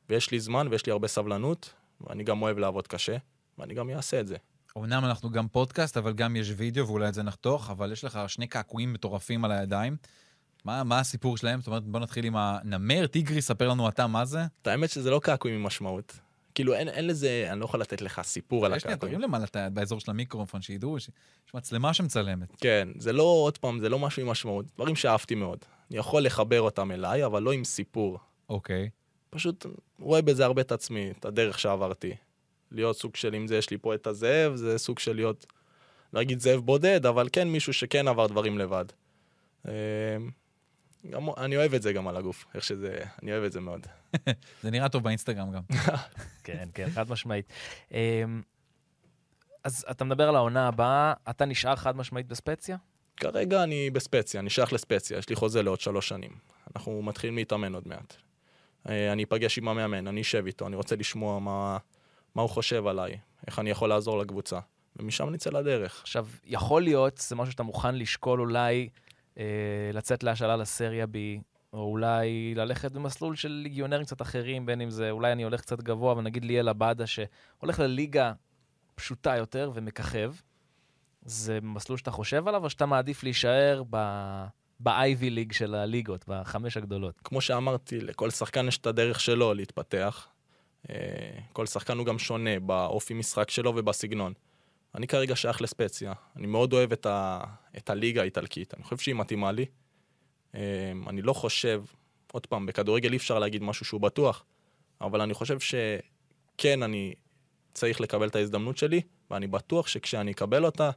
ויש 0.09 0.31
לי 0.31 0.41
זמן 0.41 0.69
ויש 0.71 0.87
לי 0.87 0.93
הרבה 0.93 1.09
סבלנות, 1.09 1.73
ואני 2.01 2.25
גם 2.25 2.43
אוהב 2.43 2.59
לעבוד 2.59 2.87
קשה, 2.87 3.17
ואני 3.59 3.75
גם 3.75 3.91
אעשה 3.91 4.21
את 4.21 4.27
זה. 4.27 4.37
אמנם 4.79 5.05
אנחנו 5.05 5.31
גם 5.31 5.49
פודקאסט, 5.49 5.97
אבל 5.97 6.13
גם 6.13 6.37
יש 6.37 6.53
וידאו, 6.57 6.87
ואולי 6.87 7.09
את 7.09 7.15
זה 7.15 7.23
נחתוך, 7.23 7.71
אבל 7.71 7.93
יש 7.93 8.05
לך 8.05 8.21
שני 8.27 8.47
קעקועים 8.47 8.93
מטורפים 8.93 9.45
על 9.45 9.53
הידיים. 9.53 9.97
מה, 10.67 10.85
מה 10.85 11.01
הסיפור 11.01 11.37
שלהם? 11.37 11.61
זאת 11.61 11.67
אומרת, 11.67 11.83
בוא 11.85 12.01
נתחיל 12.01 12.25
עם 12.25 12.37
הנמר, 12.37 13.07
טיגרי, 13.07 13.43
ספר 13.43 13.69
לנו 13.69 13.89
אתה 13.89 14.07
מה 14.07 14.25
זה. 14.25 14.39
את 14.63 14.67
האמת 14.67 14.91
שזה 14.91 15.11
לא 15.11 15.21
קעקועים 15.23 15.57
עם 15.57 15.63
משמעות. 15.63 16.19
כאילו, 16.55 16.75
אין, 16.75 16.89
אין 16.89 17.07
לזה, 17.07 17.49
אני 17.51 17.61
לא 17.61 17.65
יכול 17.65 17.81
לתת 17.81 18.01
לך 18.01 18.21
סיפור 18.25 18.67
על 18.67 18.77
יש 18.77 18.85
לי, 18.85 18.93
הקעקועים. 18.93 19.15
תרים 19.15 19.29
למעלה 19.29 19.71
באזור 19.71 20.01
של 20.01 20.11
המיקרופון, 20.11 20.63
שידעו 20.63 21.01
שיש 21.01 21.11
מצלמה 21.55 21.95
שמצלמת. 21.95 22.57
כן, 22.61 22.89
זה 22.99 23.13
לא, 23.13 23.23
עוד 23.23 23.59
פעם, 23.59 23.81
זה 23.81 23.89
לא 23.89 23.99
משהו 23.99 24.23
עם 24.23 24.29
משמעות. 24.29 24.67
דברים 24.75 24.97
שאהבתי 24.97 25.35
מאוד. 25.35 25.59
אני 25.91 25.99
יכול 25.99 26.23
לחבר 26.23 26.61
אותם 26.61 26.93
אליי, 26.93 27.25
אבל 27.25 27.43
לא 27.43 27.53
עם 27.53 27.65
סיפור. 27.65 28.19
אוקיי. 28.49 28.91
פשוט 29.31 29.67
רואה 30.01 30.23
בזה 30.23 30.45
הרבה 30.45 30.63
את 30.63 30.73
עצמי, 30.73 31.11
את 31.11 31.25
הדרך 31.25 31.59
שעברתי. 31.59 32.15
להיות 32.73 32.97
סוג 32.97 33.17
של, 33.17 33.35
אם 33.35 33.47
זה 33.47 33.57
יש 33.57 33.71
לי 33.71 33.79
פה 33.79 33.95
את 33.95 34.07
הזאב, 34.07 34.55
זה 34.55 34.79
סוג 34.79 34.99
של 34.99 35.15
להיות, 35.15 35.47
לא 36.13 36.23
אגיד 36.23 36.41
זאב 36.41 36.61
בודד, 36.61 37.07
אבל 37.07 37.29
כן 37.33 37.49
מישהו 37.49 37.73
שכן 37.73 38.09
עבר 38.09 38.27
דברים 38.27 38.59
לבד. 38.59 38.85
גם, 41.11 41.29
אני 41.37 41.57
אוהב 41.57 41.75
את 41.75 41.83
זה 41.83 41.93
גם 41.93 42.09
על 42.09 42.17
הגוף, 42.17 42.45
איך 42.55 42.65
שזה, 42.65 42.99
אני 43.23 43.33
אוהב 43.33 43.45
את 43.45 43.53
זה 43.53 43.61
מאוד. 43.61 43.87
זה 44.63 44.71
נראה 44.71 44.89
טוב 44.89 45.03
באינסטגרם 45.03 45.53
גם. 45.53 45.63
כן, 46.45 46.69
כן, 46.75 46.91
חד 46.91 47.11
משמעית. 47.11 47.53
אמ, 47.93 48.43
אז 49.65 49.85
אתה 49.91 50.05
מדבר 50.05 50.29
על 50.29 50.37
העונה 50.37 50.69
הבאה, 50.69 51.13
אתה 51.31 51.45
נשאר 51.45 51.77
חד 51.77 51.97
משמעית 51.97 52.27
בספציה? 52.27 52.77
כרגע 53.17 53.63
אני 53.63 53.91
בספציה, 53.91 54.41
אני 54.41 54.51
שייך 54.51 54.73
לספציה, 54.73 55.19
יש 55.19 55.29
לי 55.29 55.37
חוזה 55.37 55.63
לעוד 55.63 55.81
שלוש 55.81 56.09
שנים. 56.09 56.31
אנחנו 56.77 57.03
מתחילים 57.03 57.37
להתאמן 57.37 57.75
עוד 57.75 57.89
מעט. 57.89 58.17
אה, 58.89 59.13
אני 59.13 59.25
אפגש 59.25 59.59
עם 59.59 59.69
המאמן, 59.69 60.07
אני 60.07 60.21
אשב 60.21 60.47
איתו, 60.47 60.67
אני 60.67 60.77
רוצה 60.77 60.97
לשמוע 60.97 61.39
מה, 61.39 61.79
מה 62.35 62.43
הוא 62.43 62.51
חושב 62.51 62.87
עליי, 62.87 63.19
איך 63.47 63.59
אני 63.59 63.71
יכול 63.71 63.89
לעזור 63.89 64.19
לקבוצה. 64.19 64.59
ומשם 64.99 65.31
נצא 65.31 65.51
לדרך. 65.51 66.01
עכשיו, 66.03 66.27
יכול 66.45 66.83
להיות, 66.83 67.19
זה 67.19 67.37
משהו 67.37 67.53
שאתה 67.53 67.63
מוכן 67.63 67.95
לשקול 67.95 68.41
אולי 68.41 68.89
לצאת 69.93 70.23
להשאלה 70.23 70.57
לסריה 70.57 71.05
B, 71.05 71.43
או 71.73 71.79
אולי 71.79 72.55
ללכת 72.55 72.93
במסלול 72.93 73.37
של 73.37 73.49
ליגיונרים 73.49 74.05
קצת 74.05 74.23
אחרים, 74.23 74.67
בין 74.67 74.81
אם 74.81 74.91
זה, 74.91 75.11
אולי 75.11 75.33
אני 75.33 75.43
הולך 75.43 75.61
קצת 75.61 75.81
גבוה, 75.81 76.13
אבל 76.13 76.23
נגיד 76.23 76.45
ליאל 76.45 76.69
עבדה, 76.69 77.05
שהולך 77.07 77.81
לליגה 77.81 78.33
פשוטה 78.95 79.37
יותר 79.37 79.71
ומככב. 79.75 80.35
זה 81.23 81.59
מסלול 81.63 81.99
שאתה 81.99 82.11
חושב 82.11 82.49
עליו, 82.49 82.65
או 82.65 82.71
שאתה 82.71 82.87
מעדיף 82.87 83.23
להישאר 83.23 83.83
ב... 83.91 83.97
ב-IV 84.81 85.21
ליג 85.21 85.53
של 85.53 85.75
הליגות, 85.75 86.25
בחמש 86.29 86.77
הגדולות. 86.77 87.21
כמו 87.25 87.41
שאמרתי, 87.41 88.01
לכל 88.01 88.31
שחקן 88.31 88.69
יש 88.69 88.79
את 88.79 88.87
הדרך 88.87 89.21
שלו 89.21 89.55
להתפתח. 89.55 90.29
אה, 90.91 90.95
כל 91.53 91.67
שחקן 91.67 91.99
הוא 91.99 92.07
גם 92.07 92.19
שונה 92.19 92.61
באופי 92.61 93.15
משחק 93.15 93.51
שלו 93.51 93.73
ובסגנון. 93.77 94.33
אני 94.97 95.07
כרגע 95.07 95.37
שייך 95.37 95.63
לספציה. 95.63 96.13
אני 96.37 96.47
מאוד 96.47 96.73
אוהב 96.73 96.93
את, 96.93 97.07
ה... 97.07 97.41
את 97.77 97.91
הליגה 97.91 98.21
האיטלקית. 98.21 98.75
אני 98.75 98.83
חושב 98.83 98.97
שהיא 98.97 99.15
מתאימה 99.15 99.53
לי. 99.53 99.67
אה, 100.55 100.93
אני 101.07 101.23
לא 101.23 101.33
חושב, 101.33 101.85
עוד 102.33 102.47
פעם, 102.47 102.67
בכדורגל 102.67 103.13
אי 103.13 103.17
אפשר 103.17 103.39
להגיד 103.39 103.63
משהו 103.63 103.87
שהוא 103.87 104.01
בטוח, 104.01 104.45
אבל 105.01 105.21
אני 105.21 105.35
חושב 105.35 105.59
שכן, 105.61 106.83
אני 106.83 107.15
צריך 107.75 108.01
לקבל 108.01 108.29
את 108.29 108.37
ההזדמנות 108.37 108.77
שלי, 108.77 109.01
ואני 109.31 109.47
בטוח 109.47 109.87
שכשאני 109.87 110.33
אקבל 110.33 110.65
אותה, 110.65 110.91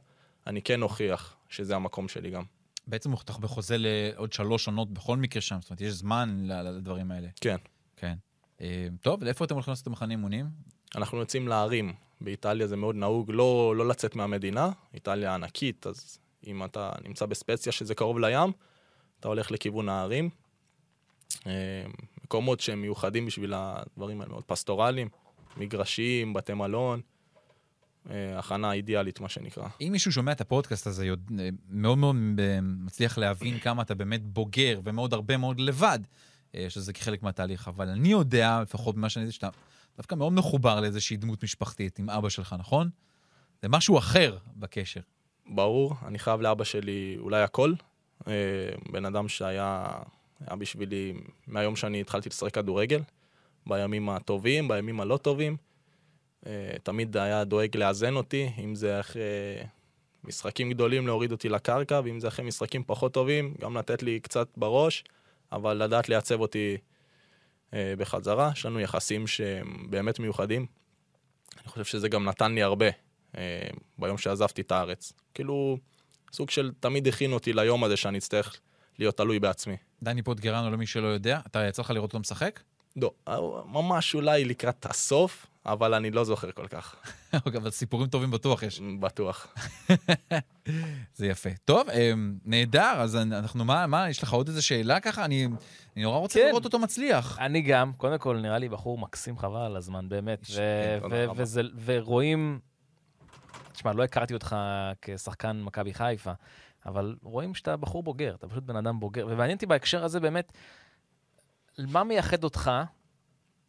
אני 0.46 0.62
כן 0.62 0.82
אוכיח 0.82 1.36
שזה 1.48 1.76
המקום 1.76 2.08
שלי 2.08 2.30
גם. 2.30 2.42
בעצם 2.86 3.10
הוא 3.10 3.18
חתך 3.18 3.38
בחוזה 3.38 3.76
לעוד 3.78 4.32
שלוש 4.32 4.66
עונות 4.66 4.92
בכל 4.92 5.16
מקרה 5.16 5.42
שם, 5.42 5.58
זאת 5.60 5.70
אומרת, 5.70 5.80
יש 5.80 5.92
זמן 5.92 6.46
לדברים 6.46 7.10
האלה. 7.10 7.28
כן. 7.40 7.56
כן. 7.96 8.14
אה, 8.60 8.86
טוב, 9.00 9.24
לאיפה 9.24 9.44
אתם 9.44 9.54
הולכים 9.54 9.72
לעשות 9.72 9.82
את 9.82 9.86
המחנה 9.86 10.10
אימונים? 10.10 10.46
אנחנו 10.94 11.18
יוצאים 11.18 11.48
לערים. 11.48 11.92
באיטליה 12.20 12.66
זה 12.66 12.76
מאוד 12.76 12.96
נהוג 12.96 13.30
לא, 13.30 13.76
לא 13.76 13.88
לצאת 13.88 14.16
מהמדינה, 14.16 14.70
איטליה 14.94 15.34
ענקית, 15.34 15.86
אז 15.86 16.18
אם 16.46 16.64
אתה 16.64 16.92
נמצא 17.04 17.26
בספציה 17.26 17.72
שזה 17.72 17.94
קרוב 17.94 18.18
לים, 18.18 18.52
אתה 19.20 19.28
הולך 19.28 19.50
לכיוון 19.50 19.88
הערים. 19.88 20.30
אה, 21.46 21.52
מקומות 22.24 22.60
שהם 22.60 22.80
מיוחדים 22.80 23.26
בשביל 23.26 23.54
הדברים 23.56 24.20
האלה, 24.20 24.32
מאוד 24.32 24.44
פסטורליים, 24.44 25.08
מגרשים, 25.56 26.32
בתי 26.32 26.54
מלון, 26.54 27.00
אה, 28.10 28.38
הכנה 28.38 28.72
אידיאלית, 28.72 29.20
מה 29.20 29.28
שנקרא. 29.28 29.68
אם 29.80 29.88
מישהו 29.92 30.12
שומע 30.12 30.32
את 30.32 30.40
הפודקאסט 30.40 30.86
הזה, 30.86 31.08
מאוד 31.70 31.98
מאוד 31.98 32.16
אה, 32.38 32.58
מצליח 32.60 33.18
להבין 33.18 33.58
כמה 33.58 33.82
אתה 33.82 33.94
באמת 33.94 34.22
בוגר 34.24 34.80
ומאוד 34.84 35.14
הרבה 35.14 35.36
מאוד 35.36 35.60
לבד, 35.60 35.98
שזה 36.68 36.92
כחלק 36.92 37.22
מהתהליך, 37.22 37.68
אבל 37.68 37.88
אני 37.88 38.08
יודע, 38.08 38.60
לפחות 38.62 38.96
ממה 38.96 39.08
שאני 39.08 39.22
יודע, 39.22 39.32
שאתה 39.32 39.48
דווקא 40.00 40.14
מאוד 40.14 40.32
מחובר 40.32 40.80
לאיזושהי 40.80 41.16
דמות 41.16 41.44
משפחתית 41.44 41.98
עם 41.98 42.10
אבא 42.10 42.28
שלך, 42.28 42.56
נכון? 42.58 42.90
זה 43.62 43.68
משהו 43.68 43.98
אחר 43.98 44.38
בקשר. 44.56 45.00
ברור, 45.46 45.94
אני 46.06 46.18
חייב 46.18 46.40
לאבא 46.40 46.64
שלי 46.64 47.16
אולי 47.18 47.42
הכל. 47.42 47.72
אה, 48.28 48.32
בן 48.92 49.04
אדם 49.04 49.28
שהיה 49.28 49.86
היה 50.46 50.56
בשבילי 50.56 51.14
מהיום 51.46 51.76
שאני 51.76 52.00
התחלתי 52.00 52.28
לשחק 52.28 52.54
כדורגל, 52.54 53.02
בימים 53.66 54.08
הטובים, 54.08 54.68
בימים 54.68 55.00
הלא 55.00 55.16
טובים. 55.16 55.56
אה, 56.46 56.72
תמיד 56.82 57.16
היה 57.16 57.44
דואג 57.44 57.76
לאזן 57.76 58.16
אותי, 58.16 58.50
אם 58.64 58.74
זה 58.74 59.00
אחרי 59.00 59.22
משחקים 60.24 60.70
גדולים 60.70 61.06
להוריד 61.06 61.32
אותי 61.32 61.48
לקרקע, 61.48 62.00
ואם 62.04 62.20
זה 62.20 62.28
אחרי 62.28 62.44
משחקים 62.44 62.82
פחות 62.86 63.14
טובים, 63.14 63.54
גם 63.60 63.76
לתת 63.76 64.02
לי 64.02 64.20
קצת 64.20 64.48
בראש, 64.56 65.04
אבל 65.52 65.82
לדעת 65.82 66.08
לייצב 66.08 66.40
אותי 66.40 66.76
בחזרה. 67.72 68.50
יש 68.54 68.66
לנו 68.66 68.80
יחסים 68.80 69.26
שהם 69.26 69.86
באמת 69.90 70.18
מיוחדים. 70.18 70.66
אני 71.60 71.68
חושב 71.68 71.84
שזה 71.84 72.08
גם 72.08 72.24
נתן 72.24 72.54
לי 72.54 72.62
הרבה 72.62 72.86
אה, 73.38 73.68
ביום 73.98 74.18
שעזבתי 74.18 74.60
את 74.60 74.72
הארץ. 74.72 75.12
כאילו, 75.34 75.78
סוג 76.32 76.50
של 76.50 76.72
תמיד 76.80 77.08
הכין 77.08 77.32
אותי 77.32 77.52
ליום 77.52 77.84
הזה 77.84 77.96
שאני 77.96 78.18
אצטרך 78.18 78.60
להיות 78.98 79.16
תלוי 79.16 79.38
בעצמי. 79.38 79.76
דני 80.02 80.22
פוטגרנו, 80.22 80.70
למי 80.70 80.86
שלא 80.86 81.06
יודע, 81.06 81.40
אתה 81.46 81.66
יצא 81.68 81.82
לך 81.82 81.90
לראות 81.90 82.08
אותו 82.10 82.20
משחק? 82.20 82.60
לא, 82.96 83.10
ממש 83.66 84.14
אולי 84.14 84.44
לקראת 84.44 84.86
הסוף, 84.86 85.46
אבל 85.66 85.94
אני 85.94 86.10
לא 86.10 86.24
זוכר 86.24 86.52
כל 86.52 86.66
כך, 86.66 86.96
אבל 87.58 87.70
סיפורים 87.70 88.08
טובים 88.08 88.30
בטוח 88.30 88.62
יש. 88.62 88.80
בטוח. 89.00 89.54
זה 91.16 91.26
יפה. 91.26 91.50
טוב, 91.64 91.88
אה, 91.90 92.12
נהדר, 92.44 93.00
אז 93.00 93.16
אנחנו, 93.16 93.64
מה, 93.64 93.86
מה, 93.86 94.10
יש 94.10 94.22
לך 94.22 94.32
עוד 94.32 94.48
איזו 94.48 94.66
שאלה 94.66 95.00
ככה? 95.00 95.24
אני, 95.24 95.46
אני 95.96 96.02
נורא 96.04 96.18
רוצה 96.18 96.38
כן. 96.40 96.46
לראות 96.48 96.64
אותו 96.64 96.78
מצליח. 96.78 97.38
אני 97.38 97.62
גם, 97.62 97.92
קודם 97.92 98.18
כל, 98.18 98.36
נראה 98.36 98.58
לי 98.58 98.68
בחור 98.68 98.98
מקסים 98.98 99.38
חבל 99.38 99.60
על 99.60 99.76
הזמן, 99.76 100.08
באמת. 100.08 100.46
ו- 100.50 100.54
כן, 100.56 100.98
ו-. 101.10 101.24
וזה- 101.36 101.60
ורואים, 101.84 102.58
תשמע, 103.72 103.92
לא 103.92 104.02
הכרתי 104.04 104.34
אותך 104.34 104.56
כשחקן 105.02 105.60
מכבי 105.64 105.94
חיפה, 105.94 106.32
אבל 106.86 107.16
רואים 107.22 107.54
שאתה 107.54 107.76
בחור 107.76 108.02
בוגר, 108.02 108.34
אתה 108.34 108.48
פשוט 108.48 108.64
בן 108.64 108.76
אדם 108.76 109.00
בוגר. 109.00 109.26
ומעניין 109.30 109.56
אותי 109.56 109.66
בהקשר 109.66 110.04
הזה 110.04 110.20
באמת, 110.20 110.52
מה 111.78 112.04
מייחד 112.04 112.44
אותך 112.44 112.70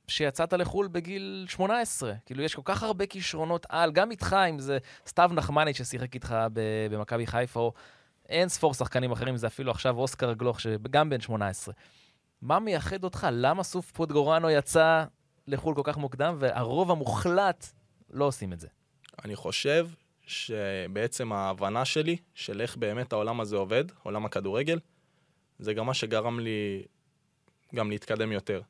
שיצאת 0.07 0.53
לחו"ל 0.53 0.87
בגיל 0.87 1.45
18? 1.49 2.13
כאילו, 2.25 2.43
יש 2.43 2.55
כל 2.55 2.61
כך 2.65 2.83
הרבה 2.83 3.05
כישרונות 3.05 3.65
על, 3.69 3.91
גם 3.91 4.11
איתך, 4.11 4.35
אם 4.49 4.59
זה 4.59 4.77
סתיו 5.07 5.31
נחמני 5.33 5.73
ששיחק 5.73 6.15
איתך 6.15 6.35
במכבי 6.89 7.27
חיפה, 7.27 7.59
או 7.59 7.73
אין 8.29 8.49
ספור 8.49 8.73
שחקנים 8.73 9.11
אחרים, 9.11 9.37
זה 9.37 9.47
אפילו 9.47 9.71
עכשיו 9.71 9.97
אוסקר 9.97 10.33
גלוך, 10.33 10.59
שגם 10.59 11.09
בן 11.09 11.21
18. 11.21 11.73
מה 12.41 12.59
מייחד 12.59 13.03
אותך? 13.03 13.27
למה 13.31 13.63
סוף 13.63 13.91
פוטגורנו 13.91 14.49
יצא 14.49 15.03
לחו"ל 15.47 15.75
כל 15.75 15.81
כך 15.83 15.97
מוקדם, 15.97 16.35
והרוב 16.39 16.91
המוחלט 16.91 17.67
לא 18.09 18.25
עושים 18.25 18.53
את 18.53 18.59
זה? 18.59 18.67
אני 19.25 19.35
חושב 19.35 19.87
שבעצם 20.21 21.31
ההבנה 21.31 21.85
שלי 21.85 22.17
של 22.33 22.61
איך 22.61 22.77
באמת 22.77 23.13
העולם 23.13 23.41
הזה 23.41 23.55
עובד, 23.55 23.83
עולם 24.03 24.25
הכדורגל, 24.25 24.79
זה 25.59 25.73
גם 25.73 25.85
מה 25.85 25.93
שגרם 25.93 26.39
לי 26.39 26.83
גם 27.75 27.89
להתקדם 27.89 28.31
יותר. 28.31 28.61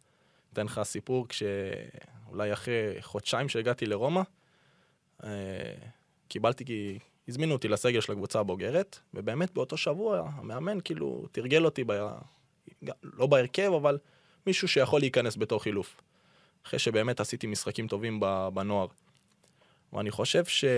אתן 0.54 0.66
לך 0.66 0.82
סיפור, 0.84 1.28
כשאולי 1.28 2.54
אחרי 2.54 3.02
חודשיים 3.02 3.50
שהגעתי 3.50 3.86
לרומא, 3.86 4.22
אה, 5.24 5.30
קיבלתי, 6.28 6.66
כי 6.66 7.00
הזמינו 7.28 7.54
אותי 7.54 7.68
לסגל 7.68 8.02
של 8.02 8.12
הקבוצה 8.12 8.40
הבוגרת, 8.40 9.00
ובאמת 9.14 9.54
באותו 9.54 9.78
שבוע 9.78 10.30
המאמן 10.36 10.78
כאילו 10.84 11.28
תרגל 11.32 11.66
אותי, 11.66 11.84
ב... 11.88 11.92
לא 13.04 13.28
בהרכב, 13.28 13.72
אבל 13.76 13.98
מישהו 14.48 14.68
שיכול 14.68 15.00
להיכנס 15.00 15.38
בתור 15.38 15.64
חילוף. 15.64 16.02
אחרי 16.66 16.80
שבאמת 16.80 17.20
עשיתי 17.20 17.48
משחקים 17.48 17.88
טובים 17.88 18.20
בנוער. 18.54 18.88
ואני 19.94 20.12
חושב 20.12 20.46
שזה 20.46 20.70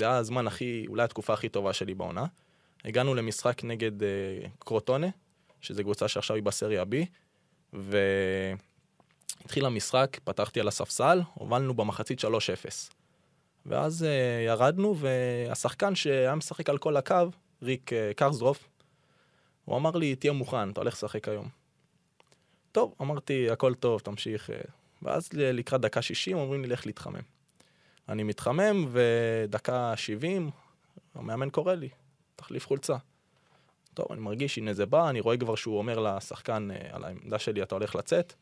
היה 0.00 0.16
הזמן 0.16 0.46
הכי, 0.46 0.84
אולי 0.88 1.02
התקופה 1.02 1.32
הכי 1.32 1.48
טובה 1.48 1.72
שלי 1.72 1.94
בעונה. 1.94 2.26
הגענו 2.84 3.14
למשחק 3.14 3.64
נגד 3.64 4.02
uh, 4.02 4.04
קרוטונה, 4.58 5.06
שזו 5.60 5.82
קבוצה 5.82 6.08
שעכשיו 6.08 6.36
היא 6.36 6.42
בסריה 6.42 6.82
B, 6.82 6.94
והתחיל 9.42 9.66
המשחק, 9.66 10.18
פתחתי 10.24 10.60
על 10.60 10.68
הספסל, 10.68 11.20
הובלנו 11.34 11.74
במחצית 11.74 12.20
3-0. 12.20 12.26
ואז 13.66 14.04
אה, 14.04 14.44
ירדנו, 14.46 14.96
והשחקן 14.98 15.94
שהיה 15.94 16.34
משחק 16.34 16.70
על 16.70 16.78
כל 16.78 16.96
הקו, 16.96 17.30
ריק 17.62 17.92
אה, 17.92 18.10
קרזרוף, 18.16 18.68
הוא 19.64 19.76
אמר 19.76 19.90
לי, 19.90 20.16
תהיה 20.16 20.32
מוכן, 20.32 20.70
אתה 20.70 20.80
הולך 20.80 20.94
לשחק 20.94 21.28
היום. 21.28 21.48
טוב, 22.72 22.94
אמרתי, 23.00 23.50
הכל 23.50 23.74
טוב, 23.74 24.00
תמשיך. 24.00 24.50
אה." 24.50 24.56
ואז 25.02 25.28
לקראת 25.32 25.80
דקה 25.80 26.02
60 26.02 26.36
אומרים 26.36 26.62
לי, 26.62 26.68
לך 26.68 26.86
להתחמם. 26.86 27.20
אני 28.08 28.22
מתחמם, 28.22 28.88
ודקה 28.90 29.96
70, 29.96 30.50
המאמן 31.14 31.50
קורא 31.50 31.74
לי, 31.74 31.88
תחליף 32.36 32.66
חולצה. 32.66 32.96
טוב, 33.96 34.06
אני 34.10 34.20
מרגיש, 34.20 34.58
הנה 34.58 34.72
זה 34.72 34.86
בא, 34.86 35.10
אני 35.10 35.20
רואה 35.20 35.36
כבר 35.36 35.54
שהוא 35.54 35.78
אומר 35.78 35.98
לשחקן 35.98 36.68
אה, 36.70 36.76
על 36.90 37.04
העמדה 37.04 37.38
שלי, 37.38 37.62
אתה 37.62 37.74
הולך 37.74 37.94
לצאת. 37.94 38.34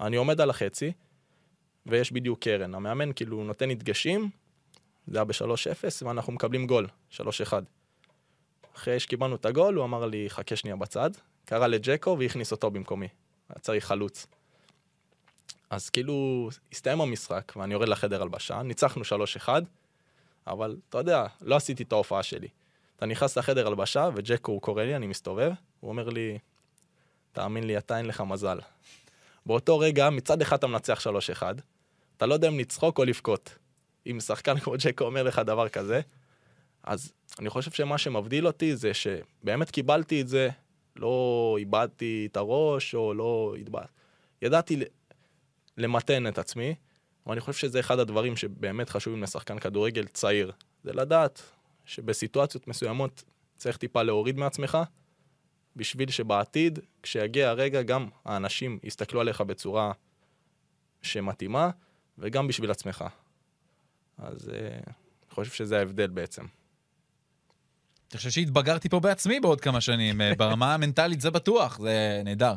אני 0.00 0.16
עומד 0.16 0.40
על 0.40 0.50
החצי, 0.50 0.92
ויש 1.86 2.12
בדיוק 2.12 2.38
קרן. 2.38 2.74
המאמן 2.74 3.12
כאילו 3.12 3.44
נותן 3.44 3.68
לי 3.68 3.74
דגשים, 3.74 4.30
זה 5.06 5.18
היה 5.18 5.24
ב-3-0, 5.24 6.06
ואנחנו 6.06 6.32
מקבלים 6.32 6.66
גול, 6.66 6.86
3-1. 7.12 7.20
אחרי 8.76 9.00
שקיבלנו 9.00 9.34
את 9.34 9.46
הגול, 9.46 9.74
הוא 9.74 9.84
אמר 9.84 10.06
לי, 10.06 10.30
חכה 10.30 10.56
שנייה 10.56 10.76
בצד, 10.76 11.10
קרא 11.44 11.66
לג'קו 11.66 12.16
והכניס 12.18 12.52
אותו 12.52 12.70
במקומי. 12.70 13.08
היה 13.48 13.58
צריך 13.58 13.86
חלוץ. 13.86 14.26
אז 15.70 15.90
כאילו, 15.90 16.48
הסתיים 16.72 17.00
המשחק, 17.00 17.52
ואני 17.56 17.74
יורד 17.74 17.88
לחדר 17.88 18.22
הלבשה, 18.22 18.62
ניצחנו 18.62 19.02
3-1, 19.46 19.48
אבל 20.46 20.76
אתה 20.88 20.98
יודע, 20.98 21.26
לא 21.40 21.56
עשיתי 21.56 21.82
את 21.82 21.92
ההופעה 21.92 22.22
שלי. 22.22 22.48
אתה 23.00 23.06
נכנס 23.06 23.38
לחדר 23.38 23.66
הלבשה, 23.66 24.08
וג'קו 24.14 24.60
קורא 24.60 24.82
לי, 24.82 24.96
אני 24.96 25.06
מסתובב, 25.06 25.52
הוא 25.80 25.88
אומר 25.88 26.08
לי, 26.08 26.38
תאמין 27.32 27.64
לי, 27.64 27.78
אתה 27.78 27.98
אין 27.98 28.06
לך 28.06 28.20
מזל. 28.20 28.58
באותו 29.46 29.78
רגע, 29.78 30.10
מצד 30.10 30.42
אחד 30.42 30.56
אתה 30.56 30.66
מנצח 30.66 31.06
3-1, 31.36 31.42
אתה 32.16 32.26
לא 32.26 32.34
יודע 32.34 32.48
אם 32.48 32.58
לצחוק 32.58 32.98
או 32.98 33.04
לבכות. 33.04 33.58
אם 34.06 34.20
שחקן 34.20 34.58
כמו 34.58 34.74
ג'קו 34.78 35.04
אומר 35.04 35.22
לך 35.22 35.38
דבר 35.38 35.68
כזה, 35.68 36.00
אז 36.84 37.12
אני 37.38 37.50
חושב 37.50 37.70
שמה 37.70 37.98
שמבדיל 37.98 38.46
אותי 38.46 38.76
זה 38.76 38.94
שבאמת 38.94 39.70
קיבלתי 39.70 40.20
את 40.20 40.28
זה, 40.28 40.48
לא 40.96 41.56
איבדתי 41.58 42.28
את 42.30 42.36
הראש 42.36 42.94
או 42.94 43.14
לא 43.14 43.54
התבא... 43.60 43.82
ידעתי 44.42 44.82
למתן 45.76 46.26
את 46.26 46.38
עצמי, 46.38 46.74
ואני 47.26 47.40
חושב 47.40 47.58
שזה 47.58 47.80
אחד 47.80 47.98
הדברים 47.98 48.36
שבאמת 48.36 48.90
חשובים 48.90 49.22
לשחקן 49.22 49.58
כדורגל 49.58 50.06
צעיר. 50.06 50.52
זה 50.84 50.92
לדעת 50.92 51.42
שבסיטואציות 51.90 52.68
מסוימות 52.68 53.24
צריך 53.56 53.76
טיפה 53.76 54.02
להוריד 54.02 54.38
מעצמך, 54.38 54.78
בשביל 55.76 56.10
שבעתיד, 56.10 56.78
כשיגיע 57.02 57.48
הרגע, 57.48 57.82
גם 57.82 58.08
האנשים 58.24 58.78
יסתכלו 58.82 59.20
עליך 59.20 59.40
בצורה 59.40 59.92
שמתאימה, 61.02 61.70
וגם 62.18 62.46
בשביל 62.48 62.70
עצמך. 62.70 63.04
אז 64.18 64.48
uh, 64.48 64.52
אני 64.52 65.30
חושב 65.30 65.52
שזה 65.52 65.78
ההבדל 65.78 66.06
בעצם. 66.06 66.42
אני 68.10 68.16
חושב 68.16 68.30
שהתבגרתי 68.30 68.88
פה 68.88 69.00
בעצמי 69.00 69.40
בעוד 69.40 69.60
כמה 69.60 69.80
שנים, 69.80 70.20
אה, 70.20 70.34
ברמה 70.34 70.74
המנטלית 70.74 71.20
זה 71.20 71.30
בטוח, 71.30 71.78
זה 71.78 72.22
נהדר. 72.24 72.54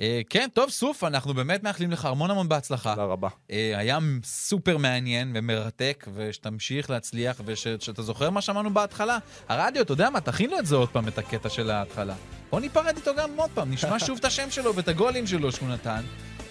אה, 0.00 0.20
כן, 0.30 0.48
טוב, 0.54 0.70
סוף, 0.70 1.04
אנחנו 1.04 1.34
באמת 1.34 1.62
מאחלים 1.62 1.90
לך 1.90 2.04
המון 2.04 2.30
המון 2.30 2.48
בהצלחה. 2.48 2.94
תודה 2.94 3.04
רבה. 3.06 3.28
אה, 3.50 3.72
היה 3.76 3.98
סופר 4.24 4.78
מעניין 4.78 5.32
ומרתק, 5.34 6.06
ושתמשיך 6.14 6.90
להצליח, 6.90 7.40
ושאתה 7.44 8.02
זוכר 8.02 8.30
מה 8.30 8.40
שמענו 8.40 8.74
בהתחלה. 8.74 9.18
הרדיו, 9.48 9.82
אתה 9.82 9.92
יודע 9.92 10.10
מה, 10.10 10.20
תכין 10.20 10.50
לו 10.50 10.58
את 10.58 10.66
זה 10.66 10.76
עוד 10.76 10.88
פעם, 10.88 11.08
את 11.08 11.18
הקטע 11.18 11.48
של 11.48 11.70
ההתחלה. 11.70 12.14
בוא 12.50 12.60
ניפרד 12.60 12.96
איתו 12.96 13.10
גם 13.16 13.30
עוד 13.36 13.50
פעם, 13.54 13.72
נשמע 13.72 13.98
שוב 13.98 14.18
את 14.18 14.24
השם 14.24 14.50
שלו 14.50 14.74
ואת 14.74 14.88
הגולים 14.88 15.26
שלו 15.26 15.52
שהוא 15.52 15.68
נתן. 15.68 16.02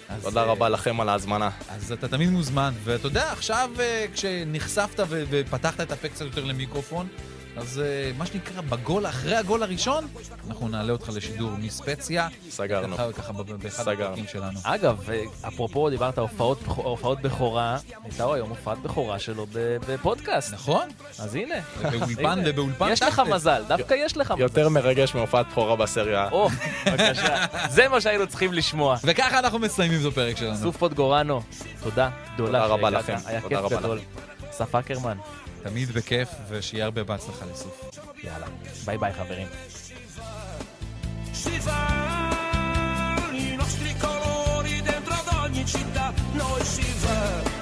אז, 0.08 0.22
תודה 0.22 0.40
אה, 0.40 0.46
רבה 0.46 0.68
לכם 0.68 1.00
על 1.00 1.08
ההזמנה. 1.08 1.50
אז 1.68 1.92
אתה 1.92 2.08
תמיד 2.08 2.30
מוזמן, 2.30 2.74
ואתה 2.84 3.06
יודע, 3.06 3.32
עכשיו 3.32 3.70
כשנחשפת 4.14 5.00
ופתחת 5.08 5.80
את 5.80 5.92
הפה 5.92 6.08
קצת 6.08 6.24
יותר 6.24 6.44
למיקרופון, 6.44 7.08
אז 7.56 7.80
אה, 7.84 8.10
מה 8.18 8.26
שנקרא, 8.26 8.60
בגול, 8.60 9.06
אחרי 9.06 9.36
הגול 9.36 9.62
הראשון, 9.62 10.06
אנחנו 10.48 10.68
נעלה 10.68 10.92
אותך 10.92 11.10
לשידור 11.14 11.50
מספציה. 11.50 12.28
סגרנו. 12.50 12.96
ככה, 12.96 13.32
באחד. 13.32 13.88
הפרקים 13.88 14.24
שלנו. 14.32 14.58
אגב, 14.62 15.10
אה, 15.10 15.24
אפרופו, 15.48 15.90
דיברת 15.90 16.18
הופעות, 16.18 16.58
הופעות 16.66 17.20
בכורה, 17.22 17.78
הייתה 18.04 18.24
היום 18.34 18.48
הופעת 18.48 18.78
בכורה 18.78 19.18
שלו 19.18 19.46
בפודקאסט. 19.88 20.52
נכון? 20.52 20.88
אז 21.18 21.34
הנה. 21.34 21.54
ובאולפן, 21.78 22.24
הנה. 22.24 22.42
ובאולפן 22.46 22.88
יש 22.92 23.02
לך. 23.02 23.22
מזל, 23.30 23.62
דווקא 23.68 23.94
יש 23.94 24.16
לך 24.16 24.30
מזל. 24.30 24.40
יותר 24.40 24.68
מרגש 24.68 25.14
מהופעת 25.14 25.46
בכורה 25.50 25.76
בסריה. 25.76 26.28
או, 26.32 26.48
בבקשה. 26.86 27.44
זה 27.68 27.88
מה 27.88 28.00
שהיינו 28.00 28.26
צריכים 28.26 28.52
לשמוע. 28.52 28.96
וככה 29.04 29.38
אנחנו 29.38 29.58
מסיימים 29.58 30.00
את 30.00 30.12
הפרק 30.12 30.36
שלנו. 30.36 30.56
סוף 30.56 30.76
פוטגורנו, 30.76 31.40
תודה 31.82 32.10
גדולה 32.34 32.62
תודה 32.62 32.74
רבה. 32.74 32.90
לכם. 32.90 33.16
היה 33.26 33.40
כיף 33.40 33.60
גדול. 33.70 33.98
אסף 34.50 34.74
אקרמן, 34.74 35.16
תמיד 35.64 35.88
בכיף, 35.90 36.28
ושיהיה 36.48 36.84
הרבה 36.84 37.04
בהצלחה 37.04 37.46
לסוף. 37.52 37.90
יאללה, 38.24 38.46
ביי 38.84 38.98
ביי 38.98 39.12
חברים. 39.12 39.48
i 43.44 43.56
nostri 43.56 43.92
colori 44.04 44.76
città, 45.66 46.06
noi 46.34 46.62
si 46.64 46.86
va. 47.02 47.53